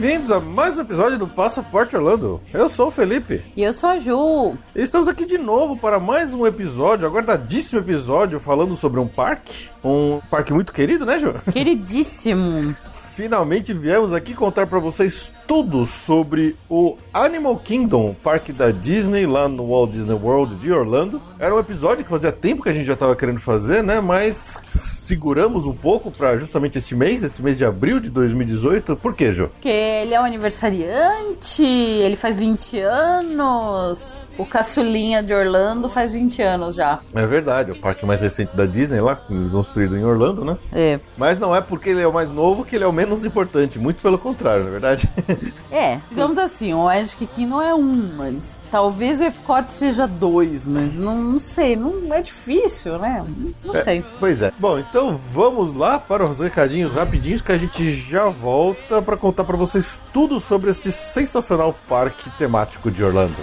[0.00, 2.40] Bem-vindos a mais um episódio do Passaporte Orlando.
[2.54, 3.42] Eu sou o Felipe.
[3.54, 4.56] E eu sou a Ju.
[4.74, 9.68] Estamos aqui de novo para mais um episódio, aguardadíssimo episódio, falando sobre um parque.
[9.84, 11.34] Um parque muito querido, né, Ju?
[11.52, 12.74] Queridíssimo.
[13.14, 19.48] Finalmente viemos aqui contar para vocês tudo sobre o Animal Kingdom, parque da Disney, lá
[19.48, 21.20] no Walt Disney World de Orlando.
[21.38, 24.00] Era um episódio que fazia tempo que a gente já estava querendo fazer, né?
[24.00, 28.96] Mas seguramos um pouco para justamente esse mês, esse mês de abril de 2018.
[28.96, 29.48] Por quê, Jô?
[29.48, 34.22] Porque ele é um aniversariante, ele faz 20 anos.
[34.38, 37.00] O caçulinha de Orlando faz 20 anos já.
[37.14, 39.16] É verdade, é o parque mais recente da Disney lá,
[39.50, 40.56] construído em Orlando, né?
[40.72, 41.00] É.
[41.16, 43.78] Mas não é porque ele é o mais novo que ele é o menos importante,
[43.78, 45.08] muito pelo contrário, na é verdade.
[45.70, 50.98] É, digamos assim, o Magic Kingdom é um, mas talvez o Epcot seja dois, mas
[50.98, 53.24] não, não sei, não é difícil, né?
[53.64, 54.04] Não é, sei.
[54.18, 54.52] Pois é.
[54.58, 59.44] Bom, então vamos lá para os recadinhos rapidinhos que a gente já volta para contar
[59.44, 63.36] para vocês tudo sobre este sensacional parque temático de Orlando.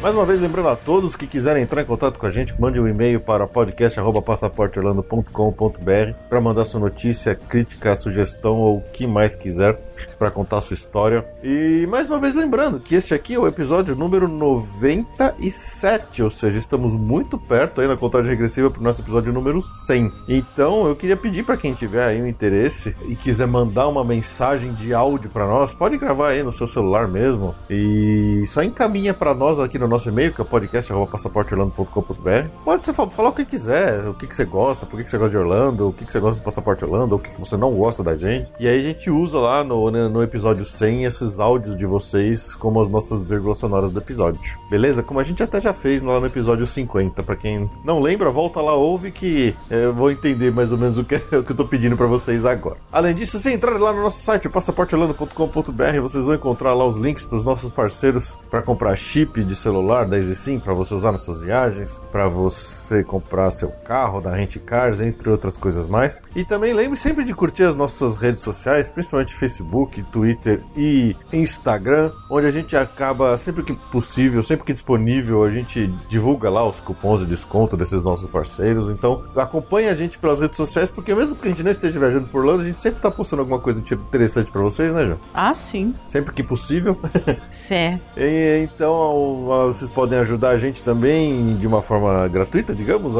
[0.00, 2.80] Mais uma vez, lembrando a todos que quiserem entrar em contato com a gente, mande
[2.80, 9.76] um e-mail para podcast.passaporteorlando.com.br para mandar sua notícia, crítica, sugestão ou o que mais quiser
[10.18, 11.26] para contar sua história.
[11.42, 16.58] E mais uma vez lembrando que este aqui é o episódio número 97, ou seja,
[16.58, 20.12] estamos muito perto aí na contagem regressiva para o nosso episódio número 100.
[20.28, 24.74] Então eu queria pedir para quem tiver aí um interesse e quiser mandar uma mensagem
[24.74, 29.34] de áudio para nós, pode gravar aí no seu celular mesmo e só encaminha para
[29.34, 32.48] nós aqui no nosso e-mail, que é podcast.passaporteorlando.com.br.
[32.64, 35.18] Pode você falar o que quiser, o que, que você gosta, por que, que você
[35.18, 37.56] gosta de Orlando, o que, que você gosta do Passaporte Orlando, o que, que você
[37.56, 38.50] não gosta da gente.
[38.58, 42.80] E aí a gente usa lá no, no episódio 100 esses áudios de vocês como
[42.80, 44.58] as nossas vírgulas sonoras do episódio.
[44.70, 45.02] Beleza?
[45.02, 47.22] Como a gente até já fez lá no episódio 50.
[47.22, 50.98] Para quem não lembra, volta lá, ouve que é, eu vou entender mais ou menos
[50.98, 52.76] o que, o que eu tô pedindo para vocês agora.
[52.92, 57.24] Além disso, se entrar lá no nosso site, passaporteorlando.com.br, vocês vão encontrar lá os links
[57.24, 61.22] para os nossos parceiros para comprar chip de celular da EasySim para você usar nas
[61.22, 66.20] suas viagens, para você comprar seu carro da Rent Cars, entre outras coisas mais.
[66.34, 72.10] E também lembre sempre de curtir as nossas redes sociais, principalmente Facebook, Twitter e Instagram,
[72.30, 76.80] onde a gente acaba sempre que possível, sempre que disponível, a gente divulga lá os
[76.80, 78.90] cupons de desconto desses nossos parceiros.
[78.90, 82.28] Então, acompanhe a gente pelas redes sociais, porque mesmo que a gente não esteja viajando
[82.28, 85.18] por Orlando, a gente sempre está postando alguma coisa interessante para vocês, né, João?
[85.34, 85.94] Ah, sim.
[86.08, 86.98] Sempre que possível.
[87.50, 88.02] Certo.
[88.16, 93.14] e, então, vocês podem ajudar a gente também de uma forma gratuita, digamos,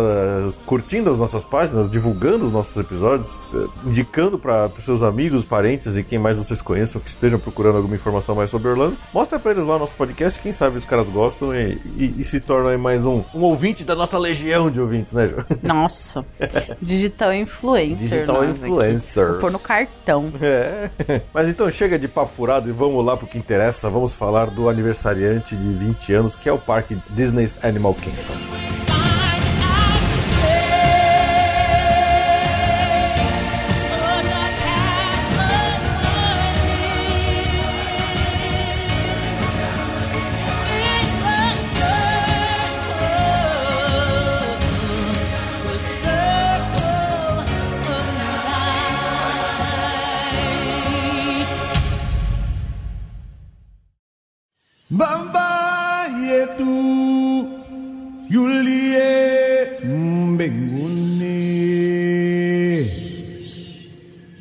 [0.67, 6.03] curtindo as nossas páginas, divulgando os nossos episódios, eh, indicando para seus amigos, parentes e
[6.03, 8.97] quem mais vocês conheçam que estejam procurando alguma informação mais sobre Orlando.
[9.13, 12.25] Mostra para eles lá o nosso podcast, quem sabe os caras gostam e, e, e
[12.25, 15.45] se tornam mais um, um ouvinte da nossa legião de ouvintes, né, Ju?
[15.63, 16.25] Nossa.
[16.81, 17.99] Digital influencer.
[17.99, 19.35] Digital influencer.
[19.39, 20.33] Pôr no cartão.
[20.41, 20.91] É.
[21.33, 23.91] Mas então chega de papo furado e vamos lá pro que interessa.
[23.91, 28.88] Vamos falar do aniversariante de 20 anos que é o parque Disney's Animal Kingdom.
[54.91, 56.65] Bamba yetu
[58.31, 61.29] yulie mbinguni.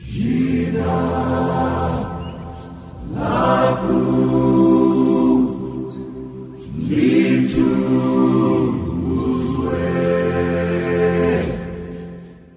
[0.07, 0.95] Jina
[3.15, 4.27] lako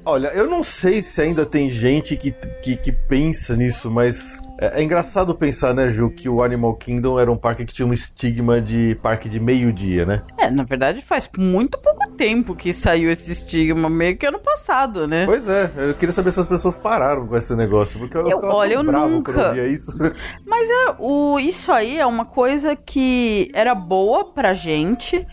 [0.05, 4.81] Olha, eu não sei se ainda tem gente que, que, que pensa nisso, mas é,
[4.81, 7.95] é, engraçado pensar, né, Ju, que o Animal Kingdom era um parque que tinha um
[7.95, 10.23] estigma de parque de meio-dia, né?
[10.37, 15.09] É, na verdade faz muito pouco tempo que saiu esse estigma, meio que ano passado,
[15.09, 15.25] né?
[15.25, 18.39] Pois é, eu queria saber se as pessoas pararam com esse negócio, porque eu, eu
[18.45, 19.33] olha, eu nunca.
[19.57, 19.97] Eu isso.
[20.45, 25.27] Mas é, o, isso aí é uma coisa que era boa pra gente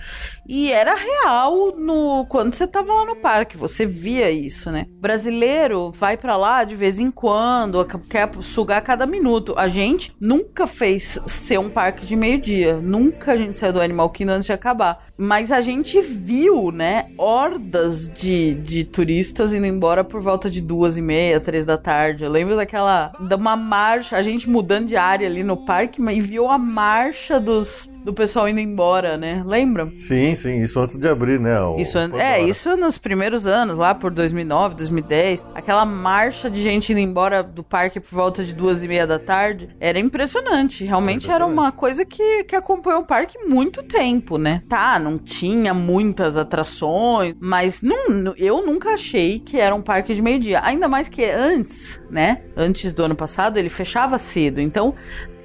[0.47, 4.87] e era real no quando você tava lá no parque, você via isso, né?
[5.07, 9.53] brasileiro vai para lá de vez em quando, quer sugar cada minuto.
[9.55, 12.77] A gente nunca fez ser um parque de meio-dia.
[12.77, 15.07] Nunca a gente saiu do Animal Kingdom antes de acabar.
[15.17, 20.97] Mas a gente viu, né, hordas de, de turistas indo embora por volta de duas
[20.97, 22.23] e meia, três da tarde.
[22.23, 26.21] Eu lembro daquela, de uma marcha, a gente mudando de área ali no parque, e
[26.21, 29.43] viu a marcha dos, do pessoal indo embora, né?
[29.45, 29.91] Lembra?
[29.97, 31.59] Sim, sim, isso antes de abrir, né?
[31.59, 35.45] O, isso, é, isso nos primeiros anos, lá por 2009, 2010.
[35.53, 39.19] Aquela marcha de gente indo embora do parque por volta de duas e meia da
[39.19, 40.85] tarde era impressionante.
[40.85, 41.51] Realmente era, impressionante.
[41.51, 44.63] era uma coisa que, que acompanhou o parque muito tempo, né?
[44.69, 50.21] Tá, não tinha muitas atrações, mas não, eu nunca achei que era um parque de
[50.21, 50.61] meio-dia.
[50.63, 52.43] Ainda mais que antes, né?
[52.55, 54.61] Antes do ano passado, ele fechava cedo.
[54.61, 54.95] Então,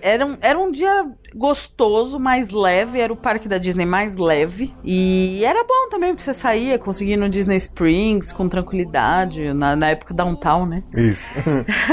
[0.03, 3.01] era um, era um dia gostoso, mais leve.
[3.01, 4.75] Era o parque da Disney mais leve.
[4.85, 9.77] E era bom também, porque você saía conseguia ir no Disney Springs com tranquilidade, na,
[9.77, 10.83] na época downtown, né?
[10.95, 11.29] Isso.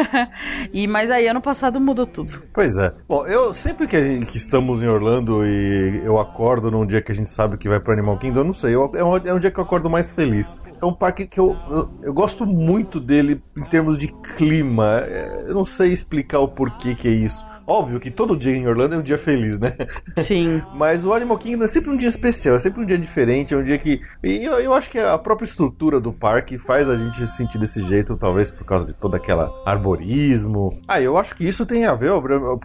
[0.73, 2.41] e, mas aí ano passado mudou tudo.
[2.53, 2.93] Pois é.
[3.07, 7.15] Bom, eu sempre que, que, estamos em Orlando e eu acordo num dia que a
[7.15, 8.75] gente sabe que vai pro Animal Kingdom, eu não sei.
[8.75, 10.61] Eu, é, um, é um dia que eu acordo mais feliz.
[10.81, 15.01] É um parque que eu, eu, eu gosto muito dele em termos de clima.
[15.01, 17.45] É, eu não sei explicar o porquê que é isso.
[17.69, 19.73] Óbvio que todo dia em Orlando é um dia feliz, né?
[20.17, 20.59] Sim.
[20.73, 23.57] Mas o Animal Kingdom é sempre um dia especial, é sempre um dia diferente, é
[23.57, 24.01] um dia que.
[24.23, 27.59] E eu, eu acho que a própria estrutura do parque faz a gente se sentir
[27.59, 30.81] desse jeito, talvez por causa de todo aquela arborismo.
[30.87, 32.11] Ah, eu acho que isso tem a ver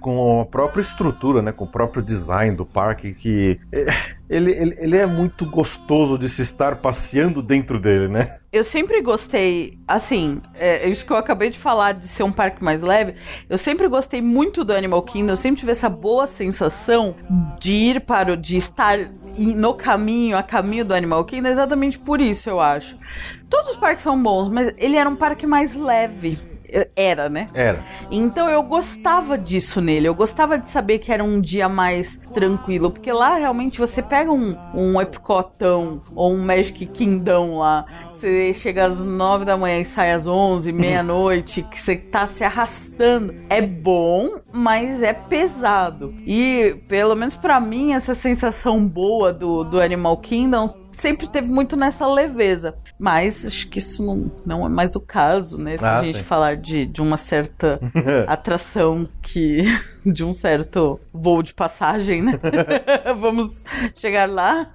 [0.00, 1.52] com a própria estrutura, né?
[1.52, 3.60] Com o próprio design do parque, que.
[4.29, 8.38] É ele, ele, ele, é muito gostoso de se estar passeando dentro dele, né?
[8.53, 12.62] Eu sempre gostei, assim, é, isso que eu acabei de falar de ser um parque
[12.62, 13.17] mais leve,
[13.49, 17.17] eu sempre gostei muito do Animal Kingdom, eu sempre tive essa boa sensação
[17.59, 18.99] de ir para o, de estar
[19.37, 22.97] no caminho, a caminho do Animal Kingdom, exatamente por isso, eu acho.
[23.50, 26.38] Todos os parques são bons, mas ele era um parque mais leve.
[26.97, 27.47] Era, né?
[27.55, 27.85] Era.
[28.11, 30.09] Então eu gostava disso nele.
[30.09, 32.91] Eu gostava de saber que era um dia mais tranquilo.
[32.91, 37.85] Porque lá realmente você pega um, um Epcotão ou um Magic Kingdom lá.
[38.12, 42.43] Você chega às nove da manhã e sai às onze, meia-noite, que você tá se
[42.43, 43.35] arrastando.
[43.50, 46.14] É bom, mas é pesado.
[46.26, 51.76] E, pelo menos para mim, essa sensação boa do, do Animal Kingdom sempre teve muito
[51.76, 52.74] nessa leveza.
[52.98, 55.76] Mas acho que isso não, não é mais o caso, né?
[55.76, 56.24] Se ah, a gente sim.
[56.24, 57.80] falar de, de uma certa
[58.26, 59.62] atração que.
[60.12, 62.38] De um certo voo de passagem, né?
[63.18, 64.66] Vamos chegar lá.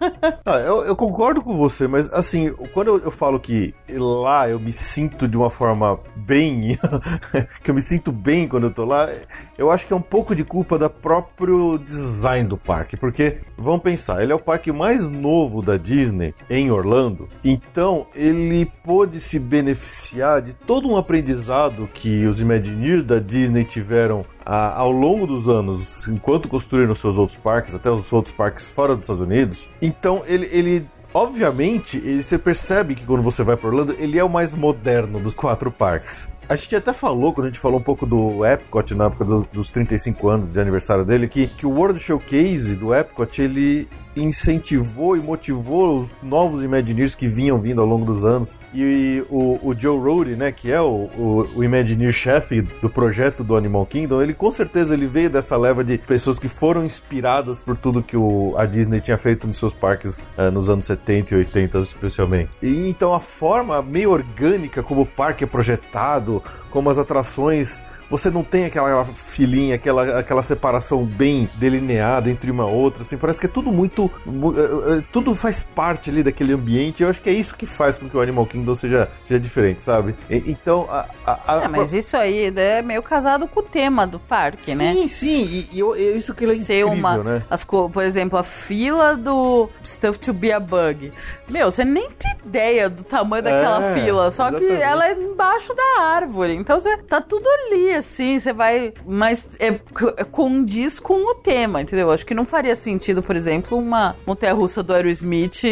[0.45, 4.59] ah, eu, eu, concordo com você, mas assim, quando eu, eu, falo que lá eu
[4.59, 6.77] me sinto de uma forma bem.
[7.63, 9.09] que eu me sinto bem quando eu tô lá,
[9.57, 12.97] eu acho que é um pouco de culpa do próprio design do parque.
[12.97, 18.65] Porque, vamos pensar, ele é o parque mais novo da Disney em Orlando, então ele
[18.83, 25.27] pôde se beneficiar de todo um aprendizado que os Imagineers da Disney tiveram ao longo
[25.27, 29.69] dos anos, enquanto construíram seus outros parques, até os outros parques fora dos Estados Unidos.
[29.81, 34.23] Então ele, ele obviamente, ele, você percebe que quando você vai para Orlando, ele é
[34.23, 36.29] o mais moderno dos quatro parques.
[36.47, 39.47] A gente até falou, quando a gente falou um pouco do Epcot na época do,
[39.53, 43.87] dos 35 anos de aniversário dele, que, que o World Showcase do Epcot, ele
[44.21, 48.57] incentivou e motivou os novos Imagineers que vinham vindo ao longo dos anos.
[48.73, 53.55] E o, o Joe Rohde, né, que é o, o, o Imagineer-chefe do projeto do
[53.55, 57.77] Animal Kingdom, ele com certeza ele veio dessa leva de pessoas que foram inspiradas por
[57.77, 61.37] tudo que o, a Disney tinha feito nos seus parques uh, nos anos 70 e
[61.37, 62.49] 80, especialmente.
[62.61, 68.29] E então a forma meio orgânica como o parque é projetado, como as atrações você
[68.29, 73.45] não tem aquela filinha, aquela, aquela separação bem delineada entre uma outra, assim, parece que
[73.45, 74.09] é tudo muito.
[74.25, 77.03] É, é, tudo faz parte ali daquele ambiente.
[77.03, 79.83] Eu acho que é isso que faz com que o Animal Kingdom seja, seja diferente,
[79.83, 80.15] sabe?
[80.29, 80.87] E, então.
[80.89, 84.63] A, a, a, é, mas isso aí é meio casado com o tema do parque,
[84.63, 84.93] sim, né?
[84.93, 85.43] Sim, sim.
[85.43, 87.43] E, e eu, isso que ele é Ser incrível, uma, né?
[87.49, 91.11] As, por exemplo, a fila do Stuff to Be a Bug.
[91.47, 94.77] Meu, você nem tem ideia do tamanho daquela é, fila, só exatamente.
[94.77, 96.55] que ela é embaixo da árvore.
[96.55, 98.93] Então você tá tudo ali, assim, você vai.
[99.07, 102.11] Mas é, c- condiz com o tema, entendeu?
[102.11, 105.63] Acho que não faria sentido, por exemplo, uma montanha russa do Aerosmith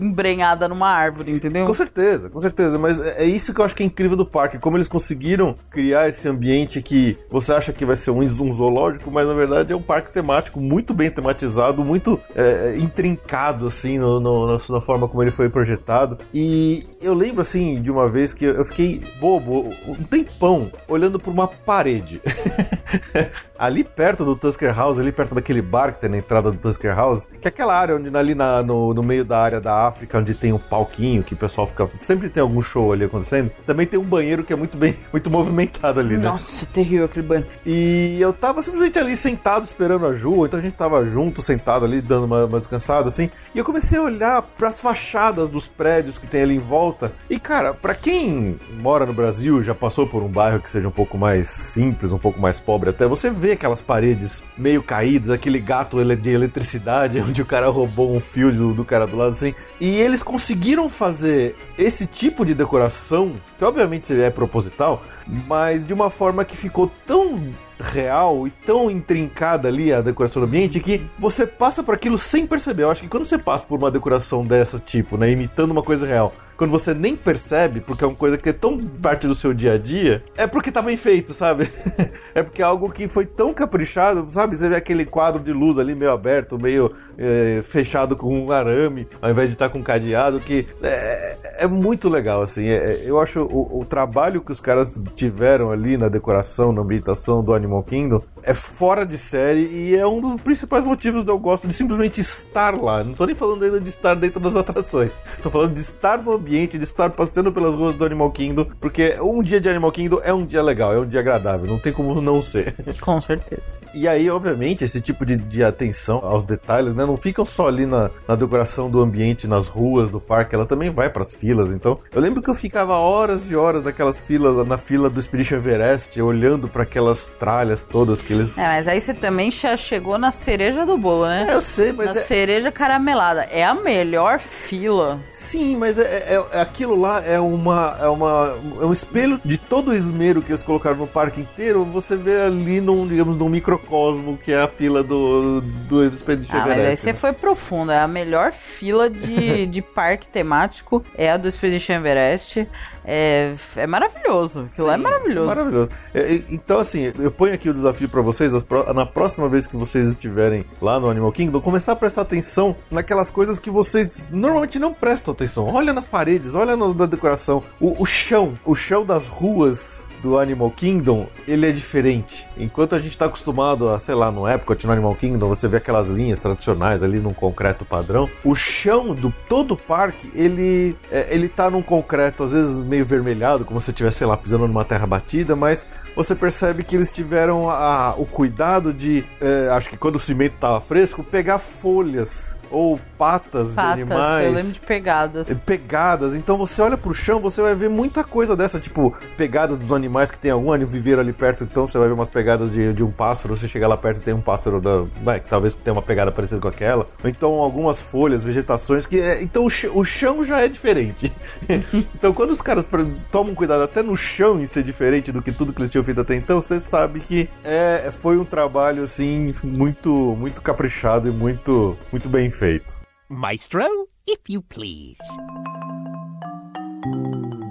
[0.00, 1.66] embrenhada numa árvore, entendeu?
[1.66, 2.78] Com certeza, com certeza.
[2.78, 4.58] Mas é é isso que eu acho que é incrível do parque.
[4.58, 9.10] Como eles conseguiram criar esse ambiente que você acha que vai ser um, um zoológico,
[9.10, 14.20] mas na verdade é um parque temático muito bem tematizado, muito é, intrincado, assim, no,
[14.20, 16.18] no- na, na forma como ele foi projetado.
[16.32, 21.32] E eu lembro, assim, de uma vez que eu fiquei bobo, um tempão, olhando por
[21.32, 22.20] uma parede.
[23.58, 26.94] ali perto do Tusker House, ali perto daquele bar que tem na entrada do Tusker
[26.94, 30.18] House, que é aquela área onde ali na- no, no meio da área da África,
[30.18, 31.88] onde tem um palquinho que o pessoal fica.
[32.02, 33.50] Sempre tem algum show ali acontecendo.
[33.66, 36.24] Também tem um banheiro que é muito bem, muito movimentado ali, né?
[36.24, 37.46] Nossa, terrível aquele banho.
[37.64, 41.84] E eu tava simplesmente ali sentado esperando a Ju, então a gente tava junto, sentado
[41.84, 43.30] ali, dando uma, uma descansada, assim.
[43.54, 47.12] E eu comecei a olhar pras fachadas dos prédios que tem ali em volta.
[47.30, 50.92] E, cara, pra quem mora no Brasil, já passou por um bairro que seja um
[50.92, 55.58] pouco mais simples, um pouco mais pobre até, você vê aquelas paredes meio caídas, aquele
[55.58, 59.54] gato de eletricidade, onde o cara roubou um fio do, do cara do lado, assim.
[59.80, 65.02] E eles conseguiram fazer esse tipo de decoração, que obviamente é proposital,
[65.46, 70.46] mas de uma forma que ficou tão real e tão intrincada ali a decoração do
[70.46, 72.84] ambiente que você passa por aquilo sem perceber.
[72.84, 76.06] Eu acho que quando você passa por uma decoração dessa tipo, né, imitando uma coisa
[76.06, 79.52] real, quando você nem percebe, porque é uma coisa que é tão parte do seu
[79.52, 81.70] dia a dia, é porque tá bem feito, sabe?
[82.34, 84.56] é porque é algo que foi tão caprichado, sabe?
[84.56, 89.06] Você vê aquele quadro de luz ali meio aberto, meio eh, fechado com um arame,
[89.20, 92.66] ao invés de estar com um cadeado, que é, é muito legal, assim.
[92.68, 97.44] É- eu acho o, o trabalho que os caras tiveram ali na decoração, na ambientação
[97.44, 101.38] do Animal Kingdom é fora de série e é um dos principais motivos de eu
[101.38, 103.02] gosto de simplesmente estar lá.
[103.02, 105.14] Não tô nem falando ainda de estar dentro das atrações.
[105.42, 109.18] Tô falando de estar no ambiente, de estar passeando pelas ruas do Animal Kingdom, porque
[109.20, 111.92] um dia de Animal Kingdom é um dia legal, é um dia agradável, não tem
[111.92, 112.74] como não ser.
[113.00, 113.62] Com certeza.
[113.96, 117.06] E aí, obviamente, esse tipo de, de atenção aos detalhes, né?
[117.06, 120.90] Não ficam só ali na, na decoração do ambiente, nas ruas do parque, ela também
[120.90, 121.70] vai pras filas.
[121.70, 125.56] Então, eu lembro que eu ficava horas e horas naquelas filas, na fila do Expedition
[125.56, 128.58] Everest, olhando para aquelas tralhas todas que eles.
[128.58, 131.46] É, mas aí você também já chegou na cereja do bolo, né?
[131.48, 133.44] É, eu sei, mas na é, cereja caramelada.
[133.50, 135.18] É a melhor fila.
[135.32, 139.56] Sim, mas é, é- é- aquilo lá é uma, é uma é um espelho de
[139.56, 141.82] todo o esmero que eles colocaram no parque inteiro.
[141.86, 143.48] Você vê ali num, digamos, num
[143.86, 147.02] microcosmo que é a fila do do Expedition Ah, mas aí Everest.
[147.02, 147.18] você né?
[147.18, 147.92] foi profundo.
[147.92, 151.02] É a melhor fila de, de parque temático.
[151.16, 152.66] É a do Expedition Everest.
[153.04, 154.66] É, é maravilhoso.
[154.70, 155.46] Aquilo é Sim, maravilhoso.
[155.46, 155.88] Maravilhoso.
[156.12, 158.52] É, então, assim, eu ponho aqui o desafio pra vocês,
[158.94, 163.30] na próxima vez que vocês estiverem lá no Animal Kingdom, começar a prestar atenção naquelas
[163.30, 165.72] coisas que vocês normalmente não prestam atenção.
[165.72, 167.62] Olha nas paredes, olha na, na decoração.
[167.80, 172.46] O, o chão, o chão das ruas do Animal Kingdom, ele é diferente.
[172.58, 175.76] Enquanto a gente tá acostumado a, sei lá, no Epcot, no Animal Kingdom, você vê
[175.76, 178.28] aquelas linhas tradicionais ali num concreto padrão.
[178.44, 183.04] O chão do todo o parque, ele, é, ele tá num concreto, às vezes meio
[183.04, 187.12] vermelhado, como se estivesse, sei lá, pisando numa terra batida, mas você percebe que eles
[187.12, 192.56] tiveram a- o cuidado de, é, acho que quando o cimento tava fresco, pegar folhas
[192.70, 194.46] ou patas, de Patas, animais.
[194.46, 195.50] eu lembro de pegadas.
[195.50, 196.34] É, pegadas.
[196.34, 200.30] Então você olha pro chão, você vai ver muita coisa dessa, tipo, pegadas dos animais
[200.30, 203.10] que tem algum viveiro ali perto, então você vai ver umas pegadas de, de um
[203.10, 205.38] pássaro, você chega lá perto e tem um pássaro da.
[205.40, 207.06] que talvez tenha uma pegada parecida com aquela.
[207.22, 209.18] Ou então algumas folhas, vegetações que.
[209.20, 211.32] é- então o ch- o chão já é diferente.
[212.14, 212.88] então quando os caras
[213.30, 216.20] tomam cuidado até no chão em ser diferente do que tudo que eles tinham feito
[216.20, 221.96] até então, você sabe que é, foi um trabalho assim muito muito caprichado e muito
[222.12, 222.98] muito bem feito.
[223.28, 223.86] Maestro,
[224.26, 225.20] if you please.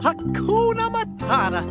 [0.04, 1.63] Hakuna Matata.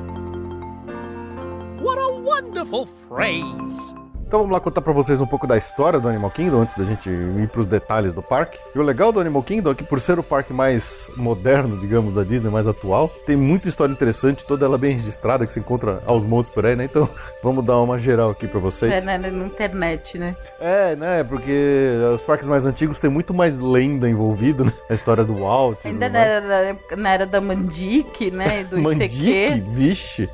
[1.80, 3.94] What a wonderful phrase.
[4.34, 6.82] Então vamos lá contar pra vocês um pouco da história do Animal Kingdom antes da
[6.82, 8.58] gente ir pros detalhes do parque.
[8.74, 12.16] E o legal do Animal Kingdom é que por ser o parque mais moderno, digamos,
[12.16, 16.02] da Disney, mais atual, tem muita história interessante, toda ela bem registrada, que se encontra
[16.04, 16.82] aos montes por aí, né?
[16.82, 17.08] Então
[17.44, 19.06] vamos dar uma geral aqui pra vocês.
[19.06, 20.34] É, né, na internet, né?
[20.60, 21.22] É, né?
[21.22, 24.72] Porque os parques mais antigos têm muito mais lenda envolvida, né?
[24.90, 25.78] A história do Walt.
[25.86, 28.62] Ainda na era, época- na era da Mandique, né?
[28.62, 29.44] e Do Mandique?
[29.44, 29.60] ICQ.
[29.70, 30.28] Vixe.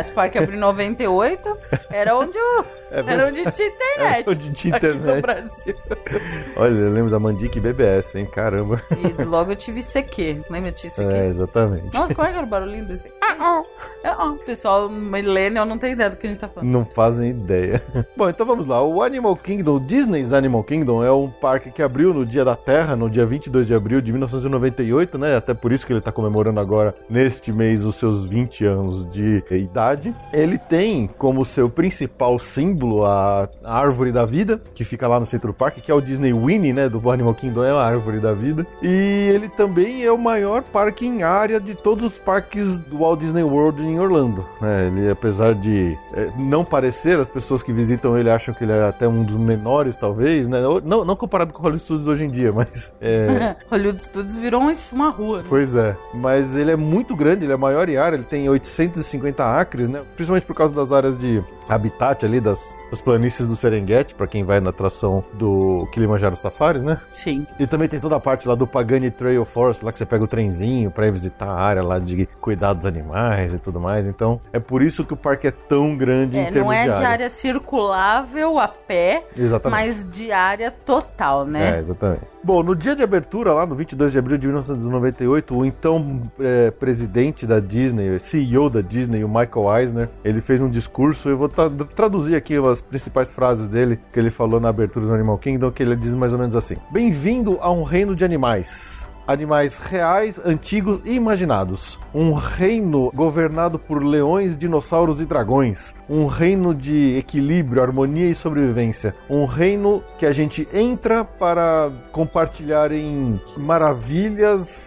[0.00, 1.56] Esse parque abriu em 98.
[1.90, 3.98] Era onde, o, É era onde tinha internet.
[3.98, 5.14] Era onde tinha internet.
[5.16, 5.74] no Brasil.
[6.56, 8.26] Olha, eu lembro da Mandique BBS, hein?
[8.26, 8.80] Caramba.
[8.92, 10.44] E logo eu tive ICQ.
[10.48, 11.02] Lembra de ICQ?
[11.02, 11.92] É, exatamente.
[11.92, 13.12] Nossa, qual é que era o barulhinho do ICQ?
[13.20, 13.62] Ah,
[14.04, 14.30] ah.
[14.30, 16.70] O pessoal millennial não tem ideia do que a gente tá falando.
[16.70, 17.82] Não fazem ideia.
[18.16, 18.82] Bom, então vamos lá.
[18.82, 22.54] O Animal Kingdom, o Disney's Animal Kingdom, é um parque que abriu no Dia da
[22.54, 25.36] Terra, no dia 22 de abril de 1998, né?
[25.36, 29.42] Até por isso que ele tá comemorando agora, neste mês, os seus 20 anos de
[29.50, 30.14] idade.
[30.32, 35.26] Ele tem como seu principal símbolo a a árvore da vida, que fica lá no
[35.26, 38.18] centro do parque, que é o Disney Winnie, né, do Animal Kingdom, é a árvore
[38.20, 38.66] da vida.
[38.82, 43.20] E ele também é o maior parque em área de todos os parques do Walt
[43.20, 44.44] Disney World em Orlando.
[44.60, 44.86] né?
[44.88, 48.82] ele, apesar de é, não parecer, as pessoas que visitam ele acham que ele é
[48.86, 50.58] até um dos menores, talvez, né?
[50.84, 54.60] Não, não comparado com o Hollywood Studios hoje em dia, mas é, Hollywood Studios virou
[54.62, 55.38] um- uma rua.
[55.38, 55.44] né?
[55.48, 59.44] Pois é, mas ele é muito grande, ele é maior em área, ele tem 850
[59.58, 60.02] acres, né?
[60.16, 64.44] Principalmente por causa das áreas de habitat ali, das, das planícies do Serengeti, pra quem
[64.44, 67.00] vai na atração do Kilimanjaro Safaris, né?
[67.12, 67.46] Sim.
[67.58, 70.24] E também tem toda a parte lá do Pagani Trail Forest, lá que você pega
[70.24, 74.06] o trenzinho pra ir visitar a área lá de cuidar dos animais e tudo mais.
[74.06, 76.80] Então, é por isso que o parque é tão grande em É, termos não é
[76.82, 77.08] de de área.
[77.08, 79.80] área circulável a pé, Exatamente.
[79.80, 81.78] mas de área total, É, né?
[81.80, 82.33] exatamente.
[82.44, 86.70] Bom, no dia de abertura, lá no 22 de abril de 1998, o então é,
[86.70, 91.48] presidente da Disney, CEO da Disney, o Michael Eisner, ele fez um discurso, eu vou
[91.48, 95.70] tra- traduzir aqui as principais frases dele, que ele falou na abertura do Animal Kingdom,
[95.70, 96.76] que ele diz mais ou menos assim.
[96.90, 99.08] Bem-vindo a um reino de animais.
[99.26, 101.98] Animais reais, antigos e imaginados.
[102.14, 105.94] Um reino governado por leões, dinossauros e dragões.
[106.08, 109.14] Um reino de equilíbrio, harmonia e sobrevivência.
[109.30, 114.86] Um reino que a gente entra para compartilhar em maravilhas,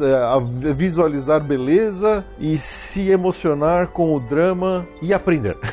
[0.51, 5.57] vi- visualizar beleza e se emocionar com o drama e aprender.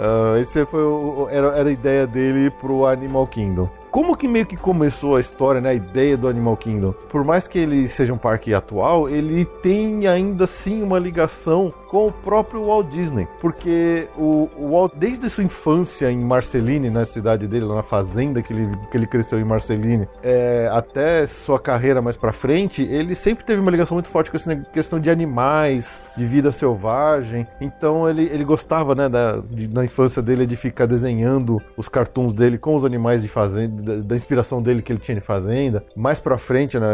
[0.00, 3.68] Ah, esse foi o, era, a ideia dele pro Animal Kingdom.
[3.98, 6.92] Como que meio que começou a história, né, a ideia do Animal Kingdom?
[7.08, 12.06] Por mais que ele seja um parque atual, ele tem ainda assim uma ligação com
[12.06, 17.48] o próprio Walt Disney, porque o, o Walt, desde sua infância em Marceline, na cidade
[17.48, 22.00] dele, lá na fazenda que ele, que ele cresceu em Marceline, é, até sua carreira
[22.00, 26.02] mais pra frente, ele sempre teve uma ligação muito forte com essa questão de animais,
[26.16, 27.48] de vida selvagem.
[27.60, 32.32] Então ele, ele gostava, né, da, de- na infância dele de ficar desenhando os cartoons
[32.32, 35.84] dele com os animais de fazenda, da, da inspiração dele que ele tinha de fazenda.
[35.96, 36.88] Mais pra frente, né,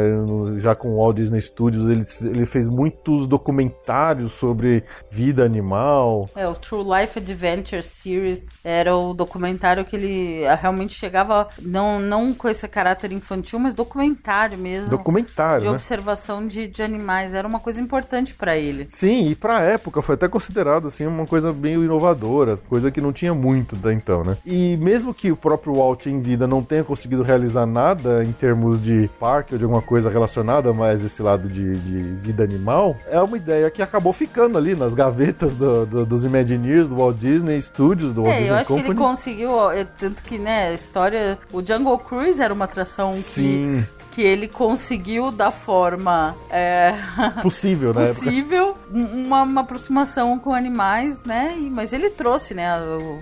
[0.57, 6.28] já com o Walt Disney Studios, ele, ele fez muitos documentários sobre vida animal.
[6.35, 11.98] É, o True Life Adventure Series era o documentário que ele ah, realmente chegava, não,
[11.98, 14.90] não com esse caráter infantil, mas documentário mesmo.
[14.90, 15.72] Documentário, de né?
[15.72, 17.35] observação de, de animais.
[17.35, 18.87] Era uma coisa importante pra ele.
[18.90, 23.12] Sim, e pra época foi até considerado assim uma coisa meio inovadora, coisa que não
[23.12, 24.37] tinha muito até então, né?
[24.44, 28.82] E mesmo que o próprio Walt em vida não tenha conseguido realizar nada em termos
[28.82, 32.96] de parque ou de alguma coisa relacionada a mais esse lado de, de vida animal,
[33.08, 37.16] é uma ideia que acabou ficando ali nas gavetas do- do- dos Imagineers, do Walt
[37.18, 39.00] Disney Studios, do Walt É, eu Disney acho que ele Company.
[39.08, 41.38] conseguiu, é, tanto que, né, a história.
[41.52, 46.94] O Jungle Cruise era uma atração Sim, que ele conseguiu da forma é,
[47.42, 48.07] possível, né?
[48.07, 51.55] possível uma, uma aproximação com animais, né?
[51.59, 52.68] e- Mas ele trouxe, né?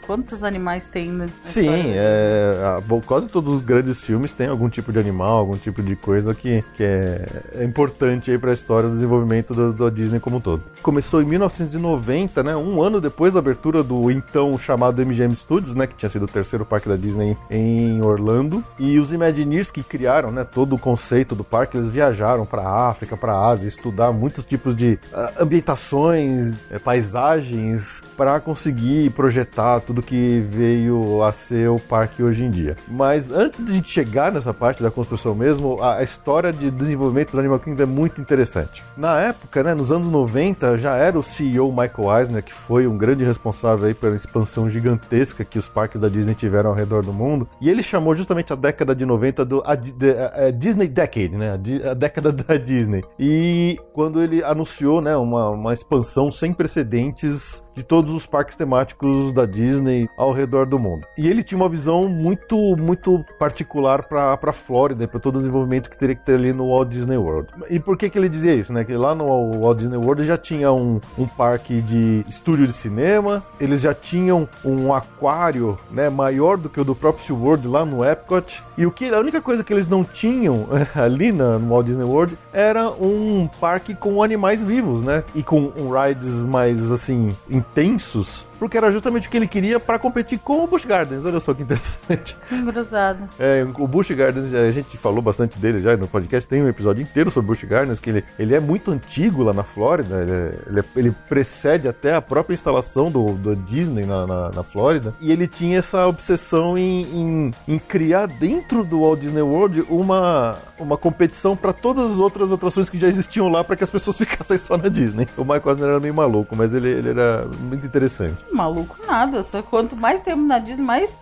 [0.06, 4.92] Quantos animais tem na Sim, é, a- quase todos os grandes filmes têm algum tipo
[4.92, 7.26] de animal, algum tipo de coisa que, que é,
[7.56, 10.62] é importante aí para a história do desenvolvimento da Disney como um todo.
[10.82, 15.86] Começou em 1990, né, um ano depois da abertura do então chamado MGM Studios, né,
[15.86, 20.30] que tinha sido o terceiro parque da Disney em Orlando, e os Imagineers que criaram,
[20.30, 24.98] né, todo conceito do parque, eles viajaram para África, para Ásia, estudar muitos tipos de
[25.14, 32.44] ah, ambientações, eh, paisagens para conseguir projetar tudo que veio a ser o parque hoje
[32.44, 32.76] em dia.
[32.88, 36.70] Mas antes de a gente chegar nessa parte da construção mesmo, a, a história de
[36.70, 38.82] desenvolvimento do Animal Kingdom é muito interessante.
[38.96, 42.98] Na época, né, nos anos 90, já era o CEO Michael Eisner, que foi um
[42.98, 47.12] grande responsável aí pela expansão gigantesca que os parques da Disney tiveram ao redor do
[47.12, 47.48] mundo.
[47.60, 51.52] E ele chamou justamente a década de 90 do a, a- a Disney Decade, né?
[51.90, 53.02] A, década da Disney.
[53.18, 59.32] E quando ele anunciou, né, uma, uma expansão sem precedentes de todos os parques temáticos
[59.32, 61.06] da Disney ao redor do mundo.
[61.16, 65.90] E ele tinha uma visão muito, muito particular para a Flórida, para todo o desenvolvimento
[65.90, 67.48] que teria que ter ali no Walt Disney World.
[67.70, 68.84] E por que que ele dizia isso, né?
[68.84, 73.44] Que lá no Walt Disney World já tinha um, um parque de estúdio de cinema,
[73.58, 78.04] eles já tinham um aquário, né, maior do que o do próprio SeaWorld lá no
[78.04, 78.62] Epcot.
[78.76, 80.61] E o que a única coisa que eles não tinham
[80.94, 85.24] ali na, no Walt Disney World era um parque com animais vivos, né?
[85.34, 90.38] E com rides mais assim intensos porque era justamente o que ele queria para competir
[90.38, 91.24] com o Busch Gardens.
[91.24, 92.36] Olha só que interessante.
[92.48, 93.28] Que engraçado.
[93.36, 97.02] É, o Busch Gardens, a gente falou bastante dele já no podcast, tem um episódio
[97.02, 100.84] inteiro sobre Busch Gardens, que ele, ele é muito antigo lá na Flórida, ele, ele,
[100.94, 105.48] ele precede até a própria instalação do, do Disney na, na, na Flórida, e ele
[105.48, 111.56] tinha essa obsessão em, em, em criar dentro do Walt Disney World uma, uma competição
[111.56, 114.76] para todas as outras atrações que já existiam lá para que as pessoas ficassem só
[114.76, 115.26] na Disney.
[115.36, 118.51] O Michael Eisner era meio maluco, mas ele, ele era muito interessante.
[118.52, 119.42] Maluco nada.
[119.42, 121.16] Só quanto mais tempo na Disney, mais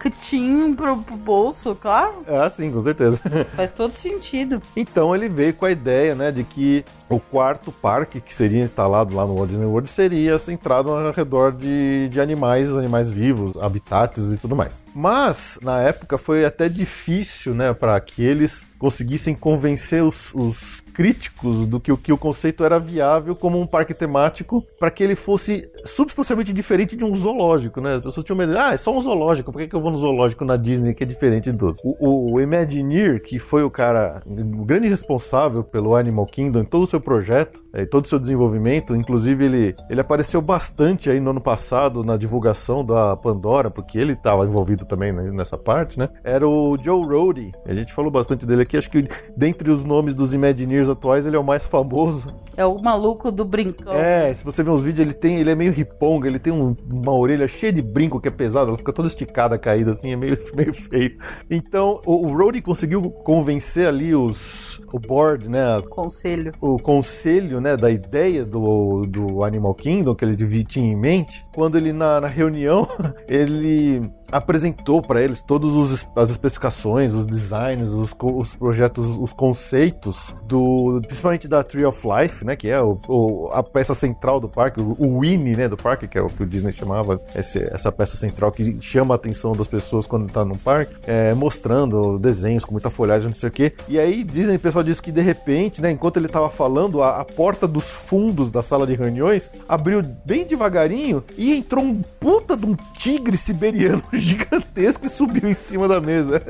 [0.00, 2.14] cutinho pro, pro bolso, claro.
[2.26, 3.20] Ah, sim, com certeza.
[3.56, 4.62] Faz todo sentido.
[4.76, 9.14] Então ele veio com a ideia, né, de que o quarto parque que seria instalado
[9.14, 14.32] lá no Walt Disney World seria centrado ao redor de, de animais, animais vivos, habitats
[14.32, 14.82] e tudo mais.
[14.94, 21.66] Mas na época foi até difícil, né, para que eles conseguissem convencer os, os críticos
[21.66, 25.68] do que, que o conceito era viável como um parque temático para que ele fosse
[25.84, 27.94] substancialmente diferente de um zoológico, né?
[27.94, 29.96] As pessoas tinham medo, ah, é só um zoológico, por que, que eu vou no
[29.96, 31.76] zoológico na Disney que é diferente de tudo?
[31.82, 36.82] O, o Imagineer, que foi o cara, o grande responsável pelo Animal Kingdom em todo
[36.82, 41.20] o seu projeto, eh, em todo o seu desenvolvimento, inclusive ele, ele apareceu bastante aí
[41.20, 45.98] no ano passado na divulgação da Pandora, porque ele estava envolvido também né, nessa parte,
[45.98, 46.08] né?
[46.24, 50.14] Era o Joe Rohde, a gente falou bastante dele aqui, acho que dentre os nomes
[50.14, 52.34] dos Imagineers atuais, ele é o mais famoso.
[52.56, 53.92] É o maluco do brincão.
[53.92, 56.76] É, se você ver os vídeos, ele tem, ele é meio riponga, ele tem um-
[56.92, 60.16] uma orelha cheia de brinco que é pesado, ela fica toda esticada, caída assim, é
[60.16, 61.16] meio, meio feio.
[61.50, 66.52] Então, o, o Rhodey conseguiu convencer ali os o board, né, Conselho.
[66.60, 71.76] o conselho, né, da ideia do, do Animal Kingdom que ele tinha em mente, quando
[71.76, 72.86] ele na, na reunião
[73.28, 81.00] ele apresentou para eles todas as especificações, os designs, os, os projetos, os conceitos do,
[81.06, 84.80] principalmente da Tree of Life, né, que é o, o- a peça central do parque,
[84.80, 87.90] o, o Winnie, né, do parque, que é o que o Disney chamava esse- essa
[87.92, 92.64] peça central que chama a atenção das pessoas quando tá no parque, é, mostrando desenhos
[92.64, 93.72] com muita folhagem, não sei o quê.
[93.88, 97.18] E aí Disney, o pessoal disse que de repente, né, enquanto ele tava falando, a,
[97.20, 102.56] a porta dos fundos da sala de reuniões abriu bem devagarinho e entrou um puta
[102.56, 106.42] de um tigre siberiano gigantesco e subiu em cima da mesa.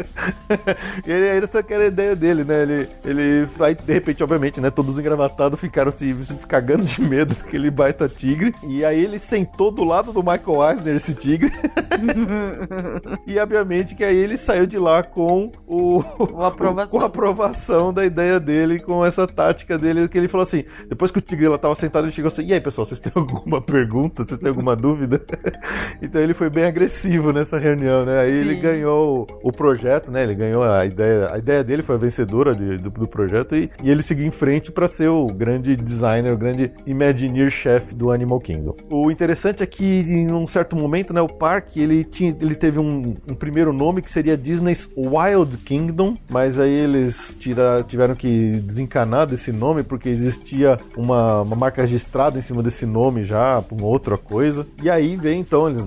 [1.07, 2.63] e aí essa que era a ideia dele, né?
[2.63, 4.71] Ele, ele aí, de repente, obviamente, né?
[4.71, 8.55] Todos engravatados ficaram se, se cagando de medo daquele baita tigre.
[8.69, 11.51] E aí ele sentou do lado do Michael Eisner, esse tigre.
[13.27, 16.91] e obviamente que aí ele saiu de lá com o O aprovação.
[16.91, 21.11] com a aprovação da ideia dele, com essa tática dele, que ele falou assim, depois
[21.11, 23.61] que o tigre lá tava sentado, ele chegou assim, e aí pessoal, vocês têm alguma
[23.61, 24.25] pergunta?
[24.25, 25.25] Vocês têm alguma dúvida?
[26.03, 28.21] então ele foi bem agressivo nessa reunião, né?
[28.21, 28.61] Aí ele Sim.
[28.61, 30.23] ganhou o projeto, né?
[30.23, 33.71] Ele ganhou a ideia, a ideia dele foi a vencedora de- do, do projeto e,
[33.83, 38.11] e ele seguiu em frente para ser o grande designer, o grande Imagineer chef do
[38.11, 38.75] Animal Kingdom.
[38.91, 42.79] O interessante é que em um certo momento, né, o parque ele tinha, ele teve
[42.79, 48.61] um, um primeiro nome que seria Disney's Wild Kingdom, mas aí eles tira, tiveram que
[48.61, 53.83] desencanar desse nome porque existia uma, uma marca registrada em cima desse nome já, por
[53.83, 54.67] outra coisa.
[54.83, 55.81] E aí veio então, eles,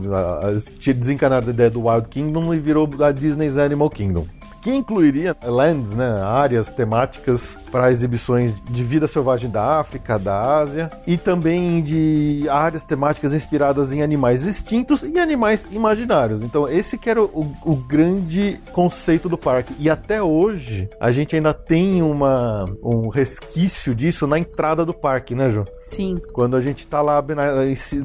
[0.48, 4.26] eles desencanado a ideia do Wild Kingdom e virou a Disney's Animal Kingdom
[4.62, 10.90] que incluiria lands, né, áreas temáticas para exibições de vida selvagem da África, da Ásia
[11.06, 16.42] e também de áreas temáticas inspiradas em animais extintos e animais imaginários.
[16.42, 21.36] Então esse que era o, o grande conceito do parque e até hoje a gente
[21.36, 25.66] ainda tem uma, um resquício disso na entrada do parque, né, João?
[25.82, 26.20] Sim.
[26.34, 27.44] Quando a gente tá lá bem na,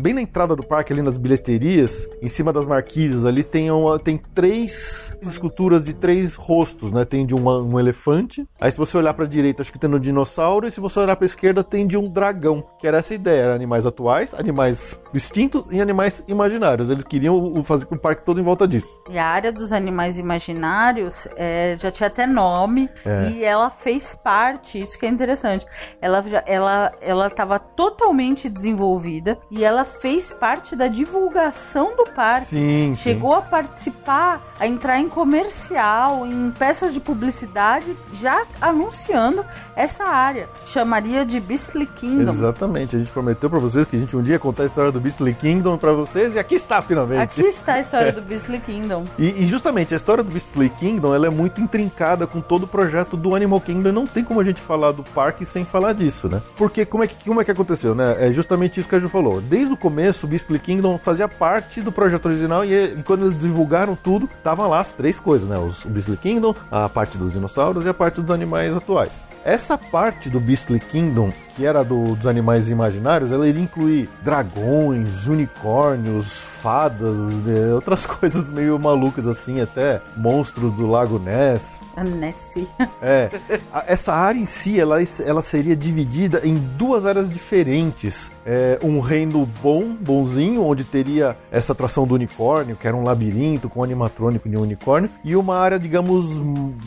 [0.00, 3.98] bem na entrada do parque, ali nas bilheterias, em cima das marquises ali, tem, uma,
[3.98, 7.04] tem três esculturas de três rostos, né?
[7.04, 8.46] Tem de uma- um elefante.
[8.60, 10.66] Aí se você olhar pra direita, acho que tem um dinossauro.
[10.66, 12.64] E se você olhar pra esquerda, tem de um dragão.
[12.78, 16.90] Que era essa ideia, era animais atuais, animais extintos e animais imaginários.
[16.90, 19.00] Eles queriam fazer o parque todo em volta disso.
[19.10, 23.28] E a área dos animais imaginários é, já tinha até nome É.
[23.30, 25.66] e ela fez parte, isso que é interessante.
[26.00, 32.46] Ela já, ela ela estava totalmente desenvolvida e ela fez parte da divulgação do parque.
[32.46, 33.02] Sim, sim.
[33.02, 39.44] Chegou a participar, a entrar em comercial, em peças de publicidade, já anunciando
[39.76, 40.48] essa área.
[40.64, 42.32] Chamaria de Beastly Kingdom.
[42.32, 42.96] Exatamente.
[42.96, 45.00] A gente prometeu pra vocês que a gente um dia ia contar a história do
[45.00, 46.34] Beastly Kingdom pra vocês.
[46.34, 47.22] E aqui está, finalmente.
[47.22, 49.04] Aqui está a história do Beastly Kingdom.
[49.16, 52.66] E, e justamente a história do Beastly Kingdom ela é muito intrincada com todo o
[52.66, 53.92] projeto do Animal Kingdom.
[53.92, 56.42] Não tem como a gente falar do parque sem falar disso, né?
[56.56, 58.16] Porque como é que, como é que aconteceu, né?
[58.18, 59.40] É justamente isso que a Ju falou.
[59.40, 63.36] Desde o começo, o Beastly Kingdom fazia parte do projeto original e, e quando eles
[63.36, 65.58] divulgaram tudo, estavam lá as três coisas, né?
[65.58, 69.28] Os, o Beastly Kingdom, a parte dos dinossauros e a parte dos animais atuais.
[69.44, 75.26] Essa parte do Beastly Kingdom que era do, dos animais imaginários, ela iria incluir dragões,
[75.28, 81.80] unicórnios, fadas, né, outras coisas meio malucas assim, até monstros do Lago Ness.
[81.96, 82.68] A Nessie.
[83.02, 83.28] É,
[83.72, 88.30] a- essa área em si, ela, ela seria dividida em duas áreas diferentes.
[88.46, 93.68] É, um reino bom, bonzinho, onde teria essa atração do unicórnio, que era um labirinto
[93.68, 96.24] com um animatrônico de um unicórnio, e uma área, digamos,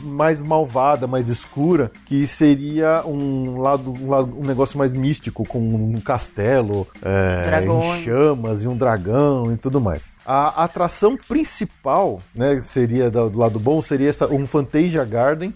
[0.02, 5.58] mais malvada, mais escura, que seria um lado, um, lado- um negócio mais místico, com
[5.58, 10.12] um castelo, é, em chamas e um dragão e tudo mais.
[10.26, 15.54] A atração principal, né, seria do, do lado bom, seria essa, um Fantasia Garden,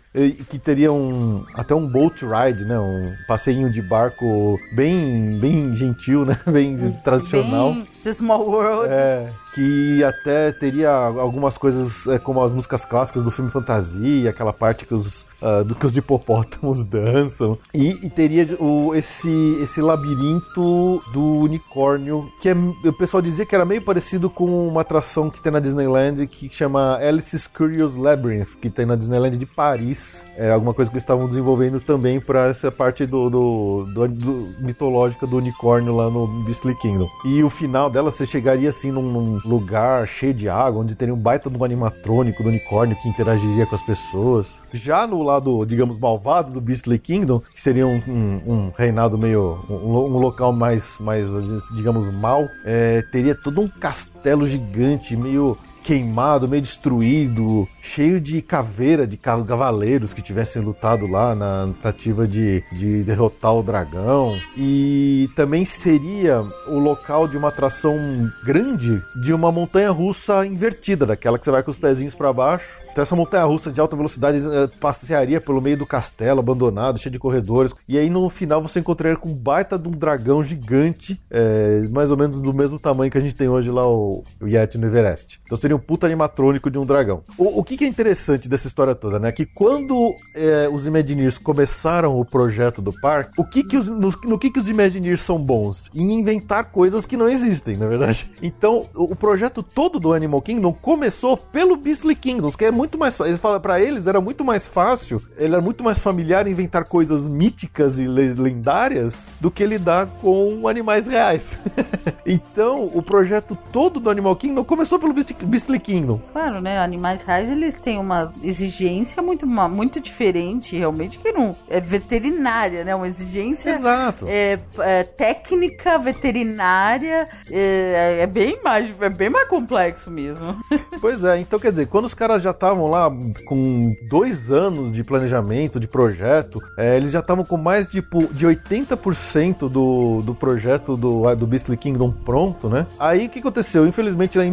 [0.48, 6.24] que teria um até um boat ride, né, um passeinho de barco bem bem gentil,
[6.24, 7.74] né, bem tradicional.
[7.74, 8.88] Bem The Small World.
[8.92, 14.52] É, que até teria algumas coisas é, como as músicas clássicas do filme Fantasia, aquela
[14.52, 17.58] parte que os, ah, do que os hipopótamos dançam.
[17.74, 23.54] E, e teria o, esse, esse labirinto do unicórnio, que é, o pessoal dizia que
[23.54, 28.56] era meio parecido com uma atração que tem na Disneyland que chama Alice's Curious Labyrinth,
[28.60, 30.26] que tem na Disneyland de Paris.
[30.36, 34.54] É alguma coisa que eles estavam desenvolvendo também para essa parte do, do, do- do-
[34.60, 37.08] mitológica do unicórnio lá no Beastly Kingdom.
[37.24, 41.18] E o final dela, você chegaria assim num, lugar cheio de água, onde teria um
[41.18, 44.60] baita do animatrônico do unicórnio que interagiria com as pessoas.
[44.72, 49.58] Já no lado, digamos, malvado do Beastly Kingdom, que seria um, um- um reinado meio.
[49.68, 51.28] Um, um local mais, mais,
[51.76, 59.06] digamos, mal, é, teria todo um castelo gigante, meio queimado, meio destruído, cheio de caveira
[59.06, 64.36] de ca- cavaleiros que tivessem lutado lá na tentativa de, de derrotar o dragão.
[64.56, 67.96] E também seria o local de uma atração
[68.44, 72.80] grande de uma montanha russa invertida, daquela que você vai com os pezinhos para baixo.
[72.90, 77.12] Então essa montanha russa de alta velocidade eh, passearia pelo meio do castelo abandonado, cheio
[77.12, 77.72] de corredores.
[77.88, 82.10] E aí no final você encontraria com um baita de um dragão gigante, eh, mais
[82.10, 85.40] ou menos do mesmo tamanho que a gente tem hoje lá o Yeti no Everest.
[85.44, 87.22] Então seria um puta animatrônico de um dragão.
[87.36, 89.32] O, o que, que é interessante dessa história toda, né?
[89.32, 94.10] Que quando eh, os Imagineers começaram o projeto do parque, o que que os, no,
[94.24, 95.90] no que que os Imagineers são bons?
[95.94, 98.26] Em inventar coisas que não existem, na verdade.
[98.42, 102.98] Então, o, o projeto todo do Animal Kingdom começou pelo Beastly Kingdoms, que é muito
[102.98, 103.38] mais fácil.
[103.38, 107.98] Falam para eles era muito mais fácil, ele era muito mais familiar inventar coisas míticas
[107.98, 111.56] e le- lendárias do que lidar com animais reais.
[112.26, 116.20] então, o projeto todo do Animal Kingdom começou pelo Beast- Beastly Kingdom.
[116.32, 116.78] Claro, né?
[116.80, 122.84] Animais reais, eles têm uma exigência muito, uma- muito diferente, realmente, que não é veterinária,
[122.84, 122.94] né?
[122.94, 124.26] Uma exigência Exato.
[124.28, 130.56] é, é, técnica, veterinária, é, é bem mais, é bem mais complexo mesmo.
[131.00, 133.10] Pois é, então quer dizer, quando os caras já estavam lá
[133.44, 138.46] com dois anos de planejamento, de projeto, é, eles já estavam com mais tipo, de
[138.46, 142.86] 80% do, do projeto do, do Beastly Kingdom pronto, né?
[143.00, 143.84] Aí o que aconteceu?
[143.86, 144.50] Infelizmente, lá em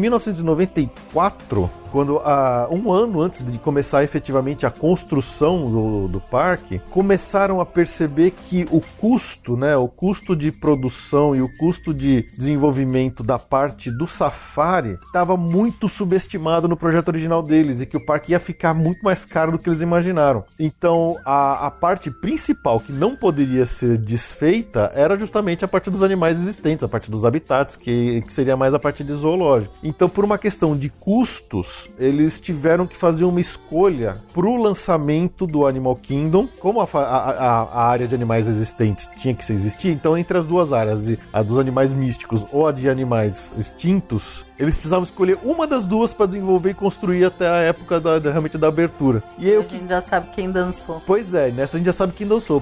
[1.14, 7.60] 1994, quando ah, um ano antes de começar efetivamente a construção do, do parque, começaram
[7.60, 13.24] a perceber que o custo, né, o custo de produção e o custo de desenvolvimento
[13.24, 18.32] da parte do safari estava muito subestimado no projeto original deles e que o parque
[18.32, 20.44] ia ficar muito mais caro do que eles imaginaram.
[20.60, 26.04] Então, a, a parte principal que não poderia ser desfeita era justamente a parte dos
[26.04, 29.76] animais existentes, a parte dos habitats, que, que seria mais a parte de zoológico.
[29.84, 35.66] Então, por uma questão de custos, eles tiveram que fazer uma escolha pro lançamento do
[35.68, 36.48] Animal Kingdom.
[36.60, 40.72] Como a, a- a- área de animais existentes tinha que existir, então entre as duas
[40.74, 45.66] áreas, de- a dos animais místicos ou a de animais extintos, eles precisavam escolher uma
[45.66, 49.24] das duas para desenvolver e construir até a época da, da- realmente da abertura.
[49.38, 51.02] E aí A o que gente já sabe quem dançou.
[51.06, 52.62] Pois é, nessa a gente já sabe quem dançou.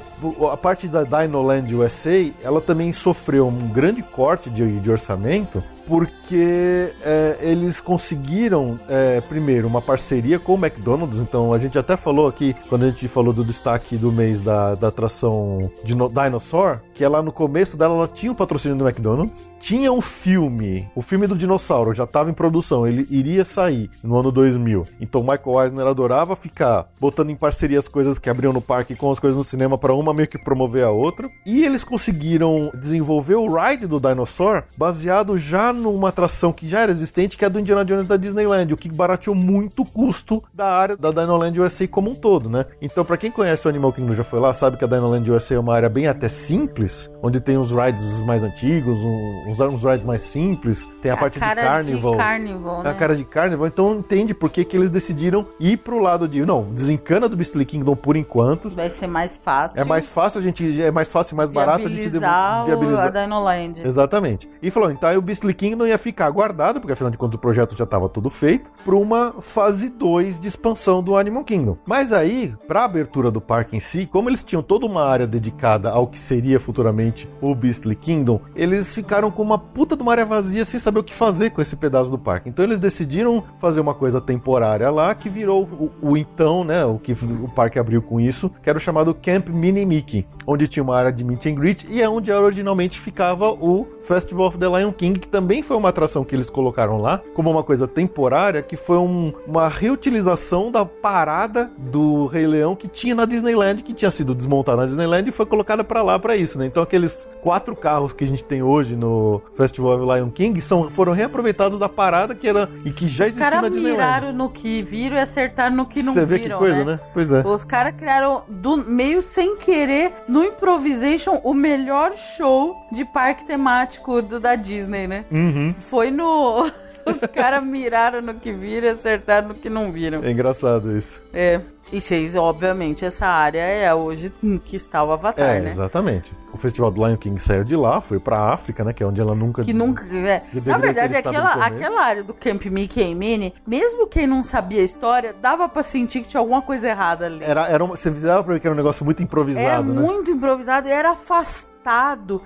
[0.51, 6.93] A parte da Dinoland USA, ela também sofreu um grande corte de, de orçamento, porque
[7.03, 11.17] é, eles conseguiram, é, primeiro, uma parceria com o McDonald's.
[11.19, 14.75] Então, a gente até falou aqui, quando a gente falou do destaque do mês da,
[14.75, 19.41] da atração Dino, Dinosaur, que ela no começo dela ela tinha o patrocínio do McDonald's.
[19.59, 24.15] Tinha um filme, o filme do dinossauro já estava em produção, ele iria sair no
[24.15, 24.85] ano 2000.
[25.01, 29.09] Então, Michael Eisner adorava ficar botando em parceria as coisas que abriam no parque com
[29.09, 31.27] as coisas no cinema para uma meio que promover a outra.
[31.45, 36.91] E eles conseguiram desenvolver o ride do Dinosaur baseado já numa atração que já era
[36.91, 40.43] existente, que é a do Indiana Jones da Disneyland, o que barateou muito o custo
[40.53, 42.65] da área da Dinoland USA como um todo, né?
[42.81, 45.55] Então, para quem conhece o Animal Kingdom já foi lá, sabe que a Dinoland USA
[45.55, 49.83] é uma área bem até simples, onde tem os rides mais antigos, um- uns, uns
[49.83, 52.11] rides mais simples, tem a, A parte de Carnival.
[52.11, 52.93] de Carnival, A né?
[52.93, 56.45] cara de Carnival, então entende por que, que eles decidiram ir pro lado de.
[56.45, 58.69] Não, desencana do Beastly Kingdom por enquanto.
[58.69, 59.79] Vai ser mais fácil.
[59.79, 60.81] É mais fácil a gente.
[60.81, 63.81] É mais fácil e mais barato a gente de- viabilizar, a Dinoland.
[63.83, 64.49] Exatamente.
[64.61, 67.39] E falou, então aí o Beastly Kingdom ia ficar guardado, porque afinal de contas o
[67.39, 71.77] projeto já estava tudo feito, para uma fase 2 de expansão do Animal Kingdom.
[71.85, 75.27] Mas aí, para a abertura do parque em si, como eles tinham toda uma área
[75.27, 80.11] dedicada ao que seria futuramente o Beastly Kingdom, eles ficaram com uma puta de uma
[80.13, 82.49] área vazia sem saber o que fazer com esse pedaço do parque.
[82.49, 86.97] Então eles decidiram fazer uma coisa temporária lá, que virou o, o então, né, o
[86.97, 90.81] que o parque abriu com isso, que era o chamado Camp Mini Mickey, onde tinha
[90.83, 94.65] uma área de meet and greet e é onde originalmente ficava o Festival of the
[94.67, 98.61] Lion King, que também foi uma atração que eles colocaram lá, como uma coisa temporária,
[98.63, 103.93] que foi um- uma reutilização da parada do Rei Leão que tinha na Disneyland, que
[103.93, 106.65] tinha sido desmontada na Disneyland e foi colocada pra lá pra isso, né?
[106.65, 110.89] Então aqueles quatro carros que a gente tem hoje no Festival of Lion King são,
[110.89, 113.97] foram reaproveitados da parada que era e que já Os existia na caras Disneyland.
[114.01, 116.99] miraram no que viram e acertaram no que não Você vê viram, que coisa, né?
[117.13, 117.45] Pois é.
[117.45, 124.21] Os caras criaram, do, meio sem querer, no Improvisation, o melhor show de parque temático
[124.21, 125.25] do, da Disney, né?
[125.31, 125.73] Uhum.
[125.73, 126.71] Foi no...
[127.07, 130.21] Os caras miraram no que viram e acertaram no que não viram.
[130.23, 131.21] É engraçado isso.
[131.33, 131.61] É.
[131.91, 134.33] E vocês, obviamente, essa área é hoje
[134.65, 135.69] que está o Avatar, É, né?
[135.71, 136.33] exatamente.
[136.51, 138.91] O festival do Lion King saiu de lá, foi pra África, né?
[138.91, 139.63] Que é onde ela nunca.
[139.63, 140.03] Que nunca.
[140.05, 140.43] é.
[140.65, 144.83] Na verdade, aquela, aquela área do Camp Mickey e Minnie, mesmo quem não sabia a
[144.83, 147.39] história, dava pra sentir que tinha alguma coisa errada ali.
[147.43, 150.01] Era, era uma, você dava pra ver que era um negócio muito Era improvisado, né?
[150.01, 151.76] muito improvisado e era afastado.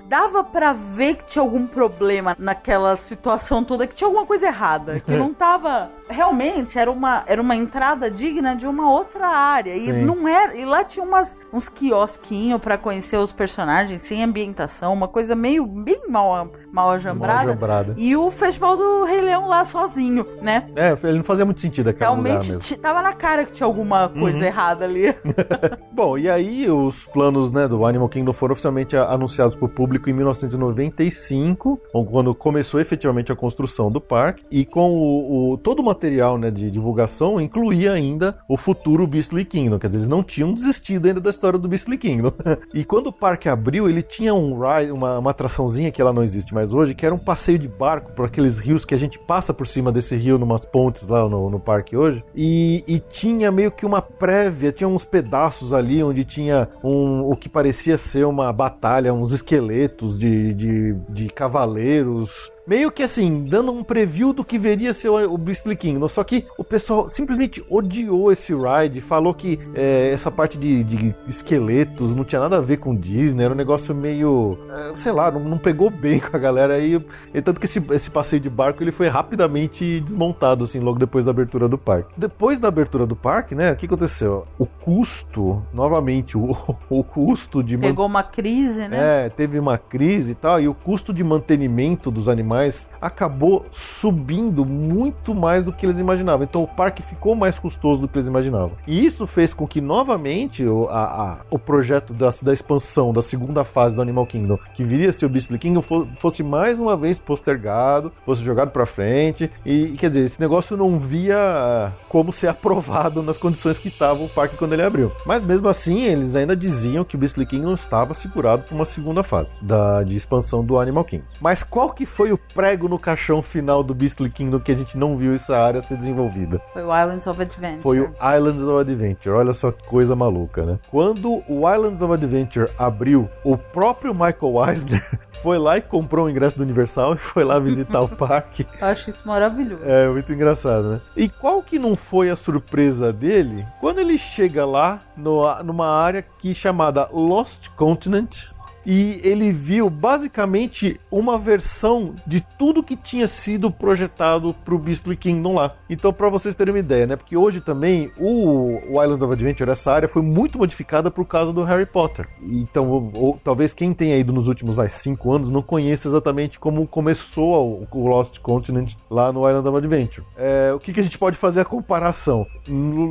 [0.08, 5.00] Dava pra ver que tinha algum problema naquela situação toda, que tinha alguma coisa errada,
[5.00, 9.80] que não tava realmente era uma era uma entrada digna de uma outra área e
[9.92, 10.04] Sim.
[10.04, 15.08] não era e lá tinha umas uns quiosquinhos pra conhecer os personagens sem ambientação, uma
[15.08, 17.52] coisa meio bem mal mal ajambrada.
[17.52, 17.96] ajambrada.
[17.98, 20.70] E o festival do Rei Leão lá sozinho, né?
[20.76, 24.10] É, ele não fazia muito sentido aquele lugar Realmente tava na cara que tinha alguma
[24.10, 24.44] coisa Uhum.
[24.44, 25.16] errada ali.
[25.94, 29.70] Bom, e aí os planos né, do Animal Kingdom foram oficialmente a- anunciados para o
[29.70, 34.44] público em 1995, quando começou efetivamente a construção do parque.
[34.52, 39.46] E com o, o- todo o material né, de divulgação incluía ainda o futuro Beastly
[39.46, 39.80] Kingdom.
[39.80, 42.32] Quer dizer, eles não tinham desistido ainda da história do Beastly Kingdom.
[42.74, 46.24] e quando o parque abriu, ele tinha um ride, uma, uma atraçãozinha que ela não
[46.24, 49.18] existe mais hoje, que era um passeio de barco por aqueles rios que a gente
[49.20, 52.24] passa por cima desse rio numas pontes lá no, no parque hoje.
[52.36, 57.36] E, e tinha meio que uma prévia, tinha uns pedaços ali onde tinha um, o
[57.36, 62.52] que parecia ser uma batalha, uns esqueletos de, de, de cavaleiros.
[62.66, 66.08] Meio que assim, dando um preview do que veria ser o, Beastly Kingdom.
[66.08, 71.16] Só que o pessoal simplesmente odiou esse ride, falou que é, essa parte de, de
[71.28, 74.58] esqueletos não tinha nada a ver com Disney, era um negócio meio.
[74.70, 77.04] é, sei lá, não, não pegou bem com a galera aí.
[77.34, 81.26] E tanto que esse, esse passeio de barco ele foi rapidamente desmontado, assim, logo depois
[81.26, 82.14] da abertura do parque.
[82.16, 84.48] Depois da abertura do parque, né, o que aconteceu?
[84.58, 86.56] O custo, novamente, o,
[86.90, 89.01] o custo de Pegou uma crise, né?
[89.02, 94.66] É, teve uma crise e tal, e o custo de mantenimento dos animais acabou subindo
[94.66, 96.44] muito mais do que eles imaginavam.
[96.44, 98.72] Então o parque ficou mais custoso do que eles imaginavam.
[98.88, 103.22] E isso fez com que, novamente, o, a- a- o projeto da, da expansão da
[103.22, 106.80] segunda fase do Animal Kingdom, que viria a ser o Beastly Kingdom, fo- fosse mais
[106.80, 109.52] uma vez postergado, fosse jogado pra frente.
[109.66, 114.30] E, quer dizer, esse negócio não via como ser aprovado nas condições que estava o
[114.30, 115.12] parque quando ele abriu.
[115.26, 119.24] Mas mesmo assim, eles ainda diziam que o Beastly Kingdom estava segurado para uma segunda
[119.24, 121.26] fase da, de expansão do Animal Kingdom.
[121.40, 124.98] Mas qual que foi o prego no caixão final do Beastly Kingdom que a gente
[124.98, 126.62] não viu essa área ser desenvolvida?
[126.74, 127.82] Foi o Islands of Adventure.
[127.82, 129.36] Foi o Islands of Adventure.
[129.36, 130.80] Olha só que coisa maluca, né?
[130.90, 136.30] Quando o Islands of Adventure abriu, o próprio Michael Eisner foi lá e comprou o
[136.30, 138.68] ingresso do Universal e foi lá visitar o parque.
[138.80, 139.84] Eu acho isso maravilhoso.
[139.86, 141.02] É muito engraçado, né?
[141.16, 146.22] E qual que não foi a surpresa dele quando ele chega lá no- numa área
[146.38, 148.48] que é chamada Lost Continent
[148.86, 155.56] e ele viu basicamente uma versão de tudo que tinha sido projetado pro Beastly Kingdom
[155.56, 155.76] lá.
[155.90, 157.16] Então, pra vocês terem uma ideia, né?
[157.16, 161.52] Porque hoje também o, o Island of Adventure, essa área foi muito modificada por causa
[161.52, 162.28] do Harry Potter.
[162.44, 166.60] Então, ou- ou talvez quem tenha ido nos últimos vai, cinco anos não conheça exatamente
[166.60, 170.26] como começou o, o Lost Continent lá no Island of Adventure.
[170.38, 172.46] É, o que, que a gente pode fazer a comparação?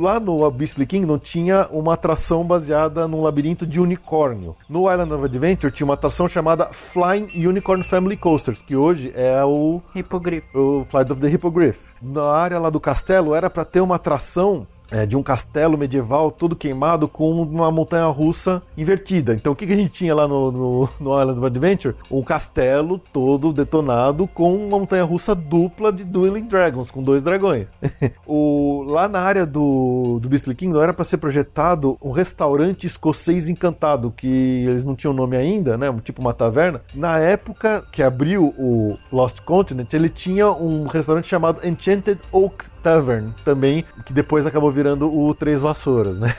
[0.01, 4.55] Lá no Beastly Kingdom tinha uma atração baseada num labirinto de unicórnio.
[4.69, 9.43] No Island of Adventure tinha uma atração chamada Flying Unicorn Family Coasters, que hoje é
[9.43, 10.57] o Hipogrifo.
[10.57, 11.91] o Flight of the Hippogriff.
[12.01, 16.29] Na área lá do castelo era para ter uma atração é, de um castelo medieval
[16.29, 19.33] todo queimado com uma montanha russa invertida.
[19.33, 21.95] Então o que, que a gente tinha lá no, no, no Island of Adventure?
[22.09, 27.69] Um castelo todo detonado com uma montanha russa dupla de Dueling Dragons, com dois dragões.
[28.27, 33.49] o, lá na área do, do Beastly Kingdom era para ser projetado um restaurante escocês
[33.49, 35.87] encantado, que eles não tinham nome ainda, né?
[36.03, 36.81] Tipo uma taverna.
[36.93, 43.33] Na época que abriu o Lost Continent, ele tinha um restaurante chamado Enchanted Oak Tavern,
[43.43, 46.33] também, que depois acabou virando o Três Vassouras, né?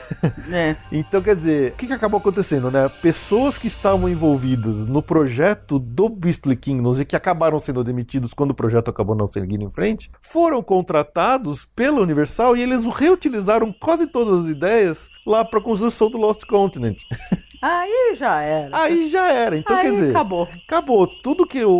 [0.51, 0.75] É.
[0.91, 2.89] Então, quer dizer, o que, que acabou acontecendo, né?
[3.01, 8.51] Pessoas que estavam envolvidas no projeto do Beastly Kingdoms e que acabaram sendo demitidos quando
[8.51, 14.07] o projeto acabou não seguindo em frente, foram contratados pela Universal e eles reutilizaram quase
[14.07, 17.01] todas as ideias lá para a construção do Lost Continent.
[17.65, 18.69] Aí já era.
[18.77, 19.55] Aí já era.
[19.57, 20.49] Então, Aí quer dizer, acabou.
[20.67, 21.07] acabou.
[21.07, 21.71] Tudo que o,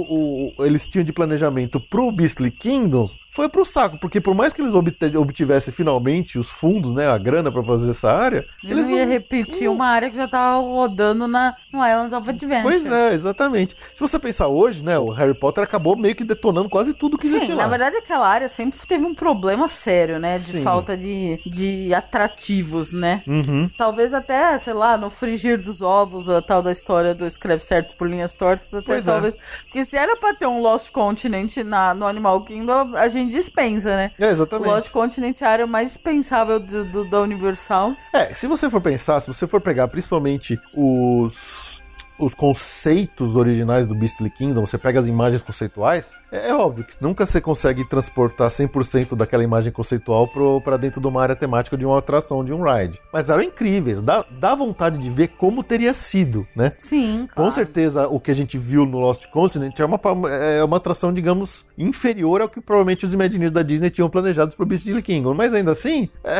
[0.57, 4.61] o- eles tinham de planejamento pro Beastly Kingdoms foi pro saco, porque por mais que
[4.61, 9.05] eles obtivessem finalmente os fundos, né, a grana pra fazer essa área, Ele não ia
[9.07, 12.61] repetir uma área que já tava rodando na, no Islands of Adventure.
[12.61, 13.75] Pois é, exatamente.
[13.93, 17.27] Se você pensar hoje, né, o Harry Potter acabou meio que detonando quase tudo que
[17.27, 17.63] Sim, existia lá.
[17.63, 20.37] na verdade aquela área sempre teve um problema sério, né?
[20.37, 20.63] De Sim.
[20.63, 23.23] falta de, de atrativos, né?
[23.27, 23.69] Uhum.
[23.77, 27.95] Talvez até, sei lá, no frigir dos ovos, a tal da história do escreve certo
[27.97, 29.11] por linhas tortas, até Pois é.
[29.11, 29.35] talvez.
[29.65, 33.95] Porque se era pra ter um Lost Continent na, no Animal Kingdom, a gente dispensa,
[33.95, 34.11] né?
[34.19, 34.69] É, O exatamente.
[34.69, 37.93] Lost Continent é a área mais dispensável do, do- da Universal.
[38.13, 41.83] É, se você for pensar, se você for pegar principalmente os
[42.17, 46.95] os conceitos originais do Beastly Kingdom, você pega as imagens conceituais, é, é óbvio que
[47.01, 50.29] nunca você consegue transportar 100% daquela imagem conceitual
[50.63, 52.99] pra dentro de uma área temática de uma atração, de um ride.
[53.11, 56.71] Mas eram incríveis, dá, dá vontade de ver como teria sido, né?
[56.77, 57.51] Sim, Com claro.
[57.51, 59.99] certeza, o que a gente viu no Lost Continent é uma,
[60.29, 64.65] é uma atração, digamos, inferior ao que provavelmente os Imagineers da Disney tinham planejados pro
[64.65, 65.33] Beastly Kingdom.
[65.33, 66.39] Mas ainda assim, é,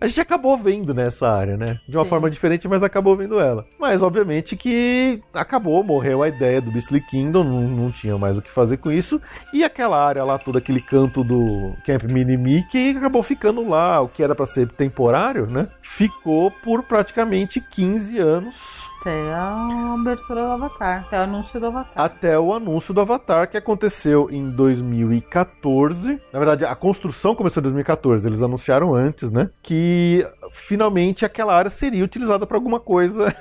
[0.00, 1.78] a gente acabou vendo nessa área, né?
[1.88, 2.10] De uma Sim.
[2.10, 3.66] forma diferente, mas acabou vendo ela.
[3.78, 4.89] Mas, obviamente, que
[5.34, 8.90] acabou, morreu a ideia do Beastly Kingdom, não, não tinha mais o que fazer com
[8.90, 9.20] isso.
[9.52, 14.08] E aquela área lá, todo aquele canto do Camp Mini Mickey, acabou ficando lá, o
[14.08, 15.68] que era pra ser temporário, né?
[15.80, 21.92] Ficou por praticamente 15 anos Até a abertura do Avatar, até o anúncio do Avatar.
[22.04, 26.20] até o anúncio do Avatar, que aconteceu em 2014.
[26.32, 29.50] Na verdade, a construção começou em 2014, eles anunciaram antes, né?
[29.62, 33.34] Que finalmente aquela área seria utilizada para alguma coisa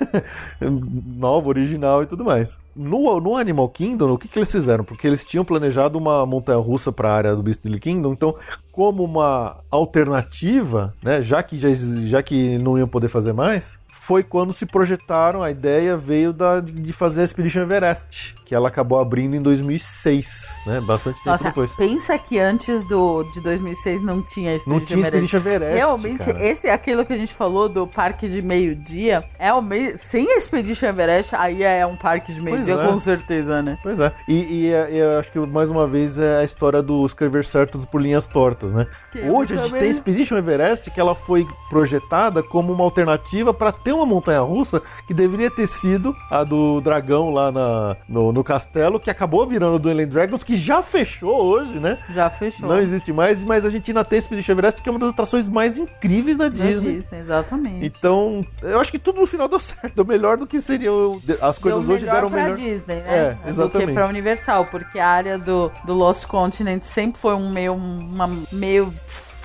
[0.61, 2.59] nova, original e tudo mais.
[2.75, 4.83] No, no Animal Kingdom, o que, que eles fizeram?
[4.83, 8.35] Porque eles tinham planejado uma montanha russa para a área do Beastly Kingdom, então,
[8.71, 11.21] como uma alternativa, né?
[11.21, 15.51] Já que, já, já que não iam poder fazer mais, foi quando se projetaram, a
[15.51, 20.81] ideia veio da, de fazer a Expedition Everest, que ela acabou abrindo em 2006, né?
[20.81, 21.71] Bastante tempo Nossa, depois.
[21.75, 25.25] pensa que antes do, de 2006 não tinha Expedition Não tinha Everest.
[25.25, 25.75] Expedition Everest.
[25.75, 26.43] Realmente, cara.
[26.43, 29.23] esse é aquilo que a gente falou do parque de meio-dia.
[29.37, 32.87] É o meio, sem a Expedition Everest, aí é um parque de meio-dia, é.
[32.87, 33.77] com certeza, né?
[33.83, 34.11] Pois é.
[34.27, 37.85] E, e, e eu acho que mais uma vez é a história do escrever certos
[37.85, 38.87] por linhas tortas, né?
[39.11, 43.53] Que Hoje a gente também- tem Expedition Everest que ela foi projetada como uma alternativa
[43.53, 48.31] para ter uma montanha russa que deveria ter sido a do dragão lá na, no,
[48.31, 51.97] no castelo, que acabou virando o Dueling Dragons, que já fechou hoje, né?
[52.09, 52.67] Já fechou.
[52.67, 55.47] Não existe mais, mas a gente ainda tem Expedition Everest, que é uma das atrações
[55.47, 56.95] mais incríveis da Da Disney.
[56.95, 57.85] Disney, exatamente.
[57.85, 60.91] Então, eu acho que tudo no final deu certo, deu melhor do que seria.
[60.91, 62.57] o- As coisas Deu hoje melhor deram melhor.
[62.57, 63.03] Disney, né?
[63.07, 63.93] É, Do que exatamente.
[63.93, 68.93] pra Universal, porque a área do, do Lost Continent sempre foi um meio, uma, meio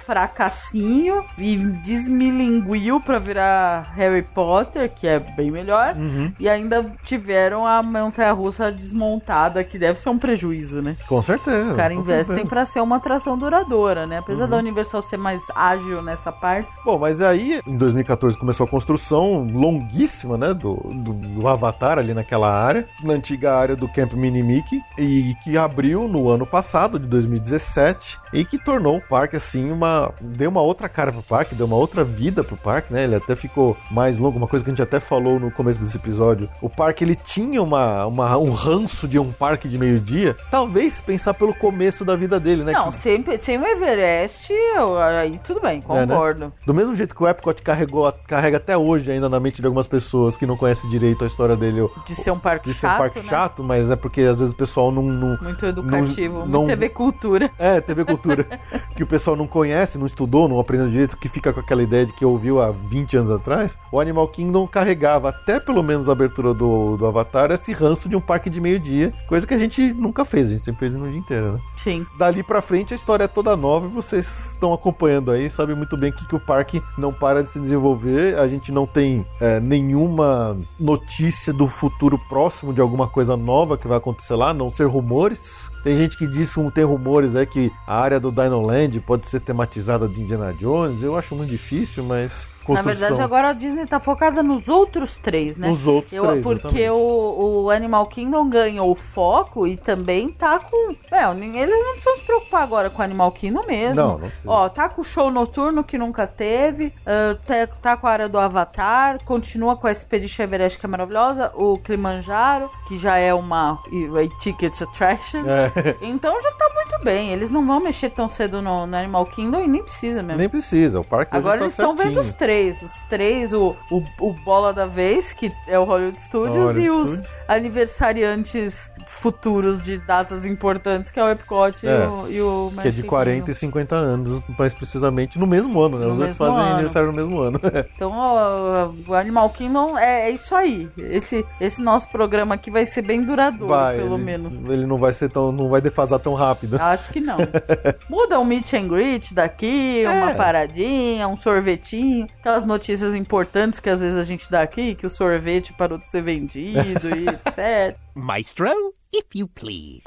[0.07, 5.95] fracassinho e desmilinguiu pra virar Harry Potter, que é bem melhor.
[5.97, 6.33] Uhum.
[6.39, 10.97] E ainda tiveram a montanha russa desmontada, que deve ser um prejuízo, né?
[11.07, 11.71] Com certeza.
[11.71, 14.19] Os caras investem pra ser uma atração duradoura, né?
[14.19, 14.51] Apesar Uhum.
[14.51, 16.69] da Universal ser mais ágil nessa parte.
[16.85, 22.13] Bom, mas aí, em 2014, começou a construção longuíssima, né, do, do, do Avatar ali
[22.15, 26.99] naquela área, na antiga área do Camp Mini Mickey, e que abriu no ano passado,
[26.99, 29.94] de 2017, e que tornou o parque, assim, uma...
[30.21, 33.35] deu uma outra cara pro parque, deu uma outra vida pro parque, né, ele até
[33.37, 36.69] ficou mais longo, uma coisa que a gente até falou no começo desse episódio, o
[36.69, 41.55] parque, ele tinha uma, uma- um ranço de um parque de meio-dia, talvez pensar pelo
[41.55, 45.83] começo da vida dele, né, Não, que- sempre, sem o Everest, eu- aí tudo bem,
[45.89, 46.07] É, né?
[46.15, 46.53] concordo.
[46.67, 49.87] Do mesmo jeito que o Epcot carregou, carrega até hoje ainda na mente de algumas
[49.87, 52.87] pessoas que não conhecem direito a história dele, o- De ser um parque de ser
[52.87, 53.25] chato, um parque né?
[53.29, 55.03] chato, mas é porque às vezes o pessoal não.
[55.03, 57.51] não Muito educativo, Não- muito não- TV Cultura.
[57.59, 58.45] é, TV Cultura.
[58.97, 61.83] que o pessoal não conhece conhece, não estudou, não aprendeu direito, que fica com aquela
[61.83, 66.09] ideia de que ouviu há 20 anos atrás, o Animal Kingdom carregava até pelo menos
[66.09, 69.59] a abertura do, do Avatar esse ranço de um parque de meio-dia, coisa que a
[69.59, 71.61] gente nunca fez, a gente sempre fez no dia inteiro, né?
[71.77, 72.07] Sim.
[72.19, 75.97] Dali pra frente a história é toda nova e vocês estão acompanhando aí, sabem muito
[75.97, 79.61] bem que, que o parque não para de se desenvolver, a gente não tem é,
[79.61, 84.71] nenhuma notícia do futuro próximo de alguma coisa nova que vai acontecer lá, a não
[84.71, 85.71] ser rumores.
[85.85, 89.41] Tem gente que diz tem rumores aí que a área do Dino Land pode ser
[89.41, 91.03] tematizada de Indiana Jones.
[91.03, 95.57] Eu acho muito difícil, mas Na verdade, agora a Disney tá focada nos outros três,
[95.57, 95.69] né?
[95.69, 100.59] Nos outros Eu- três, Porque o, o Animal Kingdom ganhou o foco e também tá
[100.59, 100.95] com.
[101.11, 103.97] É, eles não precisam se preocupar agora com o Animal Kingdom mesmo.
[103.97, 104.51] Não, não precisa.
[104.51, 108.29] Ó, tá com o show noturno que nunca teve, ah, tá, tá com a área
[108.29, 113.33] do Avatar, continua com a Expedition Everest que é maravilhosa, o Kilimanjaro, que já é
[113.33, 115.43] uma a ticket attraction.
[115.49, 117.33] É, Então já tá muito bem.
[117.33, 120.39] Eles não vão mexer tão cedo no, no Animal Kingdom e nem precisa mesmo.
[120.39, 122.39] nem precisa, o parque Agora tá eles estão vendo os certinho.
[122.55, 122.83] Três.
[122.83, 126.91] Os três, o, o, o Bola da Vez, que é o Hollywood Studios, Hollywood e
[126.91, 127.35] os Studios.
[127.49, 132.89] aniversariantes futuros de datas importantes, que é o Epcot e É, o, e o Que
[132.89, 133.55] é de Magic 40 e Kingdom.
[133.55, 136.07] 50 anos, mais precisamente, no mesmo ano, né?
[136.07, 136.73] No Os dois fazem ano.
[136.75, 137.61] aniversário no mesmo ano.
[137.95, 140.91] Então, ó, o Animal Kingdom é, é isso aí.
[140.97, 144.63] Esse, esse nosso programa aqui vai ser bem duradouro, vai, pelo ele, menos.
[144.63, 145.53] Ele não vai ser tão.
[145.53, 146.77] não vai defasar tão rápido.
[146.81, 147.37] Acho que não.
[148.09, 150.35] Muda um meet and greet daqui, uma É.
[150.35, 152.27] paradinha, um sorvetinho.
[152.45, 156.11] Aquelas notícias importantes que às vezes a gente dá aqui, que o sorvete parou de
[156.11, 157.97] ser vendido e etc.
[158.15, 160.05] Maestro, if you please.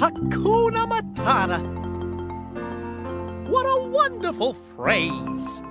[0.00, 1.60] Hakuna Matata.
[3.50, 5.62] What a wonderful phrase.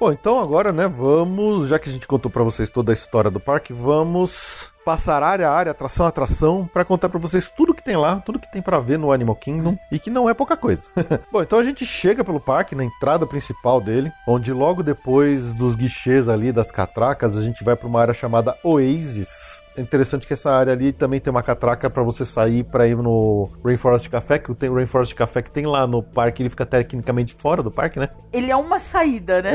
[0.00, 3.30] Bom, então agora, né, vamos, já que a gente contou pra vocês toda a história
[3.30, 7.74] do parque, vamos passar área a área, atração a atração, pra contar pra vocês tudo
[7.74, 10.34] que tem lá, tudo que tem pra ver no Animal Kingdom e que não é
[10.34, 10.86] pouca coisa.
[11.30, 15.74] Bom, então a gente chega pelo parque, na entrada principal dele, onde logo depois dos
[15.74, 19.62] guichês ali das catracas, a gente vai pra uma área chamada Oasis.
[19.76, 22.96] É interessante que essa área ali também tem uma catraca pra você sair pra ir
[22.96, 26.66] no Rainforest Café, que tem o Rainforest Café que tem lá no parque, ele fica
[26.66, 28.08] tecnicamente fora do parque, né?
[28.32, 29.52] Ele é uma saída, né?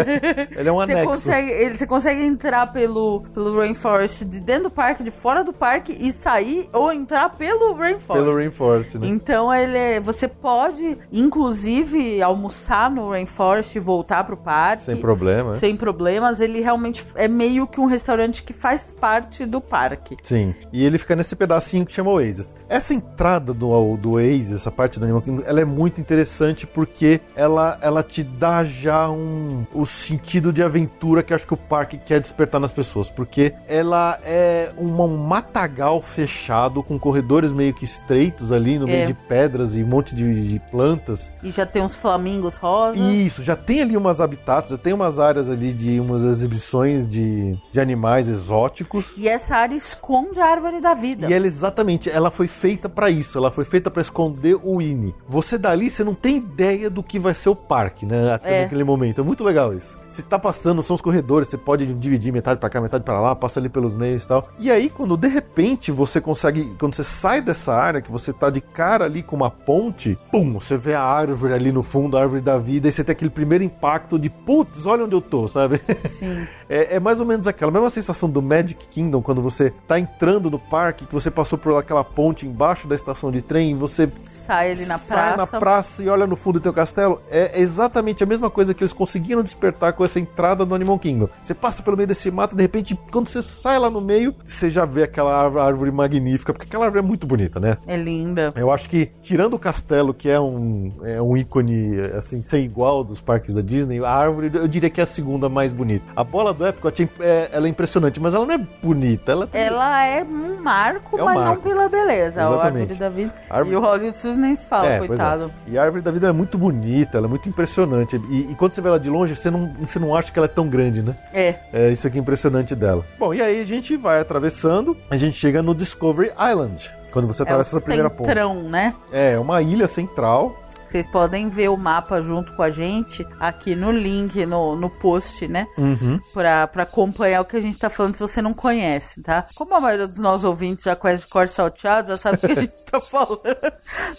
[0.52, 1.08] Ele é um Você anexo.
[1.10, 5.52] consegue, ele, você consegue entrar pelo, pelo Rainforest de dentro do parque, de fora do
[5.54, 8.24] parque e sair ou entrar pelo Rainforest.
[8.26, 9.08] Pelo Rainforest, né?
[9.08, 14.84] Então ele é- você pode, inclusive, almoçar no Rainforest e voltar pro parque.
[14.84, 15.52] Sem problema.
[15.54, 15.60] né?
[15.60, 16.40] Sem problemas.
[16.40, 20.18] Ele realmente é meio que um restaurante que faz parte do parque.
[20.24, 20.54] Sim.
[20.72, 22.54] E ele fica nesse pedacinho que chama Oasis.
[22.68, 27.22] Essa entrada do, do Oasis, essa parte do Animal Kingdom, ela é muito interessante porque
[27.36, 31.98] ela, ela te dá já um o sentido de aventura que acho que o parque
[31.98, 33.10] quer despertar nas pessoas.
[33.10, 39.04] Porque ela é uma- um matagal fechado com corredores meio que estreitos ali no meio
[39.04, 39.06] É.
[39.06, 41.32] de pedras e um monte de, de plantas.
[41.44, 43.00] E já tem uns flamingos rosa.
[43.00, 47.58] Isso, já tem ali umas habitats, já tem umas áreas ali de umas exibições de,
[47.72, 49.14] de animais exóticos.
[49.18, 51.28] E essa área esconde a árvore da vida.
[51.30, 55.14] E ela exatamente, ela foi feita pra isso, ela foi feita pra esconder o Winnie.
[55.28, 58.34] Você dali, você não tem ideia do que vai ser o parque, né?
[58.34, 58.64] Até É.
[58.64, 59.22] naquele momento.
[59.22, 59.98] É muito legal isso.
[60.10, 63.36] Se tá passando, são os corredores, você pode dividir metade pra cá, metade pra lá,
[63.36, 64.48] passa ali pelos meios e tal.
[64.60, 68.50] E aí, quando de repente você consegue, quando você sai dessa área, que você tá
[68.50, 72.22] de cara ali com uma ponte, pum, você vê a árvore ali no fundo, a
[72.22, 75.48] árvore da vida, e você tem aquele primeiro impacto de, putz, olha onde eu tô,
[75.48, 75.80] sabe?
[76.08, 76.48] Sim.
[76.68, 80.50] É, é mais ou menos aquela mesma sensação do Magic Kingdom quando você tá entrando
[80.50, 84.12] no parque, que você passou por aquela ponte embaixo da estação de trem e você
[84.32, 85.54] Sai ali na sai praça.
[85.54, 87.22] na praça e olha no fundo do teu castelo.
[87.30, 91.30] É exatamente a mesma coisa que eles conseguiram despertar com essa entrada no Animal Kingdom.
[91.44, 94.68] Você passa pelo meio desse mato, de repente, quando você sai lá no meio, você
[94.68, 97.78] já vê aquela árvore, magnífica, porque aquela árvore é muito bonita, né?
[97.88, 98.54] É linda.
[98.56, 103.04] Eu acho que, tirando o castelo, que é um, é um ícone, assim, sem igual
[103.04, 106.06] dos parques da Disney, a árvore, eu diria que é a segunda mais bonita.
[106.16, 109.32] A bola do Epcot, é, é- ela é impressionante, mas ela não é bonita.
[109.32, 111.56] Ela tem- Ela é um marco, É um mas marco.
[111.56, 112.42] não pela beleza.
[112.42, 112.82] A Exatamente.
[112.82, 113.34] árvore da vida.
[113.50, 115.00] Árvore- E o Hollywood Studios nem se fala, É, é.
[115.08, 115.52] coitado.
[115.68, 118.20] E a árvore da vida é muito bonita, ela é muito impressionante.
[118.30, 120.46] E, e quando você vê ela de longe, você não, você não acha que ela
[120.46, 121.16] é tão grande, né?
[121.34, 121.56] É.
[121.74, 123.06] É isso aqui é impressionante dela.
[123.20, 124.75] Bom, e aí a gente vai atravessando,
[125.10, 126.90] a gente chega no Discovery Island.
[127.12, 128.28] Quando você É atravessa essa primeira ponte.
[128.28, 128.94] centrão, né?
[129.12, 130.56] É, uma ilha central.
[130.86, 135.48] Vocês podem ver o mapa junto com a gente aqui no link, no, no post,
[135.48, 135.66] né?
[135.78, 136.20] Uhum.
[136.34, 139.46] Pra, pra acompanhar o que a gente tá falando se você não conhece, tá?
[139.56, 142.52] Como a maioria dos nossos ouvintes já conhece de cor salteado, já sabe o que
[142.52, 143.42] a gente tá falando.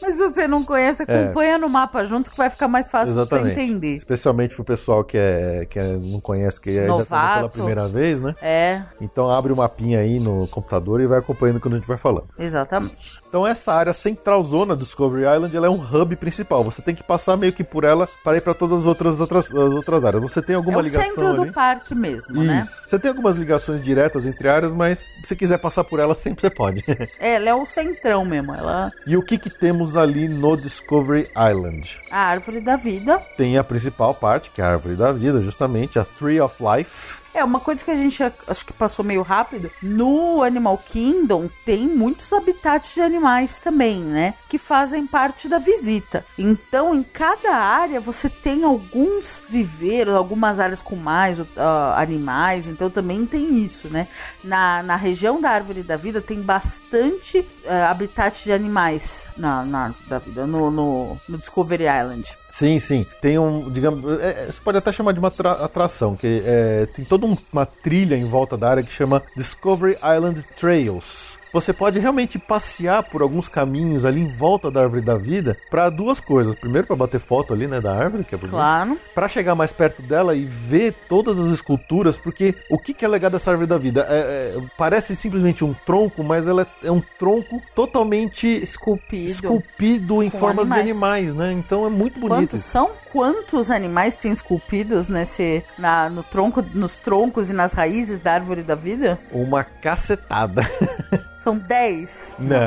[0.03, 3.25] Mas se você não conhece, acompanha no mapa junto que vai ficar mais fácil pra
[3.25, 3.61] você Exatamente.
[3.61, 3.97] entender.
[3.97, 7.51] Especialmente pro pessoal que, é, que é- não conhece, que ainda tá indo pela Novato.
[7.51, 8.35] primeira vez, né?
[8.43, 11.97] É, Então abre o mapinha aí no computador e vai acompanhando quando a gente vai
[11.97, 12.27] falando.
[12.39, 13.21] exatamente.
[13.29, 16.56] Então essa área central zona do Discovery Island ela é um hub principal.
[16.57, 16.65] Principal.
[16.65, 19.47] Você tem que passar meio que por ela para ir para todas as outras, outras,
[19.47, 20.23] as outras áreas.
[20.23, 21.47] Você tem É alguma o ligação centro ali?
[21.47, 22.61] do parque mesmo, né?
[22.61, 22.81] Isso.
[22.85, 26.41] Você tem algumas ligações diretas entre áreas, mas se você quiser passar por ela, sempre
[26.41, 26.85] você pode.
[27.19, 28.55] É, ela é o centrão mesmo.
[28.55, 31.99] Ela e o que que temos ali no Discovery Island?
[32.11, 33.19] a árvore da vida.
[33.37, 37.26] Tem a principal parte, que é a árvore da vida, justamente, a Tree of Life.
[37.37, 39.71] É, uma coisa que a gente acho que passou meio rápido.
[39.83, 44.33] No Animal Kingdom tem muitos habitats de animais também, né?
[44.49, 46.25] Que fazem parte da visita.
[46.39, 52.69] Então, em cada área você tem alguns viveiros, algumas áreas com mais ah, animais.
[52.69, 54.09] Então, também tem isso, né?
[54.43, 59.85] Na, na região da Árvore da Vida tem bastante ah, habitat de animais na, na
[59.85, 62.35] Árvore da Vida, no, no, no Discovery Island.
[62.59, 63.05] Sim, sim.
[63.21, 66.87] Tem um, digamos, é, é, você pode até chamar de uma atra- atração, que é,
[66.87, 71.39] tem toda um- uma trilha em volta da área que chama Discovery Island Trails.
[71.57, 75.89] Você pode realmente passear por alguns caminhos ali em volta da árvore da vida para
[75.89, 76.55] duas coisas.
[76.55, 78.53] Primeiro, para bater foto ali, né, da árvore, que é bonito.
[78.53, 78.99] Claro.
[79.15, 83.09] Para chegar mais perto dela e ver todas as esculturas, porque o que, que é
[83.09, 84.07] legal dessa árvore da vida?
[84.07, 89.31] É- é- parece simplesmente um tronco, mas ela é, é um tronco totalmente Esculpido.
[89.31, 91.31] esculpido em formas de animais.
[91.31, 91.53] animais, né?
[91.53, 92.51] Então é muito bonito.
[92.51, 92.91] Quantos são?
[93.11, 98.63] Quantos animais tem esculpidos nesse na, no tronco, nos troncos e nas raízes da árvore
[98.63, 99.19] da vida?
[99.33, 100.61] Uma cacetada.
[101.47, 102.59] São 10, Não.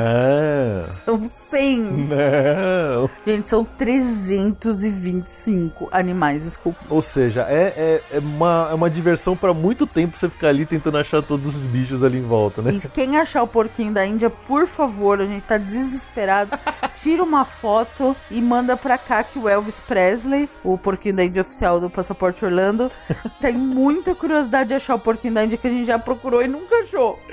[1.04, 1.80] são 100.
[1.82, 3.10] Não.
[3.26, 6.90] Gente, são 325 animais esculpidos.
[6.90, 10.64] Ou seja, é, é, é uma, é uma diversão para muito tempo você ficar ali
[10.64, 12.72] tentando achar todos os bichos ali em volta, né?
[12.72, 16.58] E quem achar o porquinho da Índia, por favor, a gente tá desesperado.
[16.94, 21.42] Tira uma foto e manda pra cá que o Elvis Presley, o porquinho da Índia
[21.42, 22.88] oficial do Passaporte Orlando,
[23.42, 26.48] tem muita curiosidade de achar o porquinho da Índia que a gente já procurou e
[26.48, 27.18] nunca achou.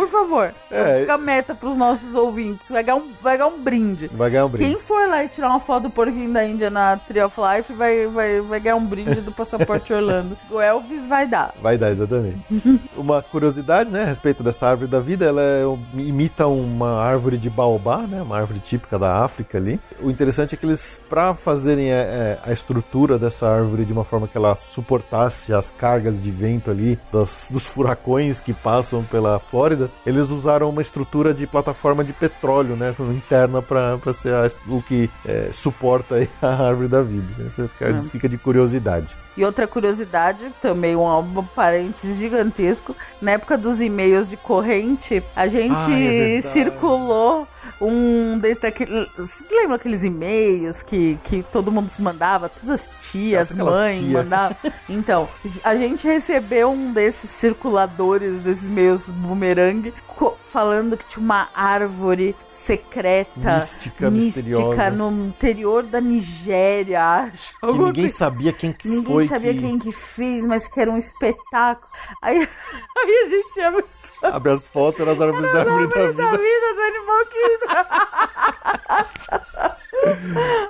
[0.00, 1.00] Por favor, É.
[1.00, 2.70] fica a meta pros nossos ouvintes.
[2.70, 4.08] Vai ganhar um, vai ganhar um brinde.
[4.14, 4.70] Vai ganhar um brinde.
[4.70, 7.70] Quem for lá e tirar uma foto do porquinho da Índia na Tree of Life
[7.74, 10.38] vai, vai, vai ganhar um brinde do Passaporte Orlando.
[10.50, 11.52] O Elvis vai dar.
[11.60, 12.40] Vai dar, exatamente.
[12.96, 15.64] uma curiosidade, né, a respeito dessa árvore da vida, ela é-
[16.00, 19.78] imita uma árvore de baobá, né, uma árvore típica da África ali.
[20.00, 24.04] O interessante é que eles, para fazerem é, é, a estrutura dessa árvore de uma
[24.04, 29.38] forma que ela suportasse as cargas de vento ali, das- dos furacões que passam pela
[29.38, 34.82] Flórida, eles usaram uma estrutura de plataforma de petróleo, né, interna para ser a- o
[34.82, 37.26] que é, suporta a árvore da vida.
[37.38, 37.50] né?
[37.50, 39.14] Você fica, fica de curiosidade.
[39.36, 45.46] E outra curiosidade, também um, um parênteses gigantesco, na época dos e-mails de corrente, a
[45.46, 47.46] gente Ah, é circulou
[47.80, 49.08] um desses daqueles.
[49.16, 52.48] Você lembra aqueles e-mails que, que todo mundo se mandava?
[52.48, 54.22] Todas as tias, Aquelas mães tia.
[54.22, 54.56] mandavam.
[54.88, 55.28] Então,
[55.62, 59.94] a gente recebeu um desses circuladores, desses e-mails bumerangue,
[60.40, 64.90] falando que tinha uma árvore secreta, Mística, mística misteriosa.
[64.90, 67.54] no interior da Nigéria, acho.
[67.60, 70.90] Que ninguém sabia quem que Ninguém foi sabia que quem que fez, mas que era
[70.90, 71.88] um espetáculo.
[72.20, 72.36] Aí,
[72.98, 73.84] aí a gente ia
[74.22, 76.42] abre as fotos nas árvores da as árvore da árvores da vida.
[76.42, 77.49] vida do Animal Kingdom.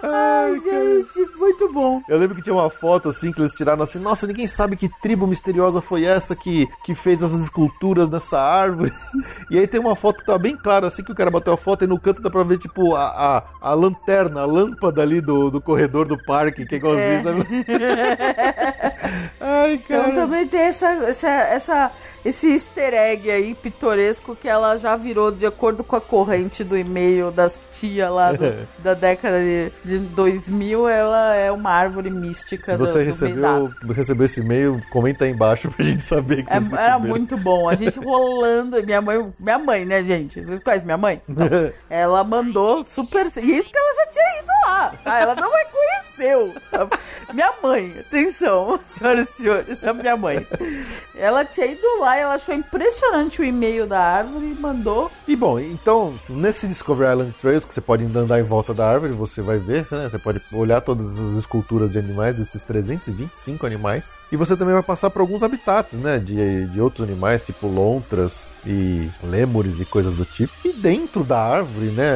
[0.02, 2.02] Ai, gente, muito bom.
[2.08, 4.88] Eu lembro que tinha uma foto assim que eles tiraram assim, nossa, ninguém sabe que
[5.00, 8.92] tribo misteriosa foi essa que, que fez essas esculturas nessa árvore.
[9.50, 11.56] E aí tem uma foto que tá bem clara, assim que o cara bateu a
[11.56, 15.20] foto e no canto dá pra ver, tipo, a, a, a lanterna, a lâmpada ali
[15.20, 17.40] do, do corredor do parque, que é igualzinho, sabe?
[19.40, 20.14] Ai, Então cara.
[20.14, 21.90] também tem essa, essa, essa,
[22.24, 26.76] esse easter egg aí pitoresco que ela já virou de acordo com a corrente do
[26.76, 32.64] e-mail das tia lá do- da década de, de 2000, ela é uma árvore mística
[32.64, 36.52] Se do- você do recebeu, recebeu esse e-mail, comenta aí embaixo pra gente saber que
[36.52, 37.68] É, vocês era muito bom.
[37.68, 38.82] A gente rolando.
[38.82, 40.44] Minha mãe, minha mãe, né, gente?
[40.44, 41.20] Vocês conhecem minha mãe?
[41.28, 41.46] Então,
[41.88, 43.26] ela mandou super.
[43.26, 44.94] E isso que ela já tinha ido lá.
[45.04, 45.18] Tá?
[45.20, 46.54] Ela não reconheceu.
[47.32, 50.46] Minha mãe, atenção, senhoras e senhores, a minha mãe.
[51.16, 55.10] Ela tinha ido lá e ela achou impressionante o e-mail da árvore e mandou.
[55.26, 59.12] E bom, então, nesse Discovery Island Trails, que você pode andar em volta da árvore,
[59.12, 60.08] você vai ver, né?
[60.08, 64.18] Você pode olhar todas as esculturas de animais, desses 325 animais.
[64.30, 66.18] E você também vai passar por alguns habitats, né?
[66.18, 70.52] De, de outros animais, tipo lontras e lêmures e coisas do tipo.
[70.64, 72.12] E dentro da árvore, né?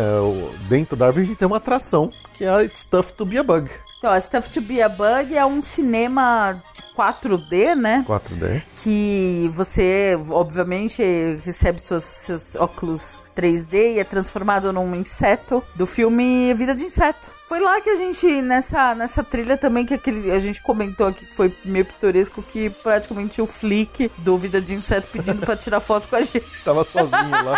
[0.69, 3.39] Dentro da árvore a gente tem uma atração, que é a It's Tough to Be
[3.39, 3.71] a Bug.
[4.05, 8.05] Então, a Stuff to Be a Bug é um cinema de 4D, né?
[8.07, 8.63] 4D.
[8.83, 11.03] que você, obviamente,
[11.43, 17.31] recebe seus, seus óculos 3D e é transformado num inseto do filme Vida de Inseto.
[17.49, 21.25] Foi lá que a gente, nessa, nessa trilha também, que aquele, a gente comentou aqui
[21.25, 25.81] que foi meio pitoresco, que praticamente o Flick do Vida de Inseto pedindo pra tirar
[25.81, 26.45] foto com a gente.
[26.63, 27.57] Tava sozinho lá.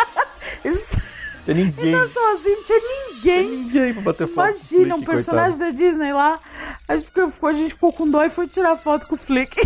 [0.64, 0.96] Isso-
[1.46, 1.92] Tem ninguém.
[1.92, 3.48] Tá sozinho, não tinha ninguém.
[3.50, 4.48] Ninguém pra bater foto.
[4.50, 5.78] Imagina, um Flick, personagem coitado.
[5.78, 6.40] da Disney lá.
[6.88, 9.54] A gente ficou, a gente ficou com dó e foi tirar foto com o Flick.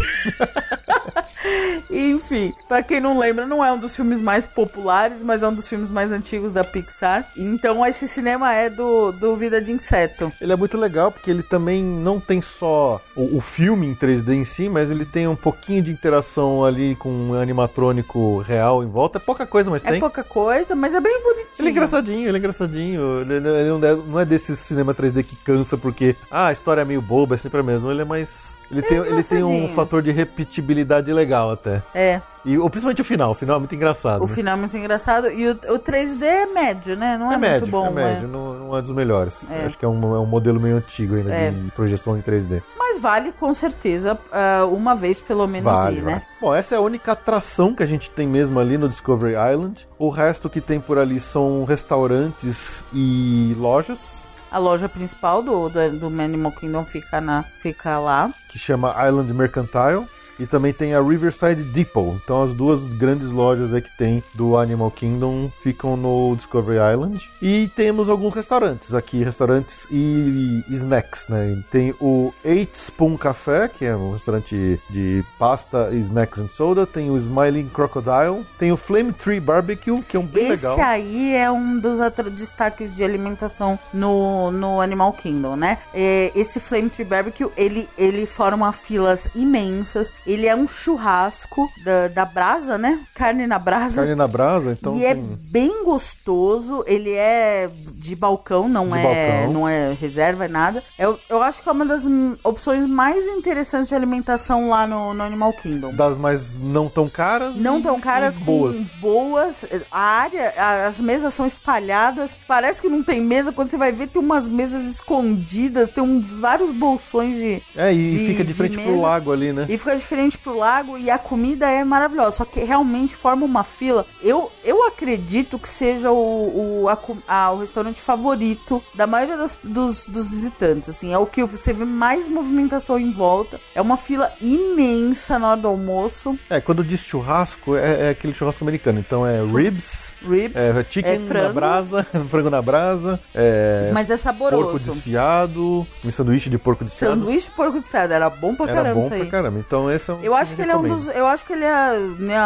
[1.91, 5.55] Enfim, pra quem não lembra, não é um dos filmes mais populares, mas é um
[5.55, 7.27] dos filmes mais antigos da Pixar.
[7.37, 10.31] Então esse cinema é do, do Vida de Inseto.
[10.41, 14.35] Ele é muito legal porque ele também não tem só o, o filme em 3D
[14.35, 18.91] em si, mas ele tem um pouquinho de interação ali com um animatrônico real em
[18.91, 19.19] volta.
[19.19, 20.01] É pouca coisa, mas É tem.
[20.01, 21.47] pouca coisa, mas é bem bonitinho.
[21.59, 23.21] Ele é engraçadinho, ele é engraçadinho.
[23.23, 26.83] Ele, ele não, é, não é desse cinema 3D que cansa porque ah, a história
[26.83, 27.91] é meio boba, é sempre a mesma.
[27.91, 28.59] Ele é mais.
[28.71, 31.83] Ele, tem, ele tem um fator de repetibilidade legal até.
[31.95, 33.31] É, E ou, principalmente o final.
[33.33, 34.23] O final é muito engraçado.
[34.23, 34.35] o né?
[34.35, 35.31] final é muito engraçado.
[35.31, 37.17] E o, o 3D é médio, né?
[37.19, 38.33] Não é, É médio, muito bom, é médio, né?
[38.33, 39.51] não, não é dos melhores.
[39.51, 39.65] É.
[39.65, 41.51] Acho que é um, é um modelo meio antigo ainda É.
[41.51, 42.63] de projeção em 3D.
[42.79, 46.23] Mas vale com certeza ah, uma vez pelo menos Vale, ir, vale.
[46.41, 49.87] Bom, essa é a única atração que a gente tem mesmo ali no Discovery Island.
[49.99, 55.91] O resto que tem por ali são restaurantes e lojas, A loja principal do, do,
[55.99, 58.33] do Animal Kingdom fica, na, fica lá.
[58.51, 60.07] que chama Island Mercantile.
[60.41, 62.17] E também tem a Riverside Depot.
[62.25, 67.31] Então as duas grandes lojas aí que tem do Animal Kingdom ficam no Discovery Island.
[67.43, 71.63] E temos alguns restaurantes aqui, restaurantes e snacks, né?
[71.71, 76.87] Tem o Eight Spoon Café, que é um restaurante de pasta, snacks and soda.
[76.87, 78.45] Tem o Smiling Crocodile.
[78.59, 80.81] Tem o Flame Tree Barbecue, que é um bem Esse legal.
[80.81, 81.99] aí é um dos
[82.33, 85.79] destaques de alimentação no, no Animal Kingdom, né?
[85.93, 90.11] É, esse Flame Tree Barbecue, ele, ele forma filas imensas.
[90.31, 93.01] Ele é um churrasco da, da brasa, né?
[93.15, 94.03] Carne na brasa.
[94.03, 98.99] Carne na brasa, então e é tem- bem gostoso, ele é de balcão, não De
[98.99, 99.53] é balcão.
[99.53, 100.83] não é reserva, é nada.
[100.99, 102.05] Eu, eu acho que é uma das
[102.45, 105.93] opções mais interessantes de alimentação lá no, no Animal Kingdom.
[105.95, 107.57] das mais não tão caras.
[107.57, 108.77] Não tão caras, e boas.
[108.77, 109.65] com boas.
[109.91, 110.53] A área,
[110.87, 112.37] as mesas são espalhadas.
[112.47, 113.53] Parece que não tem mesa.
[113.53, 117.63] Quando você vai ver, tem umas mesas escondidas, tem uns vários bolsões de.
[117.77, 119.03] É, e de- fica de de frente pro mesa.
[119.03, 119.67] lago ali, né?
[119.69, 119.95] E fica
[120.29, 122.37] diferente pro lago e a comida é maravilhosa.
[122.37, 124.05] Só que realmente forma uma fila.
[124.23, 126.99] Eu, eu acredito que seja o, o, a
[127.29, 130.89] a- o restaurante favorito da maioria das- dos, dos visitantes.
[130.89, 133.59] Assim, é o que você vê mais movimentação em volta.
[133.75, 136.39] É uma fila imensa na hora do almoço.
[136.49, 138.99] É, quando diz churrasco, é, é aquele churrasco americano.
[138.99, 140.57] Então é ribs, Ribs.
[140.57, 141.47] é chicken É frango.
[141.49, 144.63] na brasa, frango na brasa, é Mas é saboroso.
[144.65, 147.15] porco desfiado, um sanduíche de porco desfiado.
[147.15, 148.13] Sanduíche de porco desfiado.
[148.13, 149.31] Era bom pra Era caramba bom isso pra aí.
[149.31, 149.59] caramba.
[149.59, 151.05] Então é um Eu acho que ele é um recomendo.
[151.07, 151.15] dos.
[151.17, 151.99] Eu acho que ele é.
[152.19, 152.37] Né,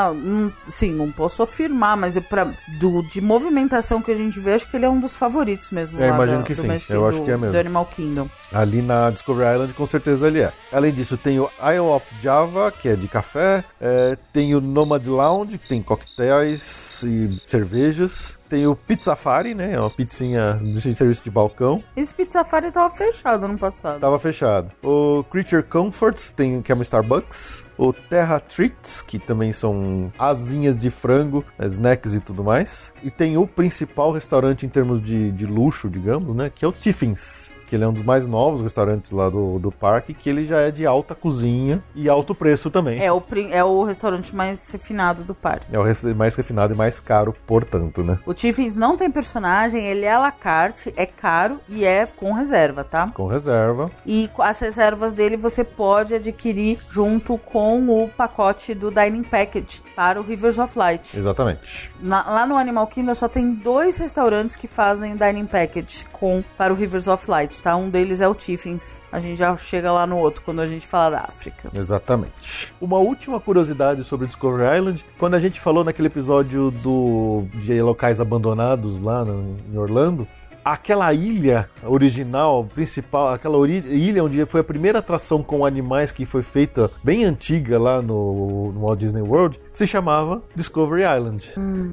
[0.67, 2.49] sim, não posso afirmar, mas é pra,
[2.81, 5.99] do, de movimentação que a gente vê, acho que ele é um dos favoritos mesmo.
[5.99, 7.53] Eu lá imagino da- que sim, Magic- eu acho do- que é mesmo.
[7.53, 8.29] Do Animal Kingdom.
[8.53, 10.53] Ali na Discovery Island, com certeza ele é.
[10.73, 13.63] Além disso, tem o Isle of Java, que é de café.
[13.81, 18.39] é, tem o Nomad Lounge, que tem coquetéis e cervejas.
[18.55, 19.73] Tem o Pizzafari, né?
[19.73, 21.83] É uma pizzinha de serviço de balcão.
[21.97, 23.99] Esse Pizza Safari tava fechado ano passado.
[23.99, 24.71] Tava fechado.
[24.81, 27.67] O Creature Comforts, tem, que é uma Starbucks.
[27.77, 32.93] O Terra Treats, que também são asinhas de frango, snacks e tudo mais.
[33.03, 36.51] E tem o principal restaurante em termos de, de luxo, digamos, né?
[36.55, 37.53] Que é o Tiffins.
[37.67, 40.61] Que ele é um dos mais novos restaurantes lá do, do parque, que ele já
[40.61, 43.03] é de alta cozinha e alto preço também.
[43.03, 45.75] É o, é o restaurante mais refinado do parque.
[45.75, 48.19] É o mais refinado e mais caro, portanto, né?
[48.27, 52.33] O Tiffins não tem personagem, ele é à la carte, é caro e é com
[52.33, 53.11] reserva, tá?
[53.15, 53.91] Com reserva.
[54.07, 60.21] E as reservas dele você pode adquirir junto com o pacote do Dining Package para
[60.21, 61.17] o Rivers of Light.
[61.19, 61.91] Exatamente.
[62.01, 66.43] Na- lá no Animal Kingdom só tem dois restaurantes que fazem o Dining Package com
[66.59, 67.75] para o Rivers of Light, tá?
[67.77, 69.01] Um deles é o Tiffins.
[69.11, 71.71] A gente já chega lá no outro quando a gente fala da África.
[71.75, 72.73] Exatamente.
[72.81, 78.21] Uma última curiosidade sobre Discovery Island, quando a gente falou naquele episódio do de locais
[78.21, 80.27] abandonados lá no- em Orlando,
[80.65, 86.43] aquela ilha original, principal, aquela ilha onde foi a primeira atração com animais que foi
[86.43, 91.51] feita bem antiga lá no, no Walt Disney World, se chamava Discovery Island.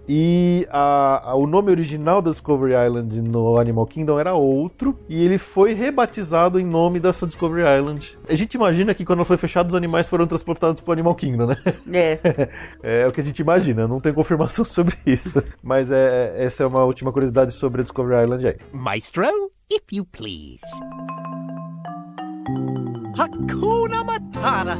[0.07, 5.23] E a- a- o nome original da Discovery Island no Animal Kingdom era outro, e
[5.25, 8.17] ele foi rebatizado em nome dessa Discovery Island.
[8.29, 11.47] A gente imagina que quando foi fechado, os animais foram transportados para o Animal Kingdom,
[11.47, 11.55] né?
[11.91, 12.19] É.
[12.83, 15.41] É o que a gente imagina, não tem confirmação sobre isso.
[15.63, 18.55] Mas é, essa é uma última curiosidade sobre a Discovery Island aí.
[18.71, 19.31] Maestro,
[19.69, 20.63] if you please.
[23.15, 24.77] Hakuna Matata.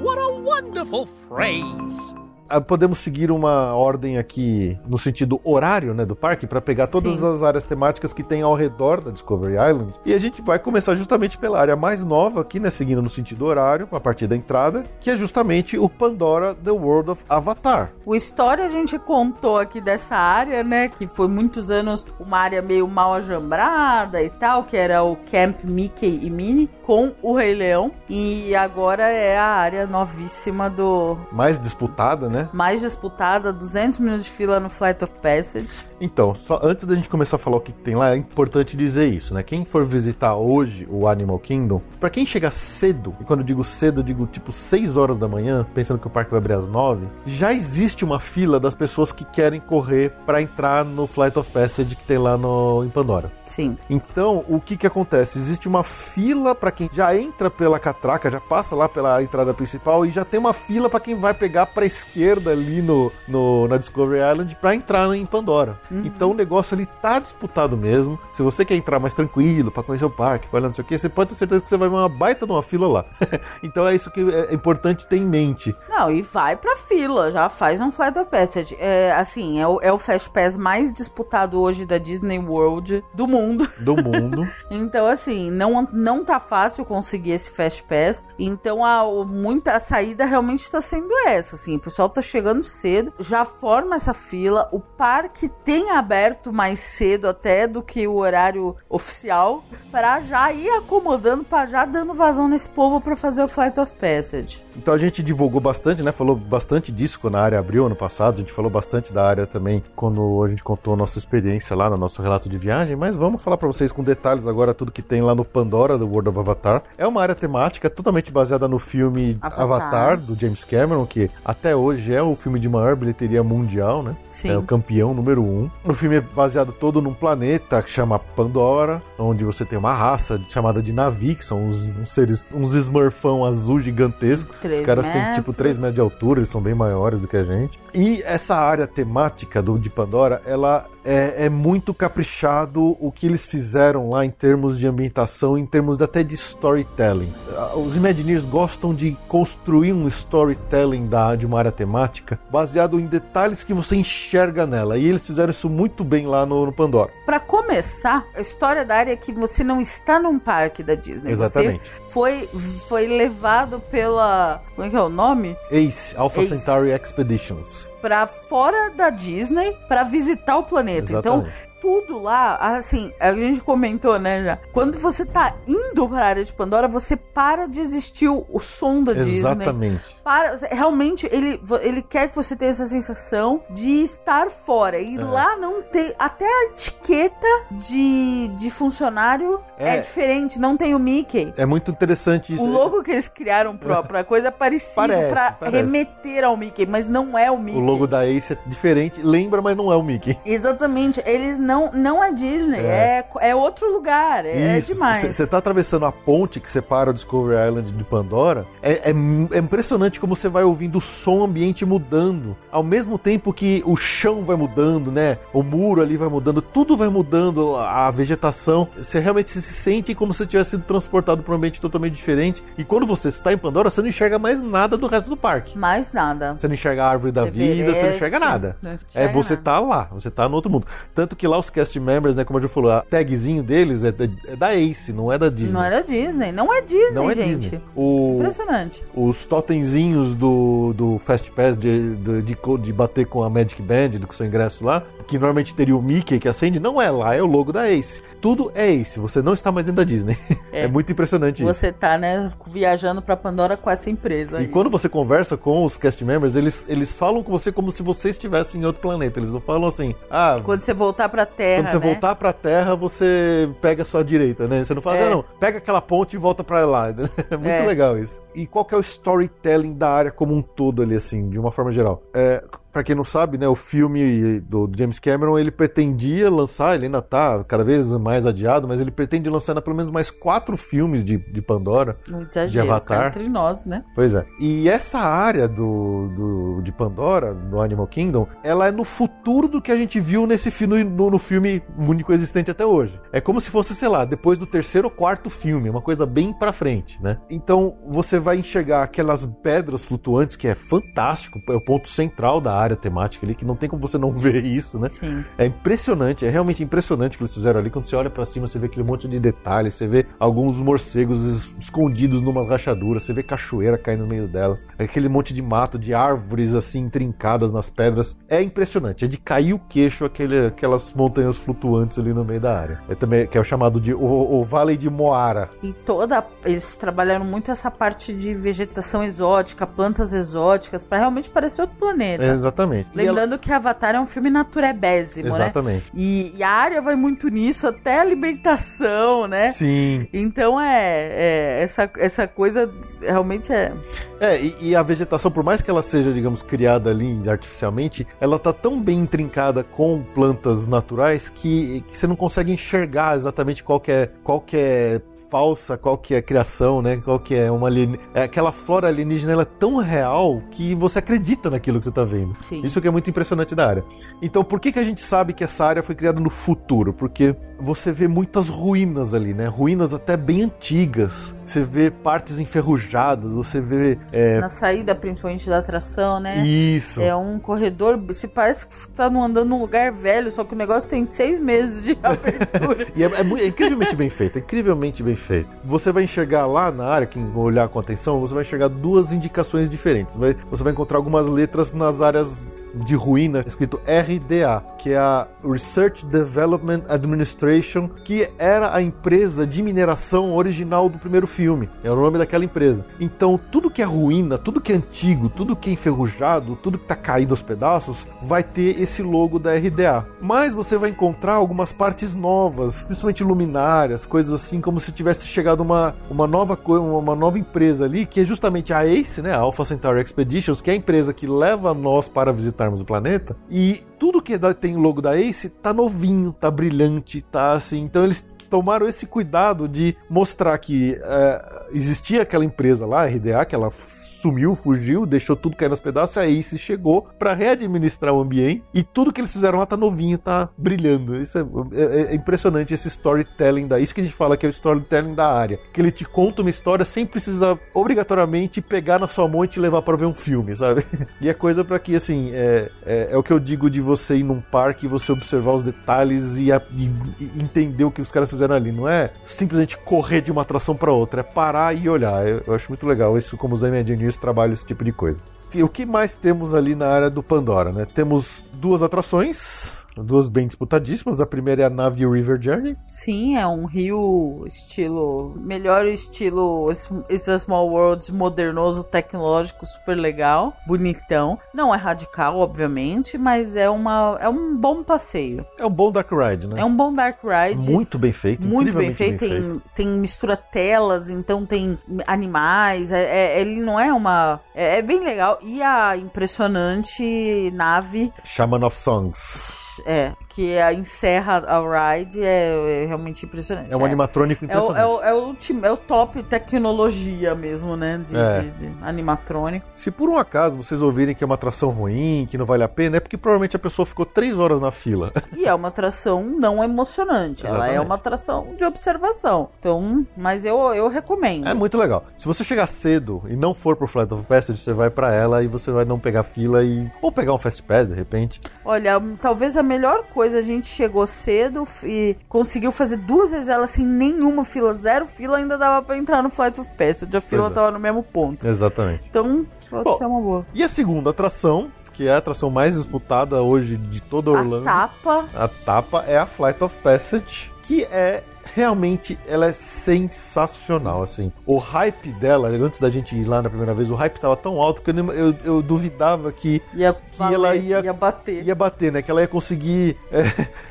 [0.00, 2.14] What a wonderful phrase.
[2.48, 7.20] Ah, podemos seguir uma ordem aqui no sentido horário, né, do parque, para pegar todas
[7.20, 7.32] Sim.
[7.32, 9.92] as áreas temáticas que tem ao redor da Discovery Island.
[10.04, 13.44] E a gente vai começar justamente pela área mais nova aqui, né, seguindo no sentido
[13.46, 17.92] horário, a partir da entrada, que é justamente o Pandora The World of Avatar.
[18.04, 20.88] O história a gente contou aqui dessa área, né?
[20.88, 25.64] Que foi muitos anos uma área meio mal ajambrada e tal, que era o Camp
[25.64, 27.92] Mickey e Minnie com o Rei Leão.
[28.08, 32.35] E agora é a área novíssima do Mais disputada, né?
[32.52, 35.86] Mais disputada, 200 minutos de fila no Flight of Passage.
[36.00, 39.06] Então, só antes da gente começar a falar o que tem lá, é importante dizer
[39.06, 39.42] isso, né?
[39.42, 43.64] Quem for visitar hoje o Animal Kingdom, pra quem chegar cedo, e quando eu digo
[43.64, 46.68] cedo, eu digo tipo 6 horas da manhã, pensando que o parque vai abrir às
[46.68, 51.50] 9, já existe uma fila das pessoas que querem correr pra entrar no Flight of
[51.50, 53.32] Passage que tem lá no, em Pandora.
[53.44, 53.78] Sim.
[53.88, 55.38] Então, o que que acontece?
[55.38, 60.04] Existe uma fila pra quem já entra pela catraca, já passa lá pela entrada principal
[60.04, 63.76] e já tem uma fila pra quem vai pegar pra esquerda ali no, no- na
[63.76, 65.78] Discovery Island pra entrar em Pandora.
[65.90, 68.18] Então o negócio ali tá disputado mesmo.
[68.32, 70.86] Se você quer entrar mais tranquilo pra conhecer o parque, pra olhar não sei o
[70.86, 73.04] que, você pode ter certeza que você vai ver uma baita de uma fila lá.
[73.62, 75.74] então é isso que é importante ter em mente.
[75.88, 78.76] Não, e vai pra fila, já faz um Flight of Passage.
[78.78, 83.26] É, assim, é o, é o Fast Pass mais disputado hoje da Disney World do
[83.26, 83.66] mundo.
[83.78, 84.46] Do mundo.
[84.70, 88.24] Então, assim, não, não tá fácil conseguir esse Fast Pass.
[88.38, 91.76] Então, a, muita, a saída realmente tá sendo essa, assim.
[91.76, 94.68] O pessoal tá chegando cedo, já forma essa fila.
[94.72, 100.70] O parque tem aberto mais cedo até do que o horário oficial pra já ir
[100.70, 104.65] acomodando, pra já dando vazão nesse povo pra fazer o Flight of Passage.
[104.76, 106.12] Então a gente divulgou bastante, né?
[106.12, 108.34] Falou bastante disso quando a área abriu ano passado.
[108.34, 111.88] A gente falou bastante da área também quando a gente contou a nossa experiência lá
[111.90, 112.96] no nosso relato de viagem.
[112.96, 116.06] Mas vamos falar pra vocês com detalhes agora tudo que tem lá no Pandora do
[116.06, 116.82] World of Avatar.
[116.96, 119.62] É uma área temática totalmente baseada no filme Avatar.
[119.62, 124.16] Avatar, do James Cameron, que até hoje é o filme de maior bilheteria mundial, né?
[124.30, 124.50] Sim.
[124.50, 125.70] É o campeão número um.
[125.84, 130.40] O filme é baseado todo num planeta que chama Pandora, onde você tem uma raça
[130.48, 134.54] chamada de Navi, que são uns, uns seres, uns smurfão azul gigantesco.
[134.74, 135.36] Os caras têm metros.
[135.36, 137.78] tipo 3 metros de altura, eles são bem maiores do que a gente.
[137.94, 143.46] E essa área temática do de Pandora, ela é, é muito caprichado o que eles
[143.46, 147.32] fizeram lá em termos de ambientação, em termos até de storytelling.
[147.76, 153.62] Os Imagineers gostam de construir um storytelling da, de uma área temática baseado em detalhes
[153.62, 154.98] que você enxerga nela.
[154.98, 157.12] E eles fizeram isso muito bem lá no, no Pandora.
[157.24, 161.30] Pra começar, a história da área é que você não está num parque da Disney.
[161.30, 161.88] Exatamente.
[161.90, 162.48] Você foi,
[162.88, 164.62] foi levado pela.
[164.74, 165.56] Como é que é o nome?
[165.70, 166.58] Ace, Alpha Ace.
[166.58, 167.88] Centauri Expeditions.
[168.00, 171.10] Pra fora da Disney pra visitar o planeta.
[171.12, 171.48] Exatamente.
[171.48, 171.65] Então.
[171.86, 174.58] Tudo lá, assim, a gente comentou, né, já.
[174.72, 179.12] Quando você tá indo pra área de Pandora, você para de existir o, som da
[179.12, 179.38] Disney.
[179.38, 180.16] Exatamente.
[180.24, 184.98] Para, realmente, ele, ele quer que você tenha essa sensação de estar fora.
[184.98, 185.22] E É.
[185.24, 186.12] lá não tem.
[186.18, 189.96] Até a etiqueta de, de funcionário é.
[189.96, 189.98] É.
[190.00, 190.58] diferente.
[190.58, 191.54] Não tem o Mickey.
[191.56, 192.64] É muito interessante isso.
[192.64, 195.76] O logo que eles criaram próprio, a coisa é parecida Parece, pra parece.
[195.76, 197.78] remeter ao Mickey, mas não é o Mickey.
[197.78, 200.36] O logo da Ace é diferente, lembra, mas não é o Mickey.
[200.44, 205.22] Exatamente, eles não, não é Disney, é, é, outro lugar, é, é demais.
[205.34, 208.66] Você tá atravessando a ponte que separa o Discovery Island de Pandora.
[208.82, 209.14] É, é,
[209.52, 212.56] é impressionante como você vai ouvindo o som ambiente mudando.
[212.70, 215.38] Ao mesmo tempo que o chão vai mudando, né?
[215.52, 218.88] O muro ali vai mudando, tudo vai mudando, a vegetação.
[218.96, 222.62] Você realmente se sente como se tivesse sido transportado para um ambiente totalmente diferente.
[222.76, 225.76] E quando você está em Pandora, você não enxerga mais nada do resto do parque.
[225.78, 226.54] Mais nada.
[226.56, 228.76] Você não enxerga a árvore da vida, você não enxerga nada.
[228.82, 229.64] Não É, enxerga você nada.
[229.64, 230.86] tá lá, você tá no outro mundo.
[231.14, 234.12] Tanto que lá os cast members, né, como a gente falou, a tagzinho deles é
[234.12, 235.72] da, é da Ace, não é da Disney.
[235.72, 237.58] Não era Disney, não é Disney, Não é gente.
[237.58, 237.80] Disney.
[237.94, 239.02] O, Impressionante.
[239.14, 244.10] os totemzinhos do, do Fast Pass de, de, de, de bater com a Magic Band,
[244.10, 247.42] do seu ingresso lá, que normalmente teria o Mickey que acende, não é lá, é
[247.42, 248.22] o logo da Ace.
[248.40, 250.36] Tudo é Ace, você não está mais dentro da Disney.
[250.72, 250.88] É, É.
[250.88, 251.64] muito impressionante isso.
[251.72, 254.58] Você tá, né, viajando pra Pandora com essa empresa.
[254.58, 254.68] E aí.
[254.68, 258.28] quando você conversa com os cast members, eles, eles falam com você como se você
[258.30, 259.40] estivesse em outro planeta.
[259.40, 262.12] Eles não falam assim, ah, Quando você voltar pra Terra, Quando você né?
[262.12, 264.84] voltar pra terra, você pega a sua direita, né?
[264.84, 265.26] Você não fala, É.
[265.26, 267.06] ah, não, pega aquela ponte e volta pra lá.
[267.50, 267.86] É muito É.
[267.86, 268.40] legal isso.
[268.54, 271.70] E qual que é o storytelling da área como um todo ali, assim, de uma
[271.72, 272.22] forma geral?
[272.34, 272.62] É,
[272.96, 277.20] pra quem não sabe, né, o filme do James Cameron, ele pretendia lançar, ele ainda
[277.20, 281.22] tá cada vez mais adiado, mas ele pretende lançar ainda pelo menos mais quatro filmes
[281.22, 282.16] de, de Pandora.
[282.26, 283.18] Não De exagero, Avatar.
[283.20, 284.02] cá entre nós, né?
[284.14, 284.46] Pois é.
[284.58, 289.82] E essa área do, do, de Pandora, do Animal Kingdom, ela é no futuro do
[289.82, 293.20] que a gente viu nesse filme, no, no filme único existente até hoje.
[293.30, 296.50] É como se fosse, sei lá, depois do terceiro ou quarto filme, uma coisa bem
[296.50, 297.36] pra frente, né?
[297.50, 302.74] Então você vai enxergar aquelas pedras flutuantes, que é fantástico, é o ponto central da
[302.74, 305.08] área temática ali, que não tem como você não ver isso, né?
[305.08, 305.44] Sim.
[305.58, 307.90] É impressionante, é realmente impressionante o que eles fizeram ali.
[307.90, 311.44] Quando você olha pra cima, você vê aquele monte de detalhes, você vê alguns morcegos
[311.44, 315.98] es- escondidos numas rachaduras, você vê cachoeira caindo no meio delas, aquele monte de mato,
[315.98, 318.36] de árvores assim intrincadas nas pedras.
[318.48, 322.78] É impressionante, é de cair o queixo aquele, aquelas montanhas flutuantes ali no meio da
[322.78, 323.00] área.
[323.08, 325.70] É também que é o chamado de o, o Vale de Moara.
[325.82, 326.44] E toda.
[326.64, 332.44] Eles trabalharam muito essa parte de vegetação exótica, plantas exóticas, pra realmente parecer outro planeta.
[332.44, 333.08] É, exatamente.
[333.14, 335.54] E ela- Lembrando que Avatar é um filme naturebésimo, né?
[335.54, 336.04] Exatamente.
[336.14, 339.70] E, e a área vai muito nisso, até alimentação, né?
[339.70, 340.26] Sim.
[340.32, 343.92] Então é, é, essa, essa coisa realmente é.
[344.40, 348.58] É, e, e a vegetação, por mais que ela seja, digamos, criada ali artificialmente, ela
[348.58, 353.98] tá tão bem intrincada com plantas naturais que, que você não consegue enxergar exatamente qual
[354.00, 357.16] que é, qual que é falsa, qual que é criação, né?
[357.24, 358.18] Qual que é uma alien...
[358.34, 362.24] é, aquela flora alienígena ela é tão real que você acredita naquilo que você tá
[362.24, 362.56] vendo.
[362.62, 362.82] Sim.
[362.84, 364.04] Isso que é muito impressionante da área.
[364.42, 367.12] Então, por que que a gente sabe que essa área foi criada no futuro?
[367.12, 369.66] Porque você vê muitas ruínas ali, né?
[369.66, 371.54] Ruínas até bem antigas.
[371.64, 376.64] Você vê partes enferrujadas, você vê é, Na saída, principalmente da atração, né?
[376.66, 377.20] isso.
[377.20, 378.18] É um corredor.
[378.32, 381.58] Se parece que tá num- andando num lugar velho, só que o negócio tem seis
[381.60, 383.06] meses de abertura.
[383.16, 385.68] E é, é é incrivelmente bem feito, é incrivelmente bem feito.
[385.84, 389.88] Você vai enxergar lá na área, quem olhar com atenção, você vai enxergar duas indicações
[389.88, 390.36] diferentes.
[390.36, 395.46] Vai- você vai encontrar algumas letras nas áreas de ruína, escrito RDA, que é a
[395.64, 401.88] Research Development Administration, que era a empresa de mineração original do primeiro filme.
[402.02, 403.04] É o nome daquela empresa.
[403.20, 407.06] Então, tudo que é ruína, tudo que é antigo, tudo que é enferrujado, tudo que
[407.06, 410.26] tá caído aos pedaços, vai ter esse logo da RDA.
[410.40, 415.80] Mas você vai encontrar algumas partes novas, principalmente luminárias, coisas assim, como se tivesse chegado
[415.80, 419.58] uma, uma nova coisa, uma nova empresa ali, que é justamente a ACE, né, a
[419.58, 423.56] Alpha Centauri Expeditions, que é a empresa que leva nós para visitarmos o planeta.
[423.70, 428.02] E tudo que dá- tem logo da ACE tá novinho, tá brilhante, tá assim.
[428.02, 433.64] Então eles tomaram esse cuidado de mostrar que é, existia aquela empresa lá, a RDA,
[433.64, 438.32] que ela sumiu, fugiu, deixou tudo cair nos pedaços, e a Ace chegou para readministrar
[438.34, 441.40] o ambiente e tudo que eles fizeram lá tá novinho, tá brilhando.
[441.40, 441.62] Isso é,
[441.94, 445.34] é- é impressionante esse storytelling da isso que a gente fala que é o storytelling
[445.34, 449.64] da área, que ele te conta uma história sem precisar obrigatoriamente pegar na sua mão
[449.64, 451.04] e te levar para ver um filme, sabe?
[451.40, 454.36] E é coisa para que assim é, é, é o que eu digo de você
[454.36, 457.10] ir num parque e você observar os detalhes e, a- e-
[457.40, 458.92] e entender o que os caras fizeram ali.
[458.92, 462.46] Não é simplesmente correr de uma atração para outra, é parar e olhar.
[462.46, 465.40] Eu, eu acho muito legal isso como os Imagineers trabalham esse tipo de coisa.
[465.74, 468.06] E o que mais temos ali na área do Pandora, né?
[468.14, 471.40] Temos duas atrações, duas bem disputadíssimas.
[471.40, 472.96] A primeira é a Navy River Journey.
[473.06, 475.54] Sim, é um rio estilo.
[475.56, 476.90] Melhor estilo
[477.30, 481.58] It's a Small World, modernoso, tecnológico, super legal, bonitão.
[481.74, 485.64] Não é radical, obviamente, mas é, uma, é um bom passeio.
[485.78, 486.80] É um bom Dark Ride, né?
[486.80, 487.90] É um bom Dark Ride.
[487.90, 493.10] Muito bem feito, Muito bem feito, tem, tem mistura telas, então tem animais.
[493.12, 494.60] é- é- ele não é uma.
[494.74, 495.58] É, é bem legal.
[495.62, 499.85] E a impressionante nave, Shaman of Songs.
[500.04, 503.92] É, que a encerra a ride, é, é realmente impressionante.
[503.92, 505.02] É um animatrônico É o, impressionante.
[505.02, 508.18] é, o, é, o ultim- é o top tecnologia mesmo, né?
[508.26, 508.60] De, É.
[508.60, 509.84] de- de animatrônico.
[509.94, 512.88] Se por um acaso vocês ouvirem que é uma atração ruim, que não vale a
[512.88, 515.30] pena, é porque provavelmente a pessoa ficou três horas na fila.
[515.56, 517.66] E é uma atração não emocionante.
[517.66, 518.06] Ela é Exatamente.
[518.06, 519.68] uma atração de observação.
[519.78, 521.66] Então, mas eu, eu recomendo.
[521.68, 522.24] É muito legal.
[522.36, 525.62] Se você chegar cedo e não for pro Flight of Passage, você vai pra ela
[525.62, 528.60] e você vai não pegar fila e ou pegar um Fast Pass de repente.
[528.84, 533.86] Olha, talvez a melhor coisa, a gente chegou cedo e conseguiu fazer duas vezes ela
[533.86, 537.36] sem nenhuma fila, zero fila, ainda dava pra entrar no Flight of Passage.
[537.36, 537.70] A fila é.
[537.70, 538.66] tava no mesmo ponto.
[538.66, 539.24] Exatamente.
[539.28, 540.66] Então, pode Bom, ser uma boa.
[540.74, 544.84] E a segunda atração, que é a atração mais disputada hoje de toda A Orlando,
[544.84, 548.42] tapa, a tapa é a Flight of Passage, que é
[548.74, 551.52] realmente ela é sensacional, assim.
[551.66, 554.80] O hype dela, antes da gente ir lá na primeira vez, o hype tava tão
[554.80, 558.64] alto que eu, eu, eu duvidava que, Ia, que valer, ela ia, ia bater.
[558.66, 559.22] ia bater, né?
[559.22, 560.16] Que ela ia conseguir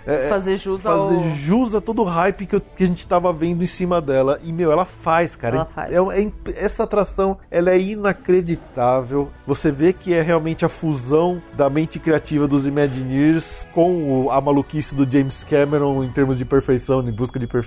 [0.05, 1.19] é, fazer jus fazer ao...
[1.21, 4.39] jus a todo o hype que, eu- que a gente tava vendo em cima dela.
[4.43, 5.55] E, meu, ela faz, cara.
[5.57, 5.91] Ela faz.
[5.91, 6.31] É- é
[6.65, 9.29] essa atração, ela é inacreditável.
[9.45, 14.39] Você vê que é realmente a fusão da mente criativa dos Imagineers com o- a
[14.41, 17.64] maluquice do James Cameron em termos de perfeição, em busca de perfeição.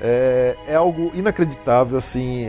[0.00, 2.46] É, é algo inacreditável, assim.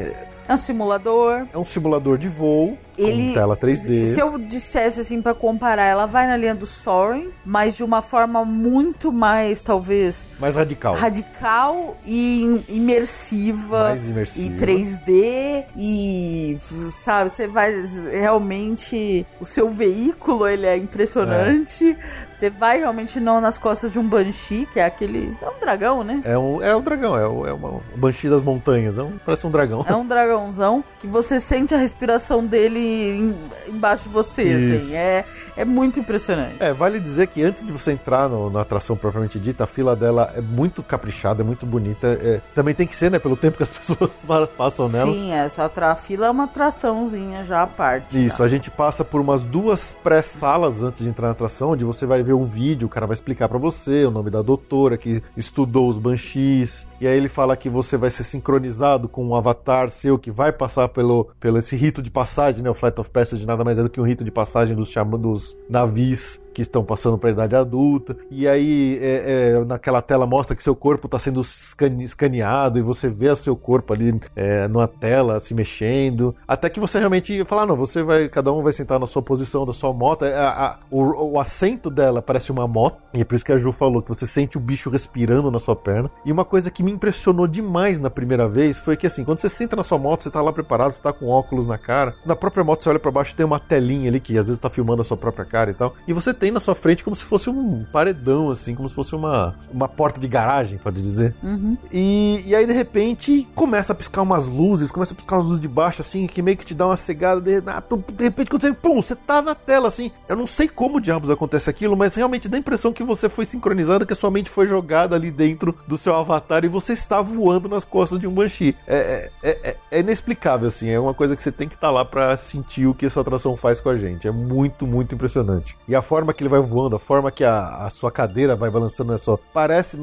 [0.47, 1.47] É um simulador.
[1.53, 4.05] É um simulador de voo Ele, com tela 3D.
[4.07, 8.01] Se eu dissesse assim pra comparar, ela vai na linha do Soaring, mas de uma
[8.01, 10.93] forma muito mais, talvez, Mais radical.
[10.95, 13.83] radical e im- imersiva.
[13.89, 14.53] Mais imersiva.
[14.53, 16.57] E 3D e
[17.03, 17.73] sabe, você vai
[18.11, 21.97] realmente o seu veículo, ele é impressionante.
[22.33, 26.03] Você vai realmente não nas costas de um Banshee, que é aquele, é um dragão,
[26.03, 26.21] né?
[26.23, 28.97] É um, é um dragão, é, um, é uma, um Banshee das montanhas.
[28.97, 29.85] É um, parece um dragão.
[29.87, 33.35] É um dragãozão que você sente a respiração dele em-
[33.69, 34.85] embaixo de você, Isso.
[34.85, 34.95] assim.
[34.95, 35.25] É,
[35.57, 36.55] é muito impressionante.
[36.59, 39.95] É, vale dizer que antes de você entrar no- na atração propriamente dita, a fila
[39.95, 42.07] dela é muito caprichada, é muito bonita.
[42.21, 43.19] É, também tem que ser, né?
[43.19, 44.11] Pelo tempo que as pessoas
[44.57, 45.11] passam nela.
[45.11, 48.17] Sim, essa atra- fila é uma atraçãozinha já à parte.
[48.25, 48.43] Isso, tá?
[48.43, 52.21] a gente passa por umas duas pré-salas antes de entrar na atração, onde você vai
[52.23, 55.89] ver um vídeo, o cara vai explicar pra você o nome da doutora que estudou
[55.89, 60.17] os Banshees, e aí ele fala que você vai ser sincronizado com um avatar seu
[60.17, 62.69] que vai passar pelo, pelo esse rito de passagem, né?
[62.71, 65.57] O Flight of Passage nada mais é do que um rito de passagem dos, dos
[65.69, 68.15] navios que estão passando para a idade adulta.
[68.29, 72.81] E aí, é, é, naquela tela mostra que seu corpo está sendo escane- escaneado e
[72.81, 76.35] você vê seu corpo ali é, numa tela se mexendo.
[76.47, 79.21] Até que você realmente fala: ah, não, você vai, cada um vai sentar na sua
[79.21, 80.25] posição da sua moto.
[80.25, 82.97] É, a- a- o, o assento dela parece uma moto.
[83.13, 85.59] E é por isso que a Ju falou que você sente o bicho respirando na
[85.59, 86.09] sua perna.
[86.25, 89.49] E uma coisa que me impressionou demais na primeira vez foi que, assim, quando você
[89.49, 92.13] senta na sua moto, você tá lá preparado, você tá com óculos na cara.
[92.25, 94.69] Na própria moto, você olha para baixo, tem uma telinha ali que às vezes tá
[94.69, 95.93] filmando a sua própria cara e tal.
[96.07, 99.13] E você tem na sua frente como se fosse um paredão, assim, como se fosse
[99.13, 101.35] uma, uma porta de garagem, pode dizer.
[101.43, 101.77] Uhum.
[101.91, 105.61] E, e aí, de repente, começa a piscar umas luzes, começa a piscar umas luzes
[105.61, 107.39] de baixo, assim, que meio que te dá uma cegada.
[107.39, 110.11] De, ah, de repente, quando você, pum, você tá na tela, assim.
[110.27, 113.45] Eu não sei como diabos acontece aquilo, mas realmente dá a impressão que você foi
[113.45, 117.21] sincronizado, que a sua mente foi jogada ali dentro do seu avatar e você está
[117.21, 118.75] voando nas costas de um Banshee.
[118.87, 120.89] É, é, é, é inexplicável, assim.
[120.89, 123.55] É uma coisa que você tem que estar lá pra sentir o que essa atração
[123.55, 124.27] faz com a gente.
[124.27, 125.77] É muito, muito impressionante.
[125.87, 128.69] E a forma que ele vai voando, a forma que a, a sua cadeira vai
[128.69, 129.37] balançando, é só.
[129.53, 129.97] Parece.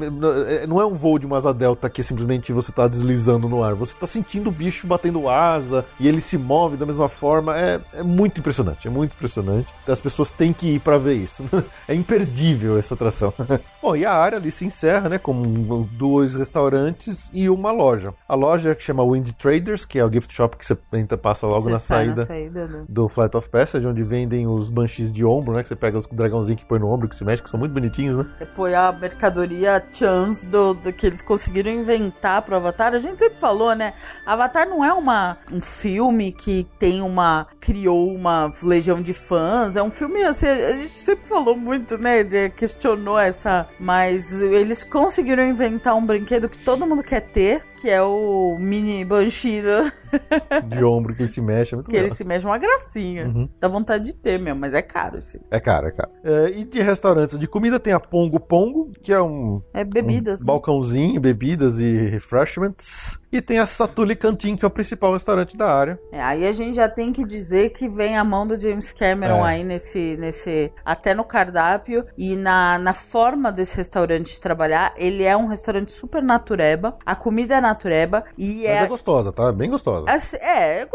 [0.67, 3.75] Não é um voo de uma asa delta que simplesmente você tá deslizando no ar.
[3.75, 7.57] Você tá sentindo o bicho batendo asa e ele se move da mesma forma.
[7.57, 8.87] É, é muito impressionante.
[8.87, 9.73] É muito impressionante.
[9.87, 11.43] As pessoas têm que ir pra ver isso.
[11.87, 13.33] é imperdível essa atração.
[13.81, 15.17] Bom, e a área ali se encerra, né?
[15.17, 18.13] Com dois restaurantes e uma loja.
[18.27, 21.47] A loja que chama Wind Traders, que é o gift shop que você entra, passa
[21.47, 22.85] logo Você na saída na saída do...
[22.87, 25.61] do Flight of Passage, onde vendem os banshees de ombro, né?
[25.61, 27.73] Que você pega os dragãozinhos que põe no ombro, que se mexe, que são muito
[27.73, 28.25] bonitinhos, né?
[28.51, 32.93] Foi a mercadoria chance do, do que eles conseguiram inventar pro Avatar.
[32.93, 33.93] A gente sempre falou, né?
[34.25, 37.47] Avatar não é uma, um filme que tem uma.
[37.59, 39.75] criou uma legião de fãs.
[39.75, 40.21] É um filme.
[40.23, 42.23] Assim, a gente sempre falou muito, né?
[42.23, 43.67] de- questionou essa.
[43.79, 47.63] Mas eles conseguiram inventar um brinquedo que todo mundo quer ter.
[47.81, 49.61] Que é o mini Banshee,
[50.67, 52.17] De ombro, que ele se mexe, é muito que ele legal.
[52.17, 53.27] se mexe uma gracinha.
[53.27, 53.47] Uhum.
[53.59, 55.39] Dá vontade de ter mesmo, mas é caro esse.
[55.51, 56.09] É caro, é caro.
[56.23, 60.39] É, e de restaurantes de comida tem a Pongo Pongo, que é um, É bebidas,
[60.39, 60.47] um né?
[60.47, 63.19] balcãozinho, bebidas e refreshments.
[63.31, 65.99] E tem a Satuli Cantin, que é o principal restaurante da área.
[66.11, 69.45] É, aí a gente já tem que dizer que vem a mão do James Cameron
[69.45, 69.49] É.
[69.49, 70.71] aí nesse, nesse.
[70.83, 74.93] até no cardápio e na, na forma desse restaurante de trabalhar.
[74.97, 76.97] Ele é um restaurante super natureba.
[77.05, 78.87] A comida é natureba e Mas é é.
[78.87, 79.49] gostosa, tá?
[79.49, 80.05] É bem gostosa.
[80.11, 80.87] assim, é, é,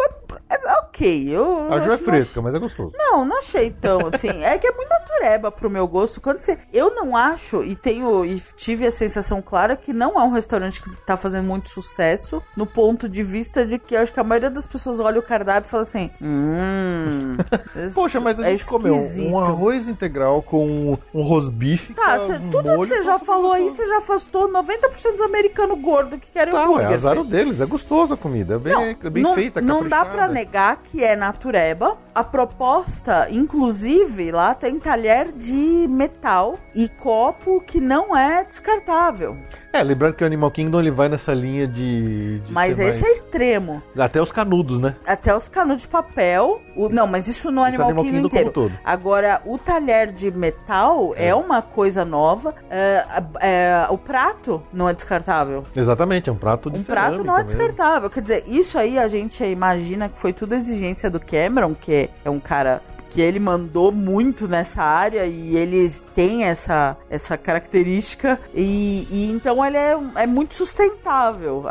[0.51, 1.29] é ok.
[1.31, 2.95] Eu A Ju é fresca, mas é gostoso.
[2.99, 4.43] não, não achei tão assim.
[4.43, 6.21] É que é muito natureba pro meu gosto.
[6.21, 6.59] Quando você.
[6.73, 8.25] Eu não acho, e tenho.
[8.25, 12.24] E tive a sensação clara que não é um restaurante que tá fazendo muito sucesso.
[12.57, 15.69] No ponto de vista de que acho que a maioria das pessoas olha o cardápio
[15.69, 16.11] e fala assim.
[16.21, 17.37] Hum.
[17.95, 21.93] Poxa, mas a é gente comeu esquisito." um arroz integral com um rosbife.
[21.95, 23.83] Tá, com cê- um tudo que molho, você já tá falou aí, gostoso.
[23.83, 26.91] você já afastou 90% dos americanos gordos que querem Tá, hambúrguer.
[26.91, 30.05] é azar deles, é gostoso a comida, é bem, é bem não, feita, Não dá
[30.05, 31.97] pra negar que é natureba.
[32.15, 39.37] A proposta, inclusive, lá tem talher talher de metal e copo que não é descartável.
[39.73, 42.14] É, lembrando que o Animal Kingdom ele vai nessa linha de.
[42.45, 43.83] De Mas esse é mais- extremo.
[43.99, 44.97] Até os canudos, né?
[45.07, 46.61] Até os canudos de papel.
[46.77, 48.51] o- não, mas isso no é Animal, Animal Kingdom, inteiro.
[48.51, 48.73] todo.
[48.85, 52.55] Agora, o talher de metal é, uma coisa nova.
[52.69, 53.05] É,
[53.41, 55.65] é, o prato não é descartável.
[55.75, 57.59] Exatamente, é um prato de Um prato não é mesmo.
[57.59, 58.11] descartável.
[58.11, 62.31] Quer dizer, isso aí a gente imagina que foi tudo exigência do Cameron, que é
[62.31, 62.83] um cara
[63.15, 69.65] que ele mandou muito nessa área e eles têm essa, essa característica e, e então
[69.65, 71.65] ele é, é muito sustentável.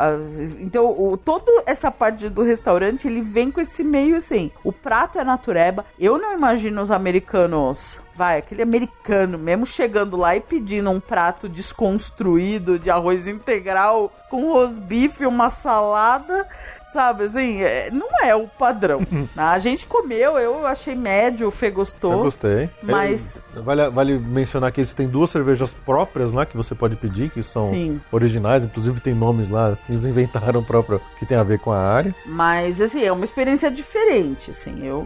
[0.62, 5.20] Então, o, toda essa parte do restaurante, ele vem com esse meio assim, o prato
[5.20, 5.86] é natureba.
[6.00, 11.50] Eu não imagino os americanos Vai, aquele americano mesmo chegando lá e pedindo um prato
[11.50, 16.48] desconstruído de arroz integral com rosbife, uma salada,
[16.94, 17.24] sabe?
[17.24, 19.02] Assim, é- não é o padrão.
[19.36, 22.12] a gente comeu, eu achei médio, o Fê gostou.
[22.14, 22.70] Eu gostei.
[22.82, 26.96] Mas- É, vale, vale mencionar que eles têm duas cervejas próprias lá que você pode
[26.96, 28.00] pedir, que são Sim.
[28.12, 32.14] originais, inclusive tem nomes lá, eles inventaram próprio que tem a ver com a área.
[32.26, 35.06] Mas, assim, é uma experiência diferente, assim, eu...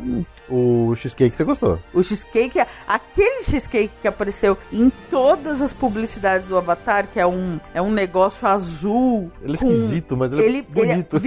[0.50, 1.78] O cheesecake você gostou?
[1.94, 2.58] O cheesecake,
[2.88, 7.92] aquele cheesecake que apareceu em todas as publicidades do Avatar, que é um, é um
[7.92, 9.30] negócio azul.
[9.42, 11.20] Ele é com- esquisito, mas ele, Ele, é ele é- bonito.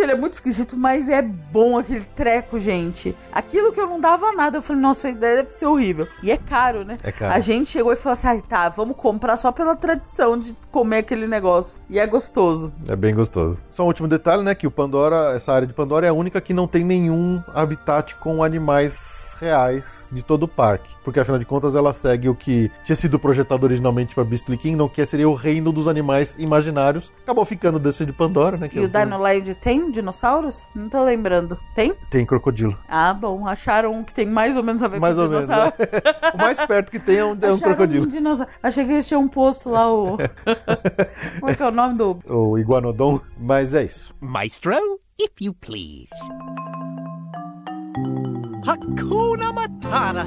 [0.00, 3.16] Ele é muito esquisito, mas é bom aquele treco, gente.
[3.32, 6.06] Aquilo que eu não dava nada, eu falei, nossa, isso deve ser horrível.
[6.22, 6.98] E é caro, né?
[7.02, 7.32] É caro.
[7.34, 10.98] A gente chegou e falou assim, ah, tá, vamos comprar só pela tradição de comer
[10.98, 11.78] aquele negócio.
[11.88, 12.72] E é gostoso.
[12.88, 13.58] É bem gostoso.
[13.70, 14.54] Só um último detalhe, né?
[14.54, 18.16] Que o Pandora, essa área de Pandora é a única que não tem nenhum habitat
[18.16, 20.94] com animais reais de todo o parque.
[21.04, 24.88] Porque afinal de contas ela segue o que tinha sido projetado originalmente para Beastly Kingdom,
[24.88, 27.12] que seria o reino dos animais imaginários.
[27.22, 28.68] Acabou ficando desse de Pandora, né?
[28.68, 30.66] que E o é- Dino Land tem dinossauros?
[30.74, 31.58] Não tô lembrando.
[31.74, 31.94] Tem?
[32.10, 32.76] Tem crocodilo.
[32.88, 33.46] Ah, bom.
[33.46, 35.48] Acharam um que tem mais ou menos a ver Mais com ou menos.
[35.48, 35.72] né?
[36.34, 38.06] o mais perto que tem é um, é um crocodilo.
[38.06, 38.50] um dinossauro.
[38.62, 40.16] Achei que eles tinham posto lá o.
[41.40, 42.18] Como é que é o nome do.
[42.28, 43.20] O iguanodon.
[43.38, 44.14] Mas é isso.
[44.20, 46.10] Maestro, if you please.
[48.64, 50.26] Hakuna Matata.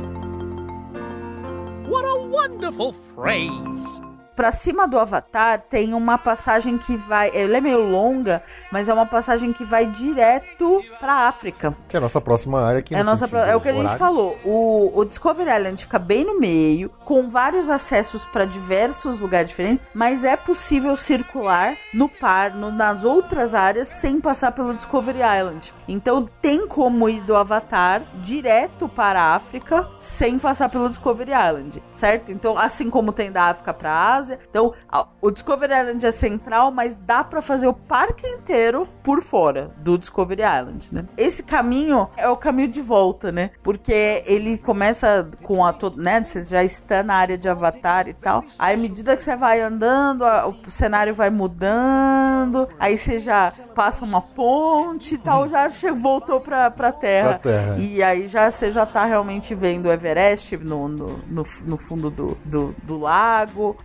[1.87, 4.01] What a wonderful phrase.
[4.35, 7.29] Pra cima do Avatar tem uma passagem que vai.
[7.33, 8.41] Ela é meio longa,
[8.71, 11.75] mas é uma passagem que vai direto pra África.
[11.87, 13.97] Que é a nossa próxima área aqui É, nossa, pro- é o que a gente
[13.97, 14.37] falou.
[14.43, 19.85] O, o Discovery Island fica bem no meio, com vários acessos para diversos lugares diferentes,
[19.93, 25.73] mas é possível circular no par, no- nas outras áreas, sem passar pelo Discovery Island.
[25.87, 31.81] Então tem como ir do Avatar direto para a África, sem passar pelo Discovery Island,
[31.91, 32.31] certo?
[32.31, 34.73] Então, assim como tem da África para a Ásia, então
[35.21, 38.58] o Discovery Island é central, mas dá para fazer o parque inteiro
[39.03, 41.05] por fora do Discovery Island, né?
[41.17, 43.51] Esse caminho é o caminho de volta, né?
[43.63, 46.23] Porque ele começa com a né?
[46.23, 48.43] Você já está na área de Avatar e tal.
[48.57, 50.23] Aí, à medida que você vai andando,
[50.67, 52.67] o cenário vai mudando.
[52.79, 57.29] Aí você já passa uma ponte e tal, já voltou pra, pra terra.
[57.29, 57.75] Pra terra.
[57.77, 62.09] E aí já você já tá realmente vendo o Everest no, no, no, no fundo
[62.09, 63.77] do, do, do lago.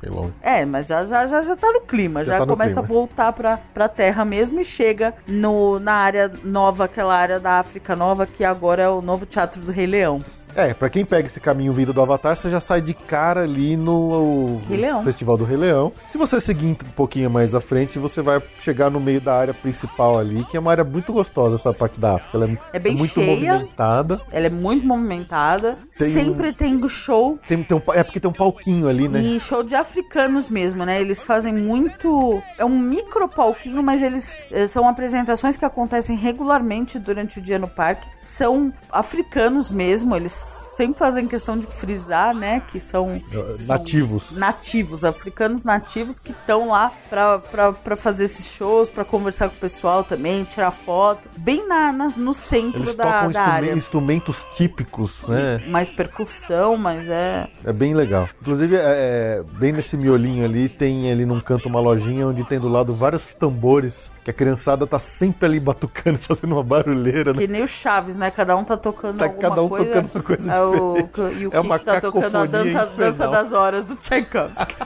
[0.42, 2.84] É, mas já, já, já, já tá no clima, Já já, tá começa clima.
[2.84, 7.59] a voltar pra, pra terra mesmo e chega no, na área nova, aquela área da
[7.61, 10.24] África Nova, que agora é o novo Teatro do Rei Leão.
[10.57, 13.77] É, pra quem pega esse caminho vindo do Avatar, você já sai de cara ali
[13.77, 15.05] no Leão.
[15.05, 15.93] Festival do Rei Leão.
[16.09, 19.53] Se você seguir um pouquinho mais à frente, você vai chegar no meio da área
[19.55, 22.36] principal ali, que é uma área muito gostosa, essa parte da África.
[22.39, 23.53] Ela é, É bem muito cheia.
[23.55, 24.20] movimentada.
[24.32, 28.31] Ela é muito movimentada, Tem um- sempre tem show Sempre tem um, é porque tem
[28.31, 29.19] um palquinho ali, né?
[29.20, 31.01] E show de africanos mesmo, né?
[31.01, 32.43] Eles fazem muito.
[32.59, 34.36] É um micro palquinho, mas eles
[34.68, 38.06] são apresentações que acontecem regularmente durante o dia no parque.
[38.20, 42.60] São africanos mesmo, eles sempre fazem questão de frisar, né?
[42.68, 43.20] Que são.
[43.31, 44.36] são Nativos.
[44.36, 50.02] Nativos, africanos nativos que estão lá pra fazer esses shows, pra conversar com o pessoal
[50.05, 51.28] também, tirar foto.
[51.39, 53.72] Bem na, na- no centro Eles da, tocam da instrumen- área.
[53.72, 55.59] instrumentos típicos, né?
[55.68, 57.48] Mais percussão, mas é.
[57.64, 58.28] É bem legal.
[58.40, 62.59] Inclusive, é, é, bem nesse miolinho ali, tem ali num canto uma lojinha onde tem
[62.59, 67.38] do lado vários tambores, que a criançada tá sempre ali batucando, fazendo uma barulheira, né?
[67.38, 68.30] Que nem o Chaves, né?
[68.30, 69.86] Cada um tá tocando Tá alguma cada um coisa.
[69.86, 70.96] tocando uma coisa é o.
[71.38, 74.74] E o É Kiko tá tocando a dança, dança das horas do Tchaikovsky.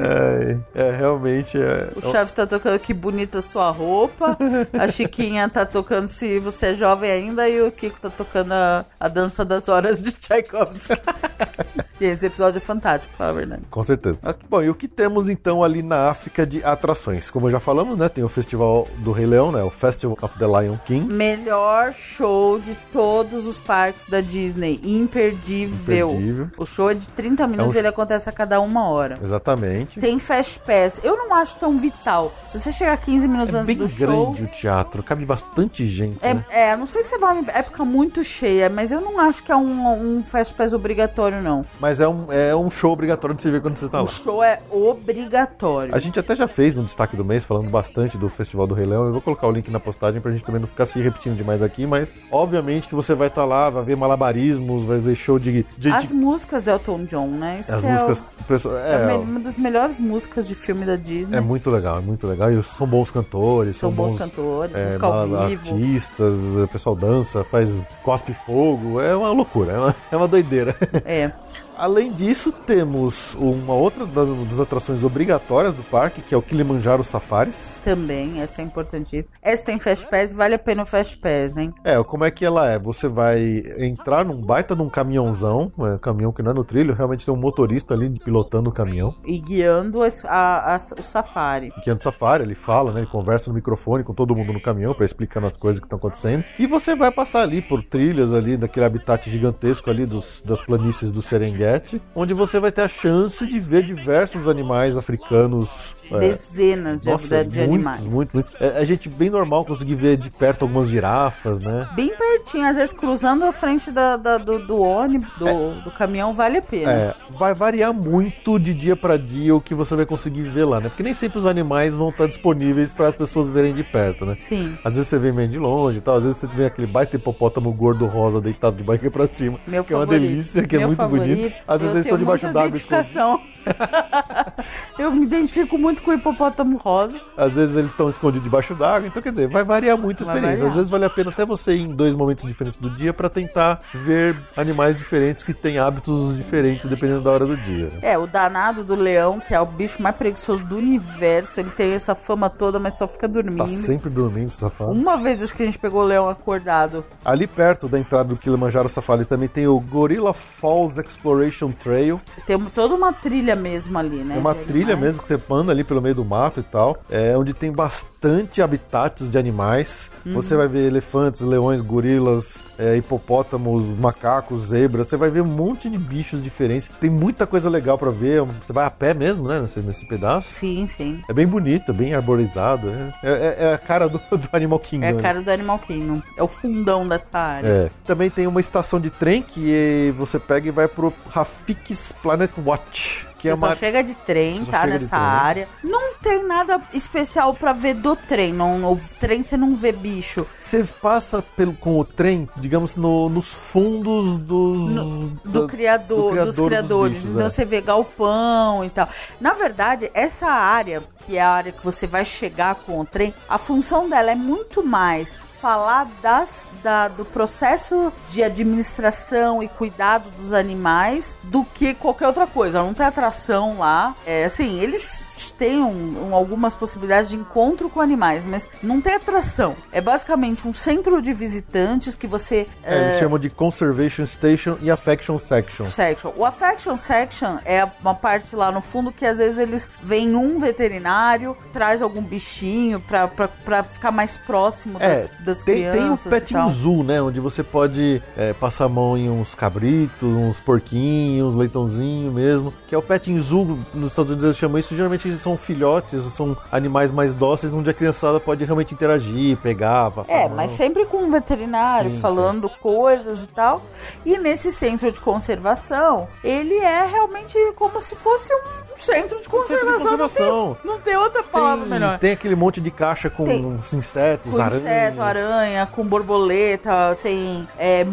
[0.00, 1.90] É, é, realmente é.
[1.96, 4.38] O Chaves tá tocando Que Bonita Sua Roupa.
[4.72, 7.48] A Chiquinha tá tocando Se Você é Jovem Ainda.
[7.48, 10.94] E o Kiko tá tocando a, a dança das horas de Tchaikovsky.
[12.00, 13.62] E esse episódio é fantástico, pra falar a verdade.
[13.68, 14.30] Com certeza.
[14.30, 14.46] Ok.
[14.48, 17.28] Bom, e o que temos então ali na África de atrações?
[17.28, 18.08] Como já falamos, né?
[18.08, 19.64] Tem o Festival do Rei Leão, né?
[19.64, 21.12] O Festival of the Lion King.
[21.12, 24.80] Melhor show de todos os parques da Disney.
[24.84, 26.10] Imperdível.
[26.10, 26.50] Imperdível.
[26.56, 29.16] O show é de 30 minutos É um- e ele acontece a cada uma hora.
[29.20, 29.98] Exatamente.
[29.98, 31.00] Tem Fast Pass.
[31.02, 32.32] Eu não acho tão vital.
[32.46, 34.26] Se você chegar 15 minutos É antes bem do show.
[34.32, 36.44] grande o teatro, cabe bastante gente, né?
[36.48, 39.18] É, é, a não sei que você vai em época muito cheia, mas eu não
[39.18, 41.64] acho que é um, um Fast Pass obrigatório, não.
[41.80, 44.08] Mas é um, é um show obrigatório de se ver quando você tá O lá.
[44.08, 45.94] show é obrigatório.
[45.94, 48.86] A gente até já fez um destaque do mês falando bastante do Festival do Rei
[48.86, 49.04] Leão.
[49.06, 51.62] Eu vou colocar o link na postagem pra gente também não ficar se repetindo demais
[51.62, 55.64] aqui, mas obviamente que você vai estar lá, vai ver malabarismos, vai ver show de.
[55.76, 57.58] de, As de- músicas do Elton John, né?
[57.60, 58.20] Isso as é músicas.
[58.20, 61.36] o- o é é, uma das melhores músicas de filme da Disney.
[61.36, 62.50] é muito legal, é muito legal.
[62.52, 65.74] E são bons cantores, São são, bons cantores, é, música ao vivo.
[65.74, 70.74] artistas, o pessoal dança, faz cospe fogo, é uma loucura, é uma, é uma doideira.
[71.04, 71.17] É.
[71.18, 71.34] далее.
[71.78, 77.04] Além disso, temos uma outra das, das atrações obrigatórias do parque, que é o Kilimanjaro
[77.04, 77.80] Safaris.
[77.84, 79.32] Também, essa é importantíssima.
[79.40, 81.72] Essa tem Fast Pass, vale a pena o Fast Pass, hein?
[81.84, 82.80] É, como é que ela é?
[82.80, 86.94] Você vai entrar num baita num caminhãozão, é, um caminhão que não é no trilho,
[86.94, 89.14] realmente tem um motorista ali pilotando o caminhão.
[89.24, 91.70] E guiando as- a- a- o safari.
[91.84, 93.00] Que é do safari, ele fala, né?
[93.02, 95.96] Ele conversa no microfone com todo mundo no caminhão pra explicando as coisas que estão
[95.98, 96.42] acontecendo.
[96.58, 101.12] E você vai passar ali por trilhas ali daquele habitat gigantesco ali dos, das planícies
[101.12, 101.67] do Serengeti,
[102.14, 105.96] onde você vai ter a chance de ver diversos animais africanos.
[106.12, 108.06] é, Dezenas de, nossa, de muitos, animais.
[108.06, 108.52] muito, muito.
[108.60, 111.88] É, a gente bem normal conseguir ver de perto algumas girafas, né?
[111.94, 116.34] Bem pertinho, às vezes cruzando a frente da, da- do, do ônibus, do, do caminhão,
[116.34, 116.90] vale a pena.
[116.90, 120.80] É, vai variar muito de dia pra dia o que você vai conseguir ver lá,
[120.80, 120.88] né?
[120.88, 124.34] Porque nem sempre os animais vão estar disponíveis para as pessoas verem de perto, né?
[124.38, 124.76] Sim.
[124.84, 127.16] Às vezes você vê meio de longe e tal, às vezes você vê aquele baita
[127.16, 130.28] hipopótamo gordo rosa deitado de barriga pra cima, Meu que é uma favorito.
[130.28, 131.36] delícia, que é Meu muito favorito.
[131.38, 131.56] bonito.
[131.66, 133.40] Às vezes Eu eles estão debaixo d'água escondidos.
[134.98, 137.20] Eu me identifico muito com o hipopótamo rosa.
[137.36, 140.56] Às vezes eles estão escondidos debaixo d'água, então quer dizer, vai variar muito a experiência.
[140.56, 140.68] variar.
[140.70, 143.28] Às vezes vale a pena até você ir em dois momentos diferentes do dia pra
[143.28, 147.92] tentar ver animais diferentes que têm hábitos diferentes dependendo da hora do dia.
[148.02, 151.92] É, o danado do leão, que é o bicho mais preguiçoso do universo, ele tem
[151.92, 153.58] essa fama toda, mas só fica dormindo.
[153.58, 154.90] Tá sempre dormindo, safado.
[154.90, 157.04] Uma vez acho que a gente pegou o leão acordado.
[157.24, 162.20] Ali perto da entrada do Kilimanjaro Safari também tem o Gorilla Falls Exploration Trail.
[162.46, 164.36] Tem toda uma trilha mesmo ali, né?
[164.36, 165.16] É uma trilha animais.
[165.16, 166.98] mesmo que você anda ali pelo meio do mato e tal.
[167.10, 168.17] É onde tem bastante
[168.62, 170.10] habitats de animais.
[170.24, 170.34] Uhum.
[170.34, 175.06] Você vai ver elefantes, leões, gorilas, é, hipopótamos, macacos, zebras.
[175.06, 176.88] Você vai ver um monte de bichos diferentes.
[176.88, 178.42] Tem muita coisa legal pra ver.
[178.60, 179.60] Você vai a pé mesmo, né?
[179.60, 180.48] Nesse, nesse pedaço.
[180.52, 181.22] Sim, sim.
[181.28, 182.88] É bem bonito, bem arborizado.
[183.22, 185.06] É, é- é a cara do, do Animal Kingdom.
[185.06, 185.22] É a né?
[185.22, 186.22] cara do Animal Kingdom.
[186.36, 187.66] É o fundão dessa área.
[187.68, 187.90] É.
[188.06, 193.26] Também tem uma estação de trem que você pega e vai pro Rafik's Planet Watch.
[193.38, 193.68] Que Você é uma.
[193.68, 194.84] só chega de trem, Você tá?
[194.86, 195.20] Nessa trem.
[195.20, 195.68] área.
[195.84, 198.52] Não tem nada especial pra ver do trem.
[198.52, 200.44] Não, no trem você não vê bicho.
[200.60, 205.30] Você passa pelo, com o trem, digamos, no- nos fundos dos.
[205.44, 207.16] do da- criador, criador dos criadores.
[207.18, 207.48] bichos, então é.
[207.50, 209.08] você vê galpão e tal.
[209.40, 213.32] Na verdade, essa área, que é a área que você vai chegar com o trem,
[213.48, 220.30] a função dela é muito mais falar das, da- do processo de administração e cuidado
[220.38, 222.82] dos animais do que qualquer outra coisa.
[222.82, 224.14] Não tem atração lá.
[224.26, 229.14] É assim, eles têm um- um- algumas possibilidades de encontro com animais, mas não tem
[229.14, 229.74] atração.
[229.92, 234.90] É basicamente um centro de visitantes que você É, eles chamam de Conservation Station e
[234.90, 235.88] Affection Section.
[235.88, 236.32] section.
[236.36, 240.58] O affection section é uma parte lá no fundo que às vezes eles vêm um
[240.58, 245.88] veterinário, traz algum bichinho pra, pra, pra ficar mais próximo das, É, das tem, tem
[245.88, 246.26] o crianças.
[246.26, 246.68] e Petting tal.
[246.70, 247.20] Zoo, né?
[247.22, 252.72] Onde você pode é, passar a mão em uns cabritos, uns porquinhos, leitãozinho mesmo.
[252.86, 254.96] Que é o Petting Zoo, nos Estados Unidos eles chamam isso.
[254.96, 260.10] Geralmente eles são filhotes, são animais mais dóceis, onde a criançada pode realmente interagir, pegar,
[260.10, 263.82] passar É, mas sempre com um veterinário Sim, falando coisas e tal.
[264.24, 269.40] E nesse centro de conservação, ele é realmente como se fosse um centro de centro
[269.42, 269.98] de conservação.
[269.98, 270.68] conservação.
[270.68, 272.18] Não, tem, não tem outra palavra tem, melhor.
[272.18, 273.80] tem aquele monte de caixa com Tem.
[273.92, 274.84] insetos, Com aranhas.
[274.84, 277.68] inseto, aranha, com borboleta, tem.
[277.78, 278.04] é,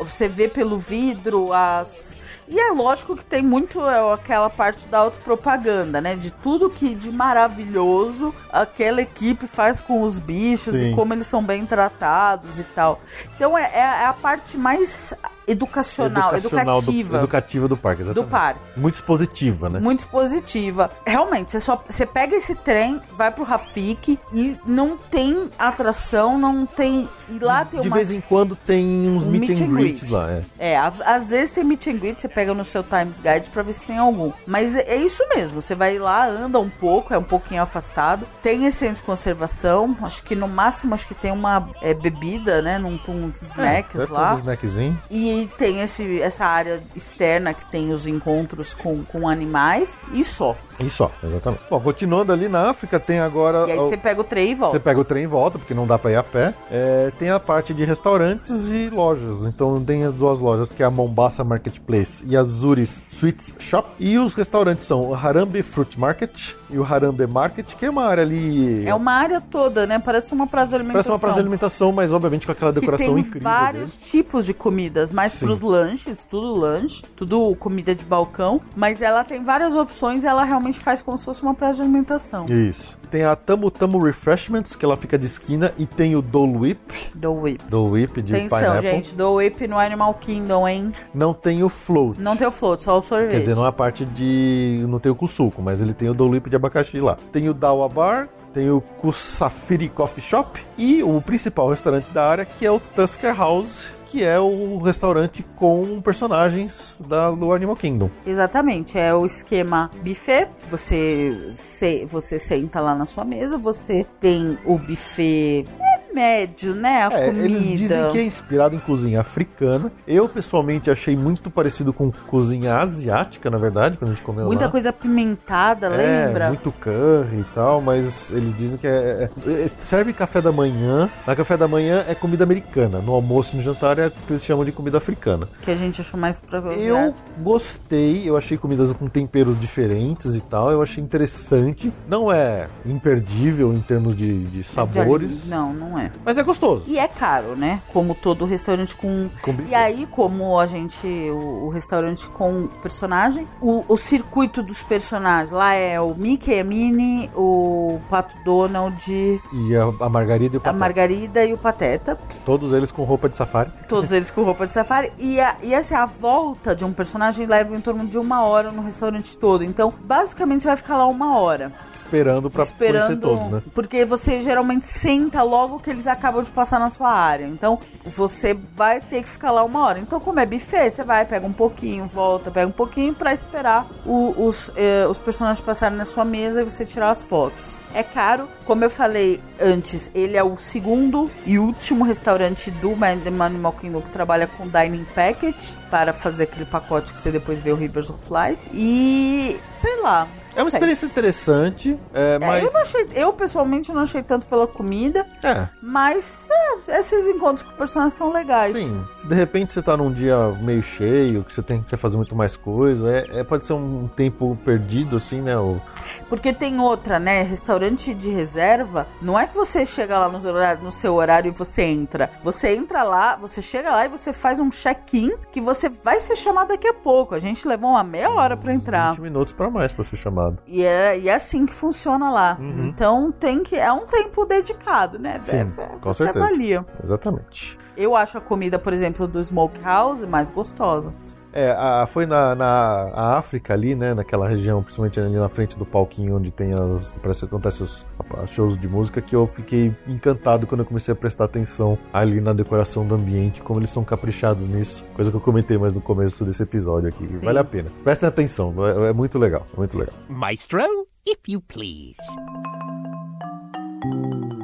[0.00, 2.16] você vê pelo vidro as.
[2.48, 6.14] E é lógico que tem muito é, aquela parte da autopropaganda, né?
[6.16, 10.90] De tudo que de maravilhoso aquela equipe faz com os bichos Sim.
[10.92, 13.00] e como eles são bem tratados e tal.
[13.36, 15.14] Então é, é- é a parte mais
[15.46, 18.26] educacional, educativa do, educativa do parque, exatamente.
[18.26, 18.60] do parque.
[18.76, 19.80] Muito expositiva, né?
[19.80, 20.90] Muito positiva.
[21.06, 26.66] Realmente, você só você pega esse trem, vai pro Rafik e não tem atração, não
[26.66, 27.08] tem.
[27.28, 30.44] E lá tem De vez em quando tem uns um meet, and greets lá, é.
[30.58, 33.72] É, às vezes tem meet and greet, você pega no seu Times Guide pra ver
[33.72, 34.32] se tem algum.
[34.46, 38.26] Mas é, é isso mesmo, você vai lá, anda um pouco, é um pouquinho afastado.
[38.42, 42.60] Tem esse centro de conservação, acho que no máximo acho que tem uma é, bebida,
[42.60, 42.78] né?
[42.78, 44.34] Num, uns snacks é, deve ter lá.
[44.34, 44.96] uns snackzinhos.
[45.10, 50.56] E tem esse, essa área externa que tem os encontros com, com animais e só.
[50.80, 51.62] E só, exatamente.
[51.70, 53.66] Bom, continuando ali na África, tem agora.
[53.68, 54.76] E aí o- você pega o trem e volta.
[54.76, 56.54] Você pega o trem e volta, porque não dá pra ir a pé.
[56.70, 59.44] É, tem a parte de restaurantes e lojas.
[59.44, 63.88] Então tem as duas lojas, que é a Mombasa Marketplace e a Zuris Sweets Shop.
[64.00, 68.04] E os restaurantes são o Harambe Fruit Market e o Harambe Market, que é uma
[68.04, 68.86] área ali...
[68.86, 69.98] É uma área toda, né?
[69.98, 70.94] Parece uma praça de alimentação.
[71.02, 74.10] Parece uma praça de alimentação, mas obviamente com aquela que decoração tem incrível vários deles.
[74.10, 75.46] tipos de comidas, mais Sim.
[75.46, 80.42] pros lanches, tudo lanche, tudo comida de balcão, mas ela tem várias opções e ela
[80.42, 82.44] realmente faz como se fosse uma praça de alimentação.
[82.50, 82.98] Isso.
[83.08, 87.10] Tem a Tamu Tamu Refreshments, que ela fica de esquina, e tem o Dole Whip,
[87.14, 87.62] Do Whip.
[87.68, 88.90] Dole Whip de Atenção, pineapple.
[88.90, 90.92] gente, do Whip no Animal Kingdom, hein?
[91.14, 92.20] Não tem o Float.
[92.20, 93.30] Não tem o float, só o sorvete.
[93.30, 94.84] Quer dizer, não é a parte de.
[94.88, 97.16] Não tem o Kusuko, mas ele tem o Dole Whip de abacaxi lá.
[97.30, 102.44] Tem o Dawa Bar, tem o Kusafiri Coffee Shop e o principal restaurante da área,
[102.44, 108.10] que é o Tusker House, que é o restaurante com personagens da, do Animal Kingdom.
[108.26, 114.04] Exatamente, é o esquema buffet, que você, se, você senta lá na sua mesa, você
[114.20, 115.64] tem o buffet
[116.12, 117.06] é médio, né?
[117.10, 117.44] A É, comida.
[117.44, 119.90] eles dizem que é inspirado em cozinha africana.
[120.06, 124.66] Eu, pessoalmente, achei muito parecido com cozinha asiática, na verdade, quando a gente comeu Muita
[124.66, 124.70] lá.
[124.70, 126.48] coisa apimentada, É, lembra?
[126.48, 131.10] muito curry e tal, mas eles dizem que é, é- é- serve café da manhã.
[131.26, 133.00] Na café da manhã é comida americana.
[133.00, 135.48] No almoço e no jantar é o que eles chamam de comida africana.
[135.62, 137.12] Que a gente achou mais pra Eu
[137.42, 140.70] gostei, eu achei comidas com temperos diferentes e tal.
[140.70, 141.92] Eu achei interessante.
[142.08, 146.01] Não é imperdível em termos de, de sabores, Não, não é.
[146.24, 146.84] Mas é gostoso.
[146.86, 147.82] E é caro, né?
[147.92, 149.28] Como todo restaurante com.
[149.40, 149.56] Com.
[149.68, 151.06] E aí, como a gente.
[151.06, 156.64] O, o restaurante com personagem, o, o circuito dos personagens lá é o Mickey, a
[156.64, 160.78] Minnie, o Pato Donald, E a, a margarida e o a patê.
[160.78, 162.18] Margarida e o Pateta.
[162.44, 163.70] Todos eles com roupa de safari.
[163.88, 165.12] Todos eles com roupa de safari.
[165.18, 168.70] E, a, e assim, a volta de um personagem leva em torno de uma hora
[168.70, 169.64] no restaurante todo.
[169.64, 171.72] Então, basicamente, você vai ficar lá uma hora.
[171.94, 173.02] Esperando pra esperando.
[173.06, 173.62] conhecer todos, né?
[173.74, 177.46] Porque você geralmente senta logo que eles acabam de passar na sua área.
[177.46, 179.98] Então, você vai ter que ficar lá uma hora.
[179.98, 183.86] Então, como é buffet, você vai, pega um pouquinho, volta, pega um pouquinho pra esperar
[184.04, 187.78] o- os, eh, os personagens passarem na sua mesa e você tirar as fotos.
[187.94, 193.08] É caro, como eu falei antes, ele é o segundo e último restaurante do Ma-
[193.44, 197.70] Animal Kingdom que trabalha com Dining Package para fazer aquele pacote que você depois vê
[197.72, 198.58] o Rivers of Light.
[198.72, 200.26] E sei lá.
[200.54, 202.62] É uma experiência interessante, é, É, mas.
[202.64, 206.48] eu, não achei, eu pessoalmente não achei tanto pela comida, É, mas
[206.88, 208.72] é, esses encontros com personagens são legais.
[208.72, 209.02] sim.
[209.16, 212.34] Se de repente você tá num dia meio cheio, que você tem que fazer muito
[212.36, 215.56] mais coisa, é, é- pode ser um tempo perdido, assim, né?
[215.56, 215.80] O,
[216.28, 217.42] Porque tem outra, né?
[217.42, 221.48] Restaurante de reserva, não é que você chega lá no seu horário, no seu horário
[221.48, 222.30] e você entra.
[222.42, 226.36] Você entra lá, você chega lá e você faz um check-in que você vai ser
[226.36, 227.34] chamado daqui a pouco.
[227.34, 229.10] A gente levou uma meia hora pra entrar.
[229.12, 230.41] 20 minutos pra mais pra ser chamado.
[230.66, 232.56] E é, e é assim que funciona lá.
[232.60, 233.76] Então tem que.
[233.76, 235.36] É um tempo dedicado, né?
[235.38, 235.42] Uhum.
[235.44, 236.44] Sim, É, com você certeza.
[236.46, 236.86] avalia.
[237.02, 237.78] Exatamente.
[237.96, 241.12] Eu acho a comida, por exemplo, do Smokehouse mais gostosa.
[241.54, 244.14] É, a- foi na, na África ali, né?
[244.14, 247.14] Naquela região, principalmente ali na frente do palquinho onde tem as.
[247.22, 248.06] Parece que acontece os
[248.42, 252.40] os shows de música, que eu fiquei encantado quando eu comecei a prestar atenção ali
[252.40, 255.04] na decoração do ambiente, como eles são caprichados nisso.
[255.14, 257.26] Coisa que eu comentei mais no começo desse episódio aqui.
[257.26, 257.44] Sim.
[257.44, 257.90] Vale a pena.
[258.02, 260.14] Prestem atenção, é, é muito legal, é muito legal.
[260.30, 260.80] Maestro,
[261.26, 262.16] if you please.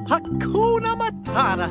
[0.08, 1.70] Hakuna Matata.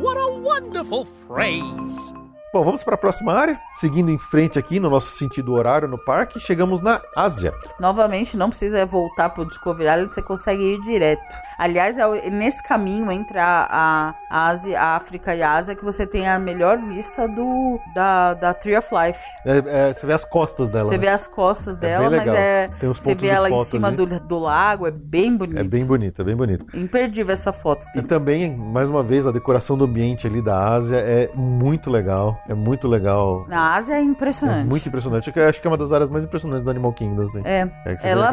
[0.00, 2.12] What a wonderful phrase.
[2.52, 3.60] Bom, vamos para a próxima área.
[3.76, 7.54] Seguindo em frente aqui no nosso sentido horário no parque, chegamos na Ásia.
[7.78, 11.22] Novamente, não precisa voltar pro Discovery Island, você consegue ir direto.
[11.56, 15.84] Aliás, é o- nesse caminho entre a, a Ásia, a África e a Ásia que
[15.84, 19.20] você tem a melhor vista do da, da Tree of Life.
[19.46, 20.86] É, é, você vê as costas dela.
[20.86, 20.98] Você né?
[20.98, 22.68] vê as costas bem dela, mas é.
[22.80, 23.96] Tem uns Você vê ela em cima ali.
[23.96, 25.60] do, do lago, é bem bonito.
[25.60, 26.66] É bem bonito, é bem bonito.
[26.76, 27.86] Imperdível essa foto.
[27.94, 32.39] E também, mais uma vez, a decoração do ambiente ali da Ásia é muito legal.
[32.48, 33.44] É muito legal.
[33.48, 34.68] Na Ásia é É impressionante.
[34.68, 35.32] muito impressionante.
[35.34, 37.42] Eu acho que é uma das áreas mais impressionantes do Animal Kingdom, assim.
[37.44, 37.68] É.
[37.84, 38.32] É Ela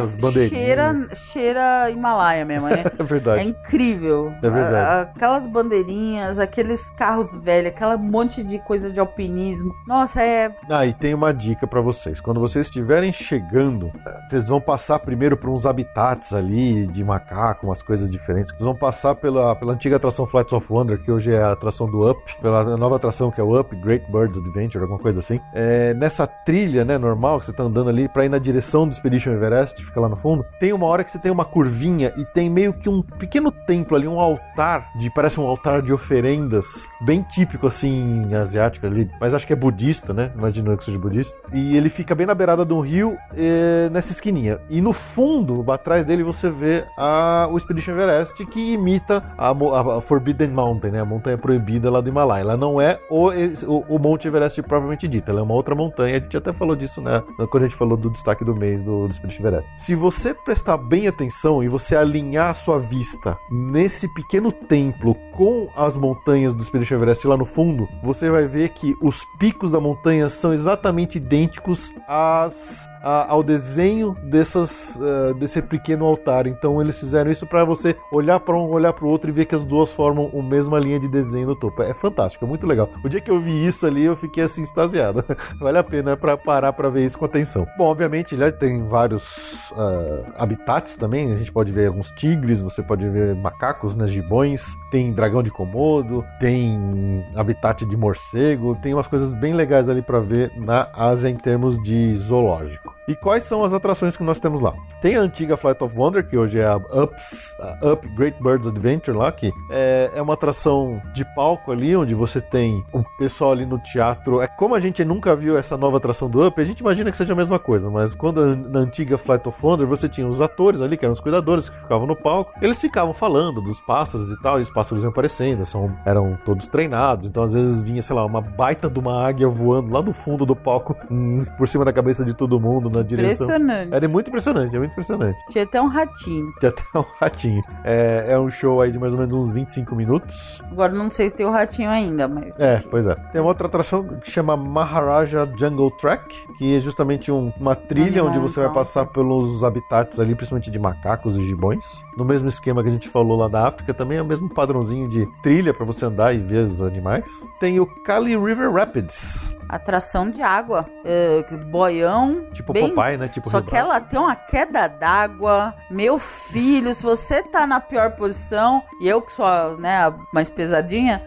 [0.49, 2.83] cheira, cheira Himalaia mesmo, né?
[2.97, 3.41] É verdade.
[3.41, 4.31] É incrível.
[4.41, 5.11] É verdade.
[5.15, 9.71] Aquelas bandeirinhas, aqueles carros velhos, aquela monte de coisa de alpinismo.
[9.87, 10.51] Nossa, é.
[10.69, 12.19] Ah, e tem uma dica pra vocês.
[12.19, 13.91] Quando vocês estiverem chegando,
[14.27, 18.51] vocês vão passar primeiro por uns habitats ali de macaco, umas coisas diferentes.
[18.51, 21.89] Vocês vão passar pela, pela antiga atração Flights of Wonder, que hoje é a atração
[21.89, 25.39] do Up, pela nova atração que é o Up, Great Birds Adventure, alguma coisa assim.
[25.53, 28.91] É, nessa trilha, né, normal, que você tá andando ali pra ir na direção do
[28.91, 32.25] Expedition Everest, fica lá no fundo, tem uma hora que você tem uma curvinha e
[32.25, 36.87] tem meio que um pequeno templo ali, um altar, de parece um altar de oferendas,
[37.01, 40.31] bem típico assim, asiático ali, mas acho que é budista, né?
[40.35, 41.37] Imagino que seja budista.
[41.53, 44.59] E ele fica bem na beirada de um rio, eh, nessa esquininha.
[44.69, 49.97] E no fundo, atrás dele, você vê a, o Expedition Everest, que imita a, a-
[49.97, 51.01] a Forbidden Mountain, né?
[51.01, 52.41] A montanha proibida lá do Himalaia.
[52.41, 53.29] Ela não é o,
[53.67, 56.17] o, o Monte Everest propriamente dito, ela é uma outra montanha.
[56.17, 57.23] A gente até falou disso, né?
[57.49, 59.71] Quando a gente falou do destaque do mês do, do Expedition Everest.
[59.77, 65.69] Se você prestar bem atenção e você alinhar a sua vista nesse pequeno templo com
[65.75, 69.79] as montanhas do Expedition Everest lá no fundo, você vai ver que os picos da
[69.79, 76.45] montanha são exatamente idênticos às, a- ao desenho dessas, ah, desse pequeno altar.
[76.45, 79.45] Então eles fizeram isso para você olhar para um, olhar para o outro e ver
[79.45, 81.81] que as duas formam a mesma linha de desenho no topo.
[81.83, 82.89] É fantástico, é muito legal.
[83.03, 85.23] O dia que eu vi isso ali, eu fiquei assim extasiado.
[85.59, 87.65] vale a pena para parar para ver isso com atenção.
[87.77, 91.31] Bom, obviamente ele tem vários ah, habitats também.
[91.31, 95.51] A gente pode ver alguns tigres, você pode ver macacos, né, gibões, tem dragão de
[95.51, 101.29] Komodo, tem habitat de morcego, tem umas coisas bem legais ali para ver na Ásia
[101.29, 102.96] em termos de zoológico.
[103.07, 104.73] E quais são as atrações que nós temos lá?
[105.01, 108.67] Tem a antiga Flight of Wonder, que hoje é a Ups, a Up Great Birds
[108.67, 113.53] Adventure lá, que é, é uma atração de palco ali, onde você tem o pessoal
[113.53, 114.41] ali no teatro.
[114.41, 117.15] É como a gente nunca viu essa nova atração do Up, a gente imagina que
[117.15, 120.81] seja a mesma coisa, mas quando na antiga Flight of Wonder você tinha os atores
[120.81, 124.41] ali, que eram os cuidadores que ficavam no palco, eles ficavam falando dos pássaros e
[124.41, 128.15] tal, e os pássaros iam aparecendo, são, eram todos treinados, então às vezes vinha, sei
[128.15, 130.95] lá, uma baita de uma águia voando lá do fundo do palco,
[131.57, 133.45] por cima da cabeça de todo mundo, na direção.
[133.47, 133.93] Impressionante.
[133.93, 135.41] Era muito impressionante, é muito impressionante.
[135.49, 136.51] Tinha até um ratinho.
[136.59, 137.61] Tinha até um ratinho.
[137.83, 140.61] É, é um show aí de mais ou menos uns 25 minutos.
[140.71, 142.59] Agora não sei se tem o ratinho ainda, mas.
[142.59, 143.15] É, pois é.
[143.31, 148.21] Tem uma outra atração que chama Maharaja Jungle Track, que é justamente um- uma trilha
[148.21, 152.03] Animal onde você vai passar pelos habitats ali, principalmente de macacos e gibões.
[152.17, 155.09] No mesmo esquema que a gente falou lá da África, também é o mesmo padrãozinho
[155.09, 157.27] de trilha para você andar e ver os animais.
[157.59, 160.85] Tem o Kali River Rapids, Atração de água.
[161.03, 162.47] É, boião.
[162.51, 162.89] tipo bem...
[162.89, 163.27] Popeye, né?
[163.27, 165.73] Tipo Só que ela tem uma queda d'água.
[165.89, 170.13] Meu filho, se você tá na pior posição, e eu que sou a, né, a
[170.33, 171.25] mais pesadinha,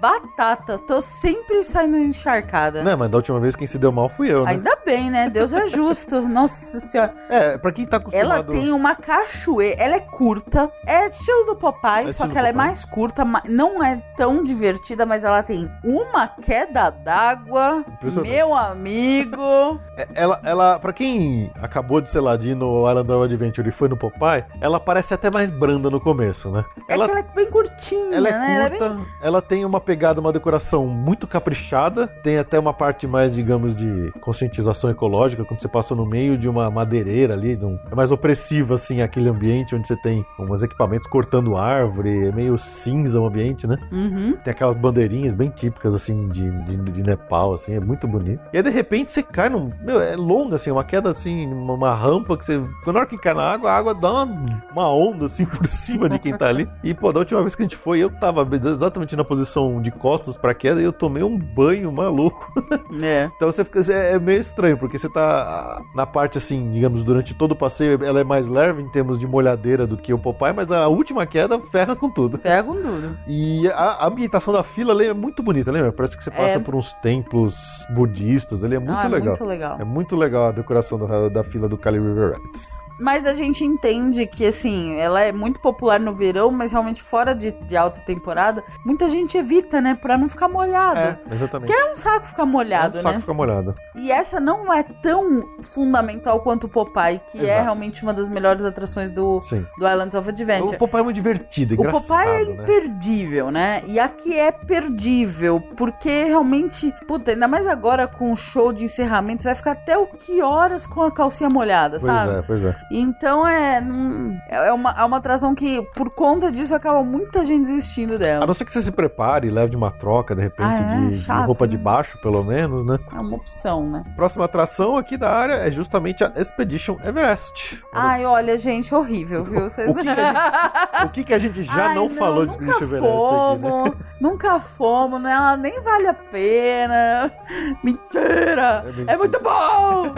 [0.00, 2.82] batata, tô sempre saindo encharcada.
[2.82, 4.52] Não, mas da última vez quem se deu mal fui eu, né?
[4.52, 5.28] Ainda bem, né?
[5.28, 6.20] Deus é justo.
[6.28, 7.14] Nossa senhora.
[7.28, 8.52] É, pra quem tá Ela acostumado...
[8.52, 12.52] tem uma cachoeira, ela é curta, é estilo do Popeye, É só que ela é
[12.52, 12.66] Popeye.
[12.66, 17.79] mais curta, não é tão divertida, mas ela tem uma queda d'água.
[18.22, 19.78] Meu amigo.
[20.14, 23.96] Ela, ela, pra quem acabou de, de ir no Island of Adventure e foi no
[23.96, 26.64] Popeye, ela parece até mais branda no começo, né?
[26.76, 28.54] É que ela é bem curtinha, Ela é né?
[28.56, 32.72] Ela é curta, bem- ela tem uma pegada, uma decoração muito caprichada, tem até uma
[32.72, 37.56] parte mais, digamos, de conscientização ecológica, quando você passa no meio de uma madeireira ali,
[37.64, 42.32] um- é mais opressivo, assim, aquele ambiente onde você tem uns equipamentos cortando árvore, é
[42.32, 43.76] meio cinza o ambiente, né?
[43.92, 44.36] Uhum.
[44.42, 48.40] Tem aquelas bandeirinhas bem típicas, assim, de, de, de Nepal, assim, é muito bonito.
[48.52, 49.70] E aí, de repente, você cai num...
[49.82, 52.58] Meu, é longa, assim, uma queda, assim, uma, uma rampa que você...
[52.84, 55.66] Quando na hora que cai na água, a água dá uma, uma onda, assim, por
[55.66, 56.68] cima de quem tá ali.
[56.82, 59.90] E, pô, da última vez que a gente foi, eu tava exatamente na posição de
[59.90, 62.52] costas pra queda e eu tomei um banho maluco.
[63.02, 63.30] É.
[63.36, 63.80] Então você fica...
[63.92, 68.20] É meio estranho, porque você tá na parte, assim, digamos, durante todo o passeio, ela
[68.20, 71.58] é mais leve em termos de molhadeira do que o Popeye, mas a última queda
[71.60, 72.38] ferra com tudo.
[72.38, 73.16] Pega um duro.
[73.26, 75.92] E a, a ambientação da fila ali é muito bonita, lembra?
[75.92, 76.58] Parece que você passa É.
[76.58, 77.56] por uns templos
[77.90, 79.28] budistas, ele é muito ah, legal.
[79.28, 79.76] muito legal.
[79.80, 82.84] É muito legal a decoração da, da fila do Kali River Rapids.
[82.98, 87.34] Mas a gente entende que, assim, ela é muito popular no verão, mas realmente fora
[87.34, 89.94] de, de alta temporada, muita gente evita, né?
[89.94, 91.18] Pra não ficar molhado.
[91.30, 91.72] exatamente.
[91.72, 93.20] É um saco ficar molhado, é um saco né?
[93.20, 93.74] ficar molhado.
[93.94, 97.62] E essa não é tão fundamental quanto o Popeye, que é Exato.
[97.62, 99.66] realmente uma das melhores atrações do, Sim.
[99.78, 100.76] do Islands of Adventure.
[100.76, 102.62] O Popeye é muito divertido, O engraçado, Popeye é né?
[102.62, 103.82] imperdível, né?
[103.86, 109.42] E aqui é perdível, porque realmente, puta, ainda mais agora com o show de encerramento,
[109.42, 112.38] você vai ficar até o que horas com a calcinha molhada, Pois sabe?
[112.38, 112.76] é, pois é.
[112.90, 117.66] Então é, não- é, uma, é uma atração que, por conta disso, acaba muita gente
[117.66, 118.46] desistindo A dela.
[118.46, 120.96] não ser que você se prepare e leve uma troca, de repente, Ah, é?
[120.96, 121.82] de, de Chato, roupa de né?
[121.82, 122.98] baixo, pelo menos, né?
[123.12, 124.02] É uma opção, né?
[124.16, 127.82] Próxima atração aqui da área é justamente a Expedition Everest.
[127.92, 129.68] Ai, olha, gente, horrível, viu?
[129.68, 129.90] Vocês...
[129.90, 130.38] O que, que a gente,
[131.04, 133.10] o que que a gente já Ai, não, falou de Expedition Everest aqui, né?
[133.10, 135.32] fomos, Nunca fomos, né?
[135.32, 137.32] Ela nem vale a pena.
[137.82, 138.82] Mentira!
[138.84, 139.18] É É, mentira.
[139.18, 140.14] muito bom!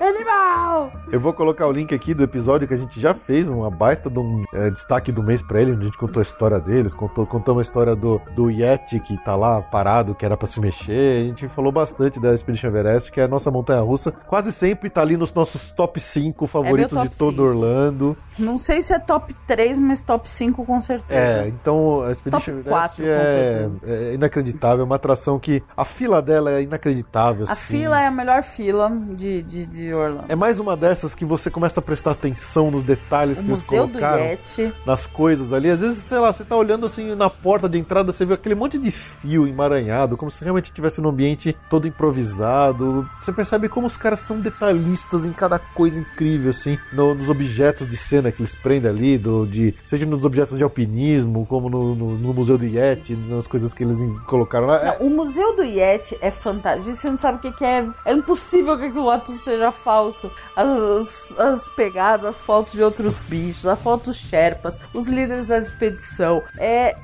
[0.00, 0.92] É animal!
[1.10, 4.10] Eu vou colocar o link aqui do episódio que a gente já fez, uma baita
[4.10, 6.94] de um é, destaque do mês pra ele, onde a gente contou a história deles,
[6.94, 10.60] contou, contamos a história do, do Yeti que tá lá parado, que era pra se
[10.60, 11.22] mexer.
[11.22, 14.12] A gente falou bastante da Expedition Everest, que é a nossa montanha russa.
[14.12, 17.42] Quase sempre tá ali nos nossos top 5 favoritos top de todo 5.
[17.42, 18.16] Orlando.
[18.38, 21.20] Não sei se é top 3, mas top 5 com certeza.
[21.20, 25.62] É, então a Expedition Top Everest quatro, com é, é inacreditável, é uma atração que
[25.76, 27.46] a fila dela é inacreditável.
[27.48, 27.78] A assim.
[27.78, 30.24] fila é a melhor fila de, de, de Orlando.
[30.28, 33.62] É mais uma dessas que você começa a prestar atenção nos detalhes o que eles
[33.64, 34.38] Museu do colocaram.
[34.86, 35.70] Nas coisas ali.
[35.70, 38.54] Às vezes, sei lá, você tá olhando assim na porta de entrada, você vê aquele
[38.54, 43.08] monte de fio emaranhado, como se realmente estivesse num ambiente todo improvisado.
[43.20, 47.88] Você percebe como os caras são detalhistas em cada coisa incrível, assim, no- nos objetos
[47.88, 51.94] de cena que eles prendem ali, do, de, seja nos objetos de alpinismo, como no,
[51.94, 54.96] no- no Museu do Yeti, nas coisas que eles colocaram lá.
[54.98, 56.94] Não, o Museu do Yeti é fantástico.
[56.94, 57.88] Você não sabe o que, que é.
[58.04, 60.30] É impossível que aquilo lá tudo seja falso.
[60.56, 65.58] As, as, as pegadas, as fotos de outros bichos, as fotos sherpas, os líderes da
[65.58, 66.42] expedição.
[66.58, 66.96] É.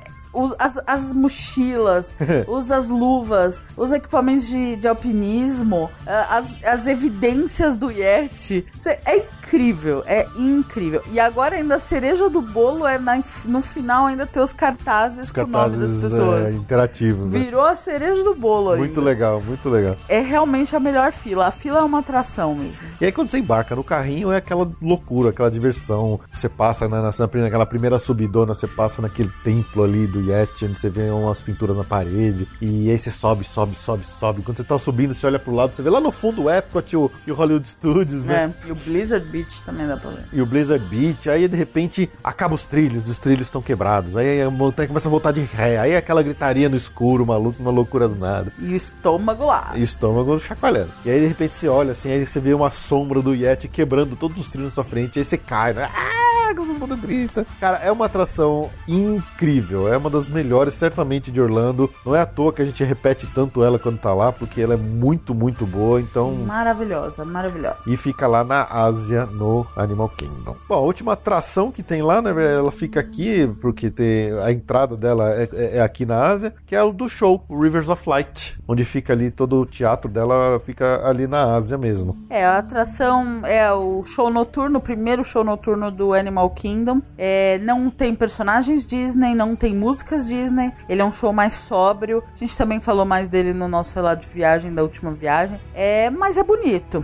[0.59, 2.13] as, as mochilas,
[2.47, 8.65] os, as luvas, os equipamentos de, de alpinismo, ah, as, as evidências do Yeti.
[8.77, 11.01] Cê- é incrível, é incrível.
[11.11, 15.25] E agora ainda a cereja do bolo é na- no final ainda ter os cartazes,
[15.25, 16.45] os com o nome das cartazes pessoas.
[16.45, 17.39] é, interativos, né?
[17.39, 19.01] Virou a cereja do bolo Muito ainda.
[19.01, 19.95] legal, muito legal.
[20.07, 21.47] É realmente a melhor fila.
[21.47, 22.85] A fila é uma atração mesmo.
[23.01, 26.19] E aí quando você embarca no carrinho é aquela loucura, aquela diversão.
[26.31, 27.09] Você passa na, na,
[27.41, 31.77] naquela primeira subidona, você passa naquele templo ali do Yeti, onde você vê umas pinturas
[31.77, 32.47] na parede.
[32.61, 34.41] E aí você sobe, sobe, sobe, sobe.
[34.41, 36.93] Quando você tá subindo, você olha pro lado, você vê lá no fundo o Epcot
[36.93, 38.53] e o, e o Hollywood Studios, né?
[38.65, 40.25] É, e o Blizzard Beach também dá pra ver.
[40.31, 44.15] E o Blizzard Beach, aí de repente acaba os trilhos, os trilhos estão quebrados.
[44.15, 45.77] Aí a montanha começa a voltar de ré.
[45.79, 48.51] Aí aquela gritaria no escuro, maluco, uma loucura do nada.
[48.59, 49.73] E o estômago lá.
[49.75, 50.91] E o estômago chacoalhando.
[51.05, 54.15] E aí, de repente, você olha assim, aí você vê uma sombra do Yeti quebrando
[54.15, 55.89] todos os trilhos na sua frente, aí você cai, né?
[55.93, 57.45] Ah, todo mundo grita.
[57.59, 59.91] Cara, é uma atração incrível.
[59.91, 61.89] É uma das melhores, certamente, de Orlando.
[62.05, 64.73] Não é à toa que a gente repete tanto ela quando tá lá, porque ela
[64.73, 65.99] é muito, muito boa.
[66.01, 66.31] Então.
[66.45, 67.77] Maravilhosa, maravilhosa.
[67.87, 70.55] E fica lá na Ásia, no Animal Kingdom.
[70.67, 72.29] Bom, a última atração que tem lá, né?
[72.55, 76.75] Ela fica aqui, porque tem a entrada dela é, é- é aqui na Ásia, que
[76.75, 80.59] é o do show, o Rivers of Light, onde fica ali todo o teatro dela,
[80.65, 82.17] fica ali na Ásia mesmo.
[82.29, 87.01] É, a atração é o show noturno, o primeiro show noturno do Animal Kingdom.
[87.17, 90.71] É, não tem personagens Disney, não tem músicas Disney.
[90.87, 92.23] Ele é um show mais sóbrio.
[92.33, 95.59] A gente também falou mais dele no nosso relato de viagem, da última viagem.
[95.73, 97.03] É, mas é bonito.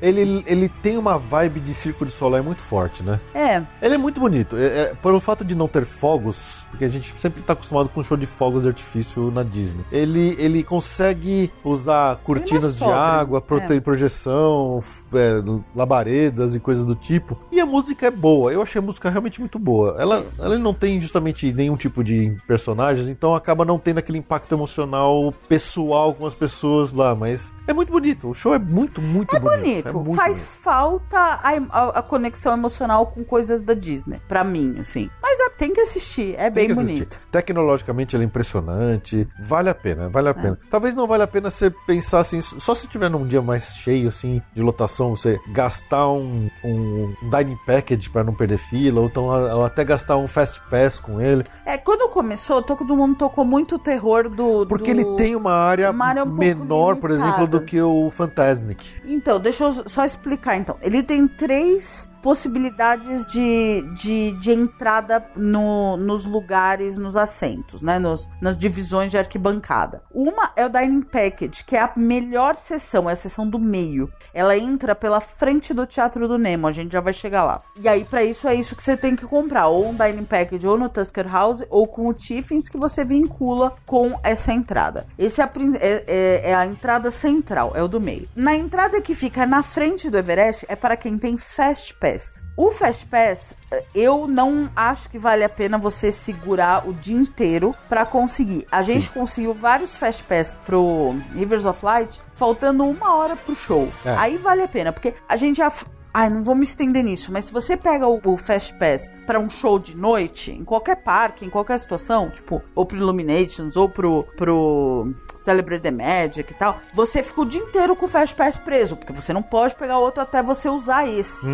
[0.00, 3.20] Ele, ele tem uma vibe de Circo de Soleil muito forte, né?
[3.34, 4.56] É, Ele é muito bonito.
[4.56, 8.02] É, é, pelo fato de não ter fogos, porque a gente sempre tá acostumado com
[8.02, 9.84] show de fogos de artifício na Disney.
[9.90, 13.80] Ele, ele consegue usar cortinas de sóbrio, água, prote- é.
[13.80, 14.82] projeção,
[15.14, 15.42] é,
[15.74, 17.38] labaredas e coisas do tipo.
[17.50, 18.52] E a música é boa.
[18.52, 19.96] Eu achei a música realmente muito boa.
[19.98, 24.54] Ela, ela não tem justamente nenhum tipo de personagens, então acaba não tendo aquele impacto
[24.54, 27.14] emocional pessoal com as pessoas lá.
[27.14, 28.28] Mas é muito bonito.
[28.30, 29.62] O show é muito, muito é bonito.
[29.62, 29.88] bonito.
[29.88, 34.20] É muito Faz falta a, a- a conexão emocional com coisas da Disney.
[34.28, 35.08] Pra mim, assim.
[35.22, 36.34] Mas é, tem que assistir.
[36.34, 36.92] É Tem bem que assistir.
[36.94, 37.20] bonito.
[37.30, 39.28] Tecnologicamente ele é impressionante.
[39.38, 40.58] Vale a pena, vale a pena.
[40.70, 44.08] Talvez não valha a pena você pensar assim, só se tiver num dia mais cheio,
[44.08, 49.26] assim, de lotação, você gastar um, um dining package pra não perder fila, ou, então,
[49.26, 51.44] ou até gastar um fast pass com ele.
[51.64, 54.66] É, quando começou, todo mundo tocou muito o terror do.
[54.66, 58.10] Porque do- ele tem uma área uma área um menor, por exemplo, do que o
[58.10, 58.94] Fantasmic.
[59.06, 60.76] Então, deixa eu só explicar então.
[60.82, 68.00] Ele tem três possibilidades de, de, de entrada no, nos lugares, nos assentos, né?
[68.00, 70.02] Nos, nas divisões de arquibancada.
[70.12, 74.10] Uma é o Dining Package, que é a melhor sessão, é a sessão do meio.
[74.34, 77.62] Ela entra pela frente do Teatro do Nemo, a gente já vai chegar lá.
[77.80, 79.68] E aí, pra isso, é isso que você tem que comprar.
[79.68, 83.76] Ou um Dining Package, ou no Tusker House, ou com o Tiffins, que você vincula
[83.86, 85.06] com essa entrada.
[85.16, 85.50] Esse é a,
[85.80, 88.28] é- é- é a entrada central, é o do meio.
[88.34, 92.15] Na entrada que fica na frente do Everest, é para quem tem Fast Pass.
[92.16, 92.42] Pass.
[92.56, 97.16] O Fast Pass, eh, eu não acho que vale a pena você segurar o dia
[97.16, 98.66] inteiro pra conseguir.
[98.72, 103.88] A gente conseguiu vários Fast Pass pro Rivers of Light faltando uma hora pro show.
[104.04, 104.14] É.
[104.16, 105.70] Aí vale a pena, porque a gente já.
[106.18, 109.38] Ai, não vou me estender nisso, mas se você pega o, o Fast Pass pra
[109.38, 113.86] um show de noite, em qualquer parque, em qualquer situação, tipo, ou pro Illuminations, ou
[113.86, 118.34] pro, pro Celebrate the Magic e tal, você fica o dia inteiro com o Fast
[118.34, 121.44] Pass preso, porque você não pode pegar outro até você usar esse.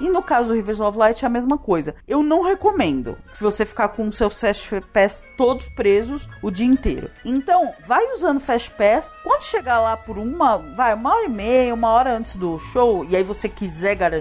[0.00, 1.96] E no caso do Rivers of Light é a mesma coisa.
[2.06, 7.10] Eu não recomendo você ficar com os seus Fast Pass todos presos o dia inteiro.
[7.24, 9.10] Então, vai usando Fast Pass.
[9.24, 13.04] Quando chegar lá por uma, vai, uma hora e meia, uma hora antes do show,
[13.04, 14.11] e aí você quiser garantir,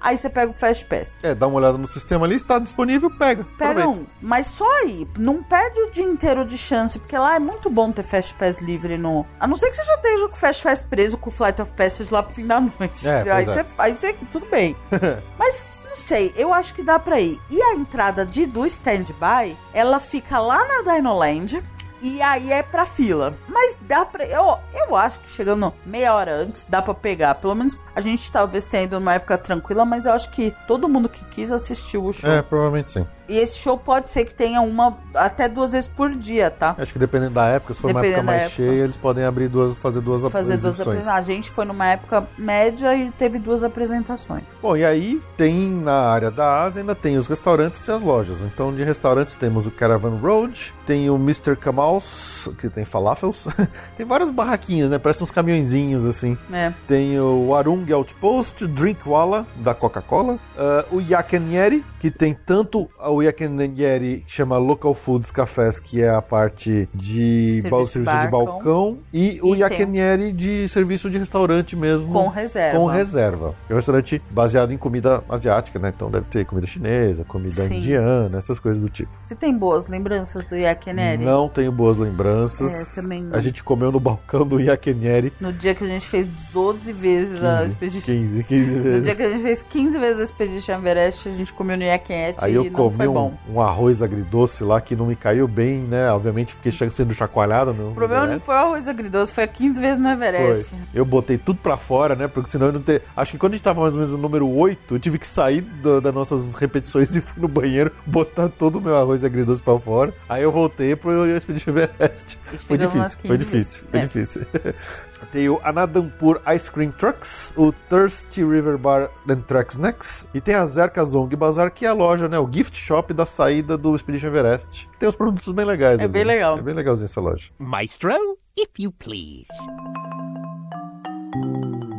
[0.00, 1.16] aí você pega o Fast Pass.
[1.22, 3.44] É, dá uma olhada no sistema ali, está disponível, pega.
[3.58, 3.88] Pega Aproveita.
[3.88, 5.06] um, mas só aí.
[5.18, 8.60] Não perde o dia inteiro de chance, porque lá é muito bom ter Fast Pass
[8.60, 9.26] livre no.
[9.40, 11.60] A não ser que você já esteja com o Fast Pass preso com o Flight
[11.62, 13.06] of Passage lá pro fim da noite.
[13.06, 13.46] É, aí, é.
[13.46, 14.12] você, aí você.
[14.30, 14.76] Tudo bem.
[15.38, 17.40] mas não sei, eu acho que dá pra ir.
[17.50, 21.62] E a entrada de do stand-by, ela fica lá na Dinoland.
[22.00, 23.36] E aí é pra fila.
[23.48, 24.24] Mas dá pra.
[24.24, 27.34] Eu, eu acho que chegando meia hora antes dá pra pegar.
[27.36, 30.88] Pelo menos a gente talvez tenha ido numa época tranquila, mas eu acho que todo
[30.88, 32.30] mundo que quis assistiu o show.
[32.30, 33.06] É, provavelmente sim.
[33.28, 36.74] E esse show pode ser que tenha uma até duas vezes por dia, tá?
[36.78, 38.56] Acho que dependendo da época, se for uma época Dependendo mais época.
[38.56, 41.06] cheia, eles podem abrir duas, fazer duas Fazer duas apresentações.
[41.06, 44.44] A gente foi numa época média e teve duas apresentações.
[44.62, 48.42] Bom, e aí tem na área da Ásia ainda tem os restaurantes e as lojas.
[48.42, 51.54] Então, de restaurantes temos o Caravan Road, tem o Mr.
[51.56, 53.46] Kamal's, que tem falafels.
[53.96, 54.98] tem várias barraquinhas, né?
[54.98, 56.38] Parece uns caminhõezinhos assim.
[56.50, 56.72] É.
[56.86, 60.38] Tem o Arung Outpost, Drinkwala, da Coca-Cola.
[60.56, 66.08] ah, o Yakenieri, que tem tanto o Yakenieri, que chama Local Foods Cafés, que é
[66.10, 68.98] a parte de Serviço serviço de balcão.
[69.12, 72.12] E o E tem- Yakenieri de serviço de restaurante mesmo.
[72.12, 72.78] Com reserva.
[72.78, 73.54] Com reserva.
[73.68, 75.92] É um restaurante baseado em comida asiática, né?
[75.94, 77.76] Então deve ter comida chinesa, comida Sim.
[77.76, 79.10] indiana, essas coisas do tipo.
[79.20, 81.24] Você tem boas lembranças do Yakineri?
[81.24, 82.96] Não tenho boas lembranças.
[82.98, 83.36] É, também não.
[83.36, 87.42] A gente comeu no balcão do Yakenieri No dia que a gente fez 12 vezes
[87.42, 88.00] a 15, Expedition.
[88.02, 89.04] 15, 15 No vezes.
[89.04, 92.38] dia que a gente fez 15 vezes a Expedition Everest, a gente comeu no Yakinete
[92.44, 93.22] Aí eu comi foi
[93.52, 96.10] um, um arroz agridoce lá que não me caiu bem, né?
[96.10, 98.46] Obviamente fiquei sendo chacoalhado no O problema não Everest.
[98.46, 100.70] foi o arroz agridoce, foi 15 vezes no Everest.
[100.70, 100.78] Foi.
[100.94, 102.28] Eu botei tudo pra fora, né?
[102.28, 103.02] Porque senão eu não ter.
[103.16, 105.26] Acho que quando a gente tava mais ou menos no número 8, eu tive que
[105.26, 109.60] sair da- das nossas repetições e fui no banheiro botar todo o meu arroz agridoce
[109.62, 110.12] pra fora.
[110.28, 112.38] Aí eu voltei pro Expedition Everest.
[112.66, 114.02] Foi chegamos umas difícil, foi 15 difícil, foi É.
[114.02, 114.46] difícil.
[115.26, 120.54] tem o Anadampur Ice Cream Trucks, o Thirsty River Bar and Truck Snacks, e tem
[120.54, 122.38] a Zerka Zong Bazaar, que é a loja, né?
[122.38, 124.88] O gift shop da saída do Expedition Everest.
[124.92, 126.12] Que tem uns produtos bem legais É ali.
[126.12, 126.58] bem legal.
[126.58, 127.50] É bem legalzinho essa loja.
[127.58, 128.10] Maestro,
[128.56, 129.48] if you please.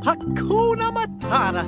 [0.05, 1.65] Hakuna Matata.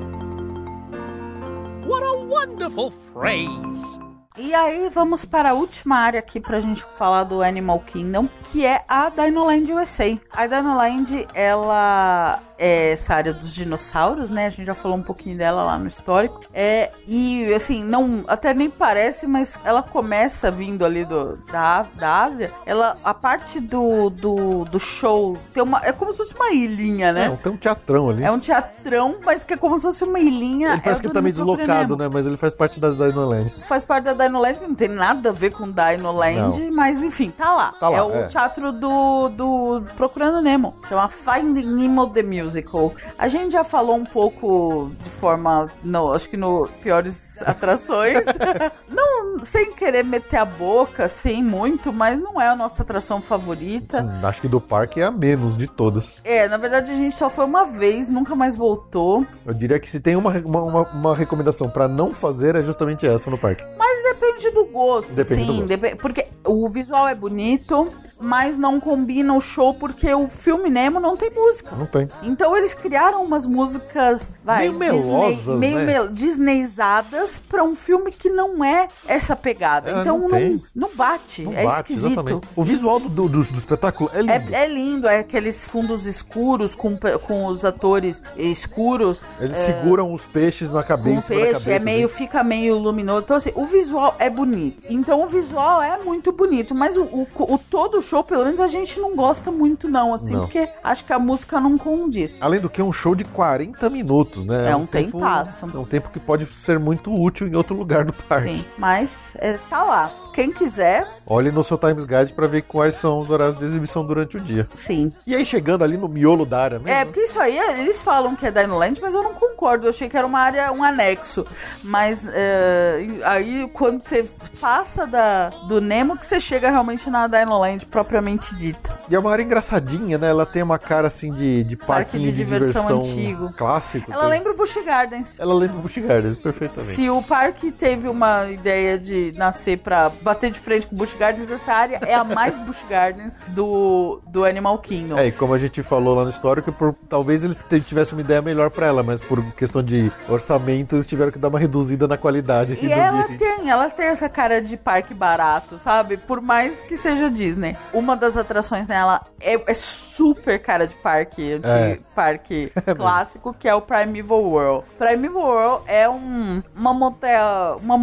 [1.86, 4.00] What a wonderful phrase.
[4.38, 8.66] E aí vamos para a última área aqui pra gente falar do Animal Kingdom, que
[8.66, 10.18] é a Dinoland USA.
[10.32, 14.46] A Dinoland, ela é essa área dos dinossauros, né?
[14.46, 16.42] A gente já falou um pouquinho dela lá no histórico.
[16.54, 22.24] É, e assim, não, até nem parece, mas ela começa vindo ali do, da, da
[22.24, 22.52] Ásia.
[22.64, 27.12] Ela, a parte do, do, do show tem uma, é como se fosse uma ilhinha,
[27.12, 27.26] né?
[27.34, 28.24] É, tem um teatrão ali.
[28.24, 30.74] É um teatrão, mas que é como se fosse uma ilhinha.
[30.74, 32.08] Ele parece é que tá meio deslocado, né?
[32.14, 33.52] Mas ele faz parte da Dinoland.
[33.68, 37.74] faz parte da Dinoland, não tem nada a ver com Dinoland, mas enfim, tá lá.
[37.80, 38.28] Tá lá, é o é.
[38.28, 40.76] teatro do, do Procurando Nemo.
[40.88, 42.22] Chama Finding Nemo The
[42.52, 42.94] Musical.
[43.18, 48.20] A gente já falou um pouco de forma, no, acho que no Piores Atrações.
[48.90, 54.02] não, sem querer meter a boca, assim, muito, mas não é a nossa atração favorita.
[54.02, 56.16] Hum, Acho que do parque é a menos de todas.
[56.24, 59.26] É, na verdade a gente só foi uma vez, nunca mais voltou.
[59.46, 63.30] Eu diria que se tem uma, uma, uma- recomendação pra não fazer, é justamente essa
[63.30, 63.64] no parque.
[63.78, 65.58] Mas depende do gosto, Depende do sim.
[65.60, 65.68] gosto.
[65.68, 71.00] depe- porque o visual é bonito, mas não combina o show porque o filme Nemo
[71.00, 71.76] não tem música.
[71.76, 72.08] Não tem.
[72.24, 75.86] Então eles criaram umas músicas, vai, Meio melosas, meio né?
[75.86, 79.90] mel- disneyizadas pra um filme que não é essa pegada.
[79.90, 82.12] É, então não não, não bate, Não é bate, esquisito.
[82.12, 82.48] exatamente.
[82.56, 84.32] O visual do, do, do- do espetáculo é lindo.
[84.56, 89.24] É, é lindo, é aqueles fundos escuros com, com os atores escuros.
[89.40, 91.34] Eles seguram os peixes na cabeça.
[91.34, 92.16] da peixe, é cabeça, meio, assim.
[92.18, 93.22] fica meio luminoso.
[93.24, 93.81] Então, assim, o visual
[94.20, 94.82] é bonito.
[94.90, 96.74] Então, o visual é muito bonito.
[96.76, 100.14] Mas o, o, o todo o show, pelo menos, a gente não gosta muito, não,
[100.14, 100.42] assim, Não.
[100.42, 102.36] porque acho que a música não condiz.
[102.40, 104.72] Além do que é um show de 40 minutos, né?
[104.72, 105.66] É um tempo, tempasso.
[105.66, 108.58] É um tempo que pode ser muito útil em outro lugar do parque.
[108.58, 110.14] Sim, mas é, tá lá.
[110.32, 114.06] Quem quiser, Olhe no seu Times Guide pra ver quais são os horários de exibição
[114.06, 114.68] durante o dia.
[114.76, 115.14] sim.
[115.26, 118.36] E aí, chegando ali no miolo da área mesmo, É, porque isso aí, eles falam
[118.36, 119.86] que é Dino Land, mas eu não concordo.
[119.86, 121.46] Eu achei que era uma área, um anexo.
[121.84, 124.26] Mas é, aí, quando você
[124.60, 129.00] passa da, do Nemo, que você chega realmente na Dino Land propriamente dita.
[129.10, 130.30] E é uma área engraçadinha, né?
[130.30, 133.54] Ela tem uma cara assim de, de Parque de, diversão diversão, antigo.
[133.54, 134.12] clássico.
[134.12, 135.40] Ela Tem- lembra o Busch Gardens.
[135.40, 136.94] Ela lembra o Busch Gardens perfeitamente.
[136.96, 141.16] Se o parque teve uma ideia de nascer pra bater de frente com o Busch
[141.18, 145.18] Gardens, essa área é a mais Busch Gardens do, do Animal Kingdom.
[145.18, 148.42] É, e como a gente falou lá no histórico, por, talvez eles tivessem uma ideia
[148.42, 152.18] melhor pra ela, mas por questão de orçamento, eles tiveram que dar uma reduzida na
[152.18, 153.40] qualidade E ela ambiente.
[153.40, 156.18] tem, ela tem essa cara de parque barato, sabe?
[156.18, 157.76] Por mais que seja Disney.
[157.94, 162.00] Uma das atrações nela é, é super cara de parque, anti É.
[162.14, 164.86] parque clássico, que é o Primeval World.
[164.98, 167.96] Primeval World é um, uma montanha, uma,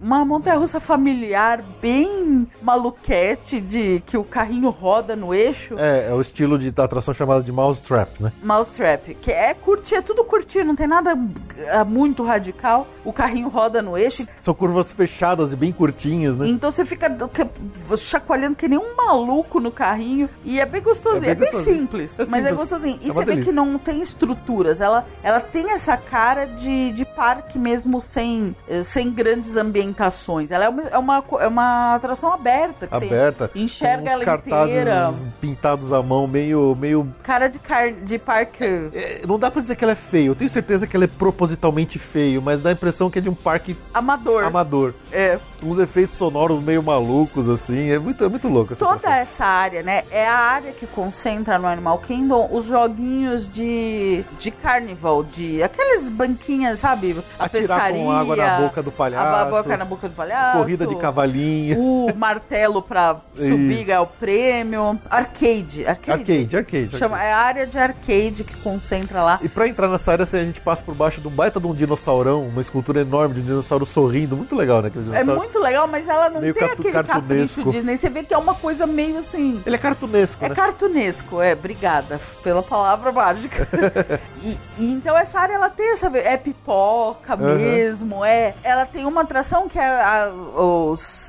[0.00, 5.74] uma montanha russa familiar bem maluquete de que o carrinho roda no eixo.
[5.78, 8.32] É, é o estilo de da atração chamada de Mousetrap, né?
[8.42, 11.18] Mousetrap, que é curtir, é tudo curtir, não tem nada
[11.72, 12.86] ah, muito radical.
[13.04, 16.48] O carrinho roda no eixo, São curvas fechadas e bem curtinhas, né?
[16.48, 17.08] Então você fica
[17.96, 20.28] chacoalhando que nem um maluco no carrinho.
[20.44, 21.24] E é bem gostosinho.
[21.26, 21.76] É É bem bem, gostosinho.
[21.78, 22.56] simples, É mas é simples.
[22.56, 22.98] gostosinho.
[23.02, 23.50] E É você uma vê delícia.
[23.52, 24.80] que não tem estruturas.
[24.80, 30.50] Ela, ela tem essa cara de, de parque mesmo sem, eh, sem grandes ambientações.
[30.50, 32.86] Ela é uma, é uma, é uma atração aberta.
[32.86, 33.50] Que Aberta.
[33.52, 35.12] Você enxerga com uns ela cartazes inteira.
[35.40, 36.76] pintados à mão, meio.
[36.78, 38.64] meio Cara de, car de parque.
[38.64, 40.26] é, não dá pra dizer que ela é feia.
[40.28, 43.28] Eu tenho certeza que ela é propositalmente feio, mas dá a impressão que é de
[43.30, 44.44] um parque Amador.
[44.44, 44.94] amador.
[45.12, 45.38] É.
[45.62, 47.90] Uns efeitos sonoros meio malucos, assim.
[47.90, 50.04] É muito, é muito louco essa Toda essa área, né?
[50.10, 56.08] É a área que concentra no Animal Kingdom os joguinhos de, de carnival, de aqueles
[56.08, 57.22] banquinhas, sabe?
[57.38, 59.36] A Atirar com pescaria, água na boca do palhaço.
[59.36, 60.58] A boca na boca do palhaço.
[60.58, 60.96] Corrida de
[61.30, 61.78] cavalinho.
[61.80, 64.98] O martelo pra subir ganhar o prêmio.
[65.10, 65.86] Arcade.
[65.86, 66.10] Arcade.
[66.32, 66.96] Arcade, arcade.
[66.98, 67.30] Chama, arcade.
[67.30, 69.38] é a área de arcade que concentra lá.
[69.42, 71.66] E pra entrar nessa área, assim, a gente passa por baixo de um baita de
[71.66, 74.36] um dinossaurão, uma escultura enorme de um dinossauro sorrindo.
[74.36, 74.90] Muito legal, né?
[75.14, 77.70] É muito legal, mas ela não Meio tem cartu- aquele capricho.
[77.70, 77.96] Disney.
[77.96, 79.62] Você vê que é uma coisa meio assim.
[79.66, 80.54] Ele é cartunesco, É né?
[80.54, 83.68] cartunesco, é, obrigada pela palavra mágica.
[84.42, 86.10] e, e então essa área ela tem essa.
[86.18, 88.54] É pipoca mesmo, é.
[88.62, 91.19] Ela tem uma atração que é a, os,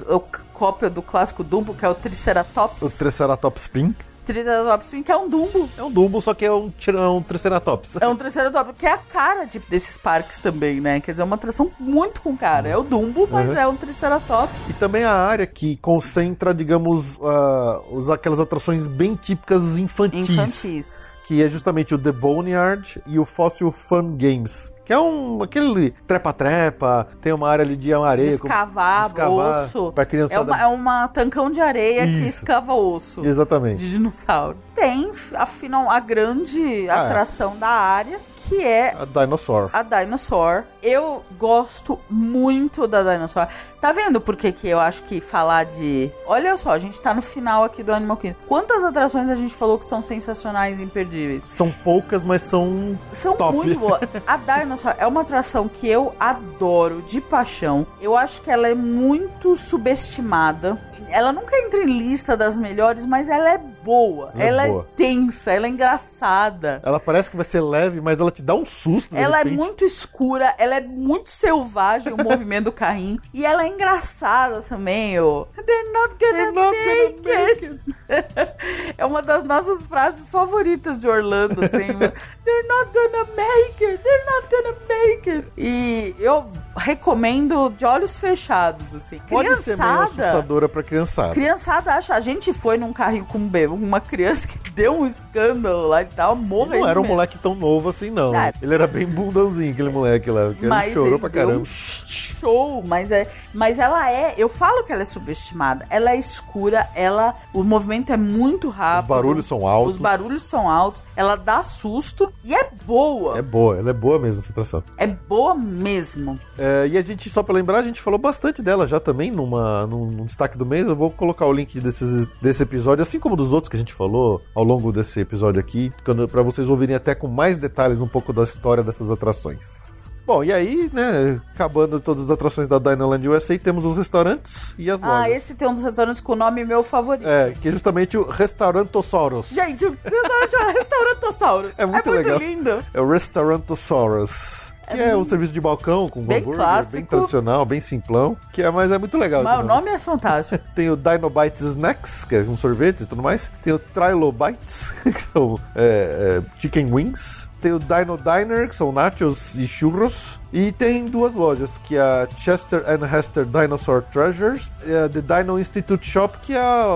[0.53, 2.81] cópia do clássico Dumbo, que é o Triceratops.
[2.81, 3.95] O Triceratops Pin.
[4.23, 5.67] Triceratops, que é um Dumbo.
[5.77, 7.97] É um Dumbo, só que é um, tira- um Triceratops.
[7.99, 11.01] É um Triceratops, que é a cara de- desses parques também, né?
[11.01, 12.69] Quer dizer, é uma atração muito com cara.
[12.69, 13.57] É o Dumbo, mas Uhum.
[13.57, 14.55] é um Triceratops.
[14.69, 20.29] E também a área que concentra, digamos, ah, os, aquelas atrações bem típicas infantis.
[20.29, 21.09] Infantis.
[21.25, 24.71] Que é justamente o The Boneyard e o Fossil Fun Games.
[24.91, 25.41] Que é um.
[25.41, 28.31] aquele trepa-trepa, tem uma área ali de areia.
[28.33, 29.91] Escavar, escavar osso.
[29.93, 30.51] Pra É criançada.
[30.51, 32.39] uma, é uma tancão de areia que Isso.
[32.39, 33.25] escava osso.
[33.25, 33.77] Exatamente.
[33.85, 34.57] de dinossauro.
[34.75, 37.05] Tem, afinal, a grande Ah, é.
[37.05, 38.19] atração da área,
[38.49, 39.69] que é A Dinosaur.
[39.71, 40.63] a Dinosaur.
[40.83, 43.47] Eu gosto muito da Dinosaur.
[43.79, 46.11] Tá vendo por que que eu acho que falar de...
[46.25, 48.35] Olha só, a gente tá no final aqui do Animal Kingdom.
[48.47, 51.43] Quantas atrações a gente falou que são sensacionais e imperdíveis?
[51.45, 52.97] São poucas, mas são.
[53.11, 53.55] São Top.
[53.55, 54.01] muito boas.
[54.27, 57.85] A Dinosaur é uma atração que eu adoro de paixão.
[57.99, 60.79] Eu acho que ela é muito subestimada.
[61.09, 64.31] Ela nunca entra em lista das melhores, mas ela é boa.
[64.35, 64.87] Ela é Ela é, boa.
[64.95, 66.81] tensa, ela é engraçada.
[66.83, 69.15] Ela parece que vai ser leve, mas ela te dá um susto.
[69.15, 69.57] Ela é repente.
[69.57, 73.19] muito escura, ela é muito selvagem, o movimento do carrinho.
[73.33, 75.45] E ela é engraçada também, ó.
[75.65, 77.81] They're not gonna, They're not make, gonna it.
[78.97, 81.87] é uma das nossas frases favoritas de Orlando, assim.
[82.43, 85.47] They're not gonna make it, they're not gonna make it.
[85.55, 86.43] E eu
[86.75, 89.19] recomendo de olhos fechados, assim.
[89.29, 90.03] Pode ser meio Criançada.
[90.03, 91.33] assustadora pra criançada.
[91.33, 92.13] Criançada acha.
[92.15, 96.01] A gente foi num carrinho com um bebê, uma criança que deu um escândalo lá
[96.01, 96.81] e tal, morreu.
[96.81, 98.33] Não era um moleque tão novo assim, não.
[98.33, 98.51] Ah.
[98.61, 100.53] Ele era bem bundãozinho, aquele moleque lá.
[100.53, 101.61] Que ele chorou ele pra deu caramba.
[101.61, 105.85] um show, mas é, mas ela é, eu falo que ela é subestimada.
[105.89, 109.03] Ela é escura, ela, o movimento é muito rápido.
[109.03, 109.95] Os barulhos são altos.
[109.95, 111.03] Os barulhos são altos.
[111.15, 113.37] Ela dá susto e é boa.
[113.37, 114.83] É boa, ela é boa mesmo essa atração.
[114.97, 116.39] É, boa mesmo.
[116.63, 119.87] É, e a gente, só pra lembrar, a gente falou bastante dela já também numa,
[119.87, 120.85] num, num destaque do mês.
[120.85, 123.95] Eu vou colocar o link desses, desse episódio, assim como dos outros que a gente
[123.95, 125.91] falou ao longo desse episódio aqui,
[126.31, 130.00] pra vocês ouvirem até com mais detalhes um pouco da história dessas atrações.
[130.25, 134.89] Bom, e aí, né, acabando todas as atrações da Dinoland USA, temos os restaurantes e
[134.89, 135.35] as Ah, lojas.
[135.35, 137.27] esse tem um dos restaurantes com o nome meu favorito.
[137.27, 139.49] É, que é justamente o Restaurantosaurus.
[139.49, 141.71] Gente, o restaurante é Restaurantossauros.
[141.77, 142.37] É muito legal.
[142.39, 142.79] lindo.
[142.93, 144.73] É o Restaurantosaurus.
[144.89, 146.95] Que é, um serviço de balcão com Bem hambúrguer, clássico.
[146.97, 148.35] bem tradicional, bem simplão.
[148.51, 149.41] Que é, mas é muito legal.
[149.41, 149.85] Mas o nome.
[149.85, 150.61] nome é fantástico.
[150.75, 153.49] Tem o Dinobites Snacks, que é um sorvete e tudo mais.
[153.63, 157.49] Tem o Trilobites, que são é, é, chicken wings.
[157.61, 160.40] Tem o Dino Diner, que são nachos e churros.
[160.53, 165.21] E tem duas lojas, que é a Chester and Hester Dinosaur Treasures e a The
[165.21, 166.93] Dino Institute Shop, que, é a,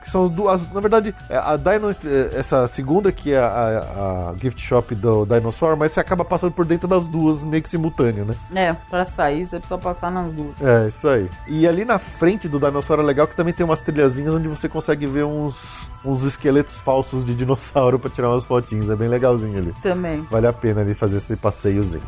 [0.00, 0.70] que são duas...
[0.72, 5.26] Na verdade, é a Dino, é, essa segunda, que é a, a gift shop do
[5.26, 8.36] Dinosaur, mas você acaba passando por dentro das duas, meio que simultâneo, né?
[8.54, 10.54] É, pra sair você precisa passar nas duas.
[10.60, 11.28] É, isso aí.
[11.48, 14.68] E ali na frente do dinossauro é legal que também tem umas trilhazinhas onde você
[14.68, 18.90] consegue ver uns, uns esqueletos falsos de dinossauro pra tirar umas fotinhas.
[18.90, 19.74] É bem legalzinho ali.
[19.82, 20.26] Também.
[20.30, 22.02] Vale a pena ali fazer esse passeiozinho.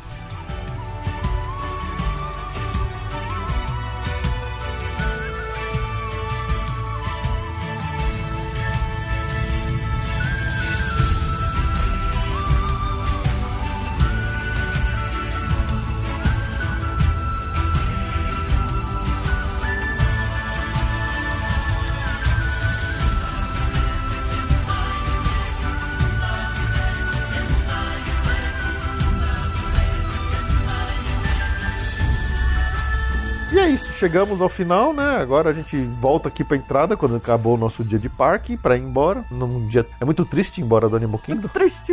[33.94, 35.16] Chegamos ao final, né?
[35.16, 38.76] Agora a gente volta aqui pra entrada quando acabou o nosso dia de parque pra
[38.76, 39.24] ir embora.
[39.30, 39.86] Num dia...
[40.00, 41.48] É muito triste ir embora do Animal Kingdom.
[41.48, 41.92] Triste.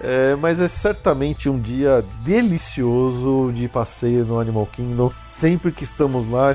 [0.00, 5.10] É, mas é certamente um dia delicioso de passeio no Animal Kingdom.
[5.26, 6.52] Sempre que estamos lá,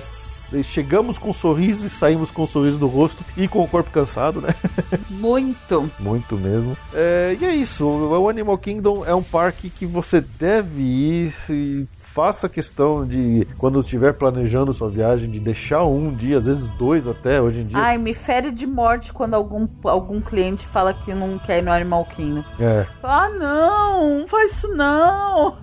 [0.64, 3.90] chegamos com um sorriso e saímos com um sorriso no rosto e com o corpo
[3.92, 4.50] cansado, né?
[5.10, 5.92] Muito.
[6.00, 6.78] Muito mesmo.
[6.94, 7.86] É, e é isso.
[7.88, 11.88] O Animal Kingdom é um parque que você deve ir e
[12.20, 17.08] faça questão de, quando estiver planejando sua viagem, de deixar um dia, às vezes dois
[17.08, 17.80] até, hoje em dia.
[17.80, 21.72] Ai, me fere de morte quando algum, algum cliente fala que não quer ir no
[21.72, 22.44] Animal Kingdom.
[22.60, 25.56] É, Ah, não, não faz isso não.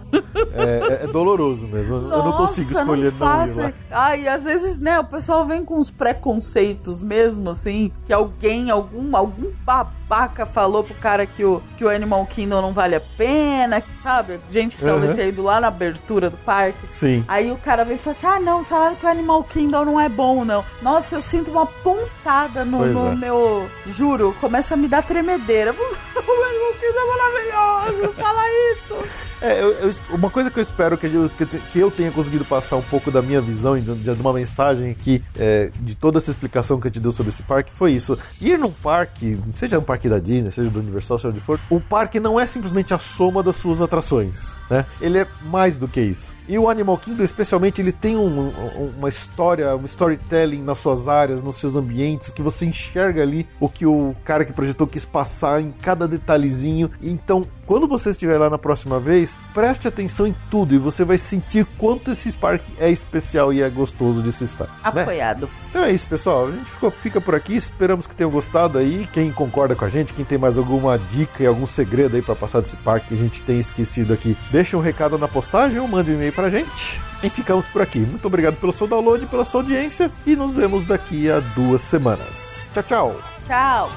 [0.55, 1.95] É, é doloroso mesmo.
[1.95, 3.73] Eu não Nossa, consigo escolher não, ir lá.
[3.91, 9.17] Ai, às vezes, né, o pessoal vem com uns preconceitos mesmo, assim, que alguém, algum,
[9.17, 13.83] algum babaca falou pro cara que o, que o Animal Kingdom não vale a pena,
[14.03, 14.41] sabe?
[14.51, 15.17] Gente que talvez Uhum.
[15.17, 16.79] tenha ido lá na abertura do parque.
[16.89, 17.25] Sim.
[17.29, 20.01] Aí o cara vem e fala assim: ah, não, falaram que o Animal Kingdom não
[20.01, 20.65] é bom, não.
[20.83, 23.15] Nossa, eu sinto uma pontada no, no é.
[23.17, 23.69] meu.
[23.87, 25.75] Juro, começa a me dar tremedeira.
[26.17, 28.43] O Animal Kingdom é maravilhoso, fala
[28.73, 29.26] isso.
[29.41, 32.77] É, eu- eu- uma coisa que eu espero que eu, que eu tenha conseguido passar
[32.77, 36.31] um pouco da minha visão e de, de uma mensagem aqui, é, de toda essa
[36.31, 38.19] explicação que eu te deu sobre esse parque, foi isso.
[38.41, 41.81] Ir num parque, seja um parque da Disney, seja do Universal, seja onde for, o
[41.81, 44.85] parque não é simplesmente a soma das suas atrações, né?
[45.01, 46.36] Ele é mais do que isso.
[46.49, 51.09] E o Animal Kingdom, especialmente, ele tem um- um- uma história, um storytelling nas suas
[51.09, 55.05] áreas, nos seus ambientes, que você enxerga ali o que o cara que projetou quis
[55.05, 56.91] passar em cada detalhezinho.
[57.03, 61.19] Então, quando você estiver lá na próxima vez, preste atenção em tudo e você vai
[61.19, 64.67] sentir quanto esse parque é especial e é gostoso de se estar.
[64.67, 65.03] né?
[65.03, 65.49] Apoiado.
[65.69, 66.47] Então é isso, pessoal.
[66.47, 67.55] A gente ficou- fica por aqui.
[67.55, 69.07] Esperamos que tenham gostado aí.
[69.13, 72.35] Quem concorda com a gente, quem tem mais alguma dica e algum segredo aí pra
[72.37, 75.87] passar desse parque que a gente tem esquecido aqui, deixa um recado na postagem ou
[75.89, 77.01] manda um e-mail pra gente.
[77.23, 77.99] E ficamos por aqui.
[77.99, 82.71] Muito obrigado pelo seu download, pela sua audiência e nos vemos daqui a duas semanas.
[82.73, 83.21] Tchau, tchau.
[83.47, 83.91] Tchau.